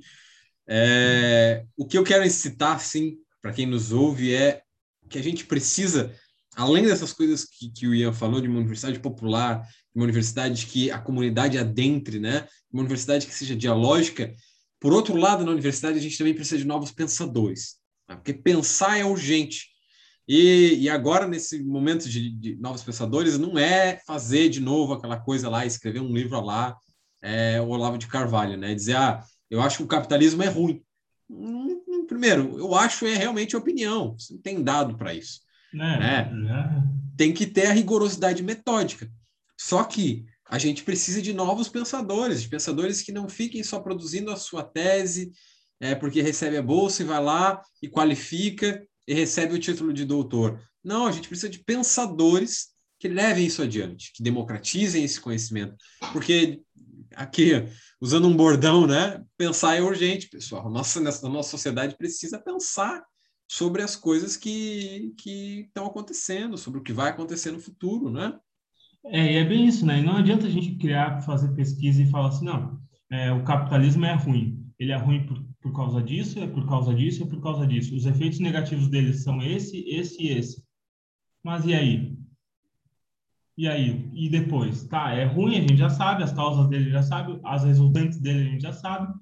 É, 0.67 1.63
o 1.77 1.85
que 1.85 1.97
eu 1.97 2.03
quero 2.03 2.25
incitar, 2.25 2.79
sim, 2.79 3.17
para 3.41 3.53
quem 3.53 3.65
nos 3.65 3.91
ouve, 3.91 4.33
é 4.33 4.61
que 5.09 5.17
a 5.17 5.23
gente 5.23 5.45
precisa 5.45 6.13
além 6.57 6.83
dessas 6.83 7.13
coisas 7.13 7.45
que, 7.45 7.69
que 7.69 7.87
o 7.87 7.93
Ian 7.93 8.11
falou, 8.11 8.41
de 8.41 8.47
uma 8.47 8.57
universidade 8.57 8.99
popular, 8.99 9.61
de 9.61 9.95
uma 9.95 10.03
universidade 10.03 10.65
que 10.65 10.89
a 10.89 10.97
comunidade 10.97 11.57
adentre, 11.57 12.19
né? 12.19 12.47
Uma 12.73 12.81
universidade 12.81 13.27
que 13.27 13.33
seja 13.33 13.55
dialógica. 13.55 14.33
Por 14.79 14.91
outro 14.91 15.15
lado, 15.15 15.45
na 15.45 15.51
universidade, 15.51 15.99
a 15.99 16.01
gente 16.01 16.17
também 16.17 16.33
precisa 16.33 16.57
de 16.57 16.65
novos 16.65 16.91
pensadores, 16.91 17.75
né? 18.09 18.15
porque 18.15 18.33
pensar 18.33 18.97
é 18.97 19.05
urgente. 19.05 19.67
E, 20.27 20.75
e 20.81 20.89
agora, 20.89 21.25
nesse 21.25 21.63
momento 21.63 22.09
de, 22.09 22.29
de, 22.29 22.55
novos 22.57 22.83
pensadores, 22.83 23.37
não 23.37 23.57
é 23.57 24.01
fazer 24.05 24.49
de 24.49 24.59
novo 24.59 24.93
aquela 24.93 25.17
coisa 25.17 25.49
lá, 25.49 25.65
escrever 25.65 26.01
um 26.01 26.13
livro 26.13 26.41
lá, 26.41 26.75
é, 27.21 27.61
o 27.61 27.69
Olavo 27.69 27.97
de 27.97 28.07
Carvalho, 28.07 28.57
né? 28.57 28.75
Dizer, 28.75 28.97
ah, 28.97 29.23
eu 29.49 29.61
acho 29.61 29.77
que 29.77 29.83
o 29.83 29.87
capitalismo 29.87 30.43
é 30.43 30.47
ruim. 30.47 30.83
Hum, 31.29 31.81
hum, 31.87 32.05
primeiro, 32.05 32.57
eu 32.57 32.75
acho 32.75 33.05
é 33.05 33.15
realmente 33.15 33.55
opinião, 33.55 34.17
você 34.17 34.33
não 34.33 34.41
tem 34.41 34.61
dado 34.61 34.97
para 34.97 35.13
isso. 35.13 35.41
É, 35.73 35.77
né? 35.77 36.31
né? 36.31 36.83
Tem 37.15 37.33
que 37.33 37.45
ter 37.45 37.67
a 37.67 37.73
rigorosidade 37.73 38.43
metódica. 38.43 39.09
Só 39.57 39.83
que 39.83 40.25
a 40.49 40.57
gente 40.57 40.83
precisa 40.83 41.21
de 41.21 41.33
novos 41.33 41.67
pensadores, 41.67 42.41
de 42.41 42.49
pensadores 42.49 43.01
que 43.01 43.11
não 43.11 43.27
fiquem 43.27 43.63
só 43.63 43.79
produzindo 43.79 44.31
a 44.31 44.35
sua 44.35 44.63
tese, 44.63 45.31
é, 45.79 45.95
porque 45.95 46.21
recebe 46.21 46.57
a 46.57 46.61
bolsa 46.61 47.01
e 47.01 47.05
vai 47.05 47.21
lá 47.21 47.61
e 47.81 47.89
qualifica 47.89 48.85
e 49.07 49.13
recebe 49.13 49.55
o 49.55 49.59
título 49.59 49.93
de 49.93 50.05
doutor. 50.05 50.59
Não, 50.83 51.07
a 51.07 51.11
gente 51.11 51.27
precisa 51.27 51.49
de 51.49 51.59
pensadores 51.59 52.67
que 52.99 53.07
levem 53.07 53.45
isso 53.45 53.61
adiante, 53.61 54.11
que 54.13 54.23
democratizem 54.23 55.03
esse 55.03 55.21
conhecimento. 55.21 55.75
Porque 56.11 56.61
aqui, 57.15 57.51
usando 58.01 58.27
um 58.27 58.35
bordão, 58.35 58.85
né? 58.85 59.23
Pensar 59.37 59.75
é 59.75 59.81
urgente, 59.81 60.29
pessoal. 60.29 60.69
Nossa, 60.69 60.99
nessa, 60.99 61.27
nossa 61.29 61.51
sociedade 61.51 61.97
precisa 61.97 62.39
pensar 62.39 63.03
sobre 63.49 63.81
as 63.81 63.95
coisas 63.95 64.35
que, 64.35 65.13
estão 65.25 65.85
acontecendo, 65.85 66.57
sobre 66.57 66.79
o 66.79 66.83
que 66.83 66.91
vai 66.91 67.09
acontecer 67.09 67.51
no 67.51 67.59
futuro, 67.59 68.11
né? 68.11 68.37
É, 69.05 69.33
e 69.33 69.35
é 69.37 69.45
bem 69.45 69.67
isso, 69.67 69.85
né? 69.85 69.99
E 69.99 70.03
não 70.03 70.17
adianta 70.17 70.47
a 70.47 70.49
gente 70.49 70.75
criar, 70.75 71.21
fazer 71.21 71.53
pesquisa 71.55 72.01
e 72.01 72.09
falar 72.09 72.29
assim, 72.29 72.45
não, 72.45 72.77
é, 73.09 73.31
o 73.31 73.43
capitalismo 73.43 74.05
é 74.05 74.13
ruim. 74.13 74.65
Ele 74.77 74.91
é 74.91 74.97
ruim 74.97 75.25
por 75.25 75.41
por 75.61 75.73
causa 75.73 76.01
disso, 76.01 76.39
é 76.39 76.47
por 76.47 76.67
causa 76.67 76.93
disso, 76.93 77.23
é 77.23 77.25
por 77.27 77.41
causa 77.41 77.65
disso. 77.67 77.95
Os 77.95 78.05
efeitos 78.05 78.39
negativos 78.39 78.87
deles 78.87 79.23
são 79.23 79.41
esse, 79.41 79.79
esse 79.89 80.23
e 80.23 80.29
esse. 80.29 80.63
Mas 81.43 81.65
e 81.65 81.73
aí? 81.73 82.17
E 83.57 83.67
aí? 83.67 84.09
E 84.13 84.29
depois? 84.29 84.83
Tá, 84.85 85.11
é 85.11 85.25
ruim, 85.25 85.57
a 85.57 85.61
gente 85.61 85.77
já 85.77 85.89
sabe, 85.89 86.23
as 86.23 86.31
causas 86.31 86.67
dele 86.67 86.91
já 86.91 87.01
sabe, 87.01 87.39
as 87.43 87.63
resultantes 87.63 88.19
dele 88.19 88.47
a 88.47 88.51
gente 88.51 88.61
já 88.61 88.73
sabe. 88.73 89.13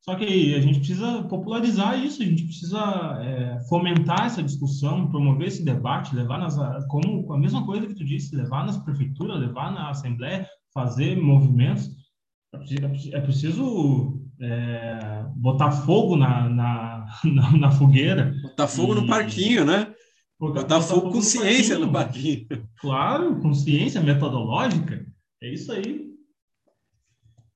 Só 0.00 0.14
que 0.14 0.24
aí 0.24 0.54
a 0.54 0.60
gente 0.60 0.78
precisa 0.78 1.24
popularizar 1.24 1.98
isso, 2.02 2.22
a 2.22 2.24
gente 2.24 2.44
precisa 2.44 2.78
é, 3.20 3.60
fomentar 3.68 4.26
essa 4.26 4.42
discussão, 4.42 5.08
promover 5.10 5.48
esse 5.48 5.64
debate, 5.64 6.14
levar 6.14 6.38
nas 6.38 6.56
como 6.86 7.30
a 7.32 7.38
mesma 7.38 7.66
coisa 7.66 7.86
que 7.86 7.94
tu 7.94 8.04
disse, 8.04 8.34
levar 8.34 8.64
nas 8.64 8.78
prefeituras, 8.78 9.40
levar 9.40 9.72
na 9.72 9.90
assembleia, 9.90 10.48
fazer 10.72 11.20
movimentos. 11.20 11.90
É 13.12 13.20
preciso 13.20 14.17
é, 14.40 15.24
botar 15.36 15.70
fogo 15.70 16.16
na, 16.16 16.48
na, 16.48 17.06
na, 17.24 17.56
na, 17.56 17.70
fogueira. 17.70 18.34
Botar 18.42 18.68
fogo 18.68 18.92
e... 18.92 18.96
no 18.96 19.06
parquinho, 19.06 19.64
né? 19.64 19.92
Botar, 20.38 20.62
botar 20.62 20.80
fogo, 20.80 21.00
fogo 21.00 21.12
com 21.14 21.22
ciência 21.22 21.78
no 21.78 21.92
parquinho. 21.92 22.46
Claro, 22.80 23.40
com 23.40 23.52
ciência 23.52 24.00
metodológica. 24.00 25.04
É 25.42 25.52
isso 25.52 25.72
aí. 25.72 26.08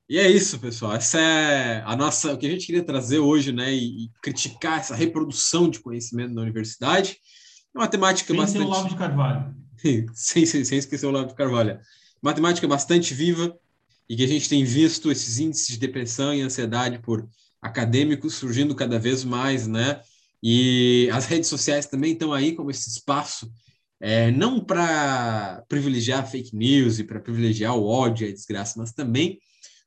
E 0.09 0.19
é 0.19 0.29
isso, 0.29 0.59
pessoal. 0.59 0.95
Essa 0.95 1.21
é 1.21 1.83
a 1.87 1.97
nossa, 1.97 2.35
o 2.35 2.39
que 2.39 2.47
a 2.47 2.51
gente 2.51 2.67
queria 2.67 2.85
trazer 2.85 3.19
hoje, 3.19 3.53
né? 3.53 3.73
E, 3.73 4.05
e 4.05 4.11
criticar 4.21 4.81
essa 4.81 4.95
reprodução 4.95 5.71
de 5.71 5.81
conhecimento 5.81 6.35
na 6.35 6.43
universidade. 6.43 7.17
É 7.75 7.79
uma 7.79 7.89
temática 7.89 8.29
sem 8.29 8.37
bastante. 8.37 8.59
Sem 8.59 8.67
o 8.67 8.71
Lavo 8.71 8.89
de 8.89 8.97
Carvalho. 8.97 9.55
sem, 10.13 10.45
sem, 10.45 10.65
sem 10.65 10.79
esquecer 10.79 11.07
o 11.07 11.11
Lavo 11.11 11.29
de 11.29 11.35
Carvalho. 11.35 11.79
Matemática 12.21 12.69
bastante 12.69 13.15
viva, 13.15 13.57
e 14.13 14.17
que 14.17 14.25
a 14.25 14.29
gente 14.29 14.47
tem 14.47 14.63
visto 14.63 15.11
esses 15.11 15.39
índices 15.39 15.69
de 15.69 15.79
depressão 15.79 16.35
e 16.35 16.43
ansiedade 16.43 16.99
por 16.99 17.27
acadêmicos 17.63 18.35
surgindo 18.35 18.75
cada 18.75 18.99
vez 18.99 19.25
mais, 19.25 19.67
né? 19.67 20.03
E 20.43 21.09
as 21.11 21.25
redes 21.25 21.49
sociais 21.49 21.87
também 21.87 22.13
estão 22.13 22.31
aí 22.31 22.55
como 22.55 22.71
esse 22.71 22.91
espaço, 22.91 23.51
é, 23.99 24.31
não 24.31 24.63
para 24.63 25.65
privilegiar 25.67 26.31
fake 26.31 26.55
news 26.55 26.99
e 26.99 27.05
para 27.05 27.21
privilegiar 27.21 27.75
o 27.75 27.87
ódio 27.87 28.27
e 28.27 28.31
a 28.31 28.35
desgraça, 28.35 28.79
mas 28.79 28.93
também 28.93 29.39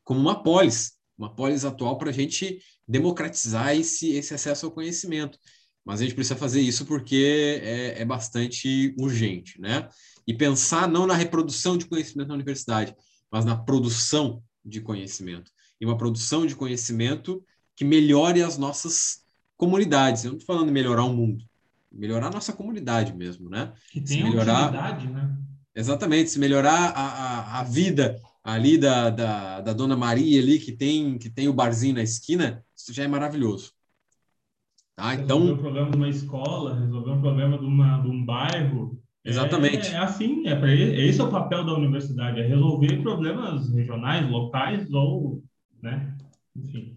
como 0.03 0.19
uma 0.19 0.41
polis, 0.41 0.93
uma 1.15 1.35
polis 1.35 1.63
atual 1.63 1.95
para 1.99 2.09
a 2.09 2.13
gente 2.13 2.59
democratizar 2.87 3.77
esse, 3.77 4.13
esse 4.13 4.33
acesso 4.33 4.65
ao 4.65 4.71
conhecimento. 4.71 5.37
Mas 5.85 6.01
a 6.01 6.03
gente 6.03 6.15
precisa 6.15 6.35
fazer 6.35 6.61
isso 6.61 6.83
porque 6.87 7.61
é, 7.61 8.01
é 8.01 8.05
bastante 8.05 8.91
urgente, 8.97 9.61
né? 9.61 9.87
E 10.25 10.33
pensar 10.33 10.87
não 10.87 11.05
na 11.05 11.13
reprodução 11.13 11.77
de 11.77 11.85
conhecimento 11.85 12.29
na 12.29 12.33
universidade, 12.33 12.95
mas 13.35 13.43
na 13.43 13.57
produção 13.57 14.41
de 14.63 14.79
conhecimento. 14.79 15.51
E 15.79 15.85
uma 15.85 15.97
produção 15.97 16.45
de 16.45 16.55
conhecimento 16.55 17.43
que 17.75 17.83
melhore 17.83 18.41
as 18.41 18.57
nossas 18.57 19.25
comunidades. 19.57 20.23
Eu 20.23 20.31
não 20.31 20.37
estou 20.37 20.55
falando 20.55 20.71
melhorar 20.71 21.03
o 21.03 21.13
mundo, 21.13 21.43
melhorar 21.91 22.27
a 22.27 22.31
nossa 22.31 22.53
comunidade 22.53 23.13
mesmo, 23.13 23.49
né? 23.49 23.73
Que 23.91 23.99
tem 23.99 24.23
melhorar, 24.23 24.69
utilidade, 24.69 25.09
né? 25.09 25.37
Exatamente, 25.75 26.29
se 26.29 26.39
melhorar 26.39 26.91
a, 26.91 27.07
a, 27.07 27.59
a 27.59 27.63
vida 27.63 28.17
ali 28.41 28.77
da, 28.77 29.09
da, 29.09 29.59
da, 29.59 29.73
Dona 29.73 29.97
Maria 29.97 30.41
ali, 30.41 30.57
que 30.57 30.71
tem, 30.71 31.17
que 31.17 31.29
tem 31.29 31.49
o 31.49 31.53
barzinho 31.53 31.95
na 31.95 32.03
esquina, 32.03 32.63
isso 32.73 32.93
já 32.93 33.03
é 33.03 33.07
maravilhoso. 33.07 33.73
Tá? 34.95 35.13
Então, 35.13 35.39
resolver 35.39 35.59
o 35.59 35.61
problema 35.61 35.91
de 35.91 35.97
uma 35.97 36.09
escola, 36.09 36.79
resolver 36.79 37.11
um 37.11 37.19
problema 37.21 37.57
de, 37.57 37.65
uma, 37.65 38.01
de 38.01 38.07
um 38.07 38.25
bairro, 38.25 38.97
Exatamente. 39.25 39.87
É, 39.87 39.95
é 39.95 39.97
assim, 39.97 40.47
é 40.47 40.55
para 40.55 40.71
esse 40.71 41.19
é 41.19 41.23
o 41.23 41.31
papel 41.31 41.65
da 41.65 41.73
universidade, 41.73 42.39
é 42.39 42.45
resolver 42.45 43.01
problemas 43.01 43.73
regionais, 43.73 44.29
locais 44.29 44.93
ou, 44.93 45.43
né, 45.81 46.15
enfim. 46.55 46.95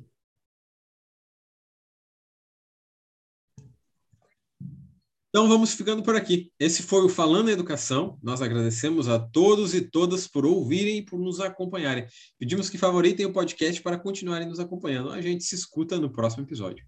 Então 5.31 5.47
vamos 5.47 5.75
ficando 5.75 6.03
por 6.03 6.17
aqui. 6.17 6.51
Esse 6.59 6.83
foi 6.83 7.05
o 7.05 7.09
Falando 7.09 7.49
em 7.49 7.53
Educação. 7.53 8.19
Nós 8.23 8.43
agradecemos 8.43 9.09
a 9.09 9.19
todos 9.19 9.75
e 9.75 9.83
todas 9.83 10.27
por 10.27 10.45
ouvirem 10.45 10.99
e 10.99 11.05
por 11.05 11.19
nos 11.19 11.39
acompanharem. 11.39 12.07
Pedimos 12.39 12.71
que 12.71 12.79
favoritem 12.79 13.27
o 13.27 13.33
podcast 13.33 13.81
para 13.83 13.99
continuarem 13.99 14.49
nos 14.49 14.59
acompanhando. 14.59 15.11
A 15.11 15.21
gente 15.21 15.45
se 15.45 15.55
escuta 15.55 15.99
no 15.99 16.11
próximo 16.11 16.45
episódio. 16.45 16.85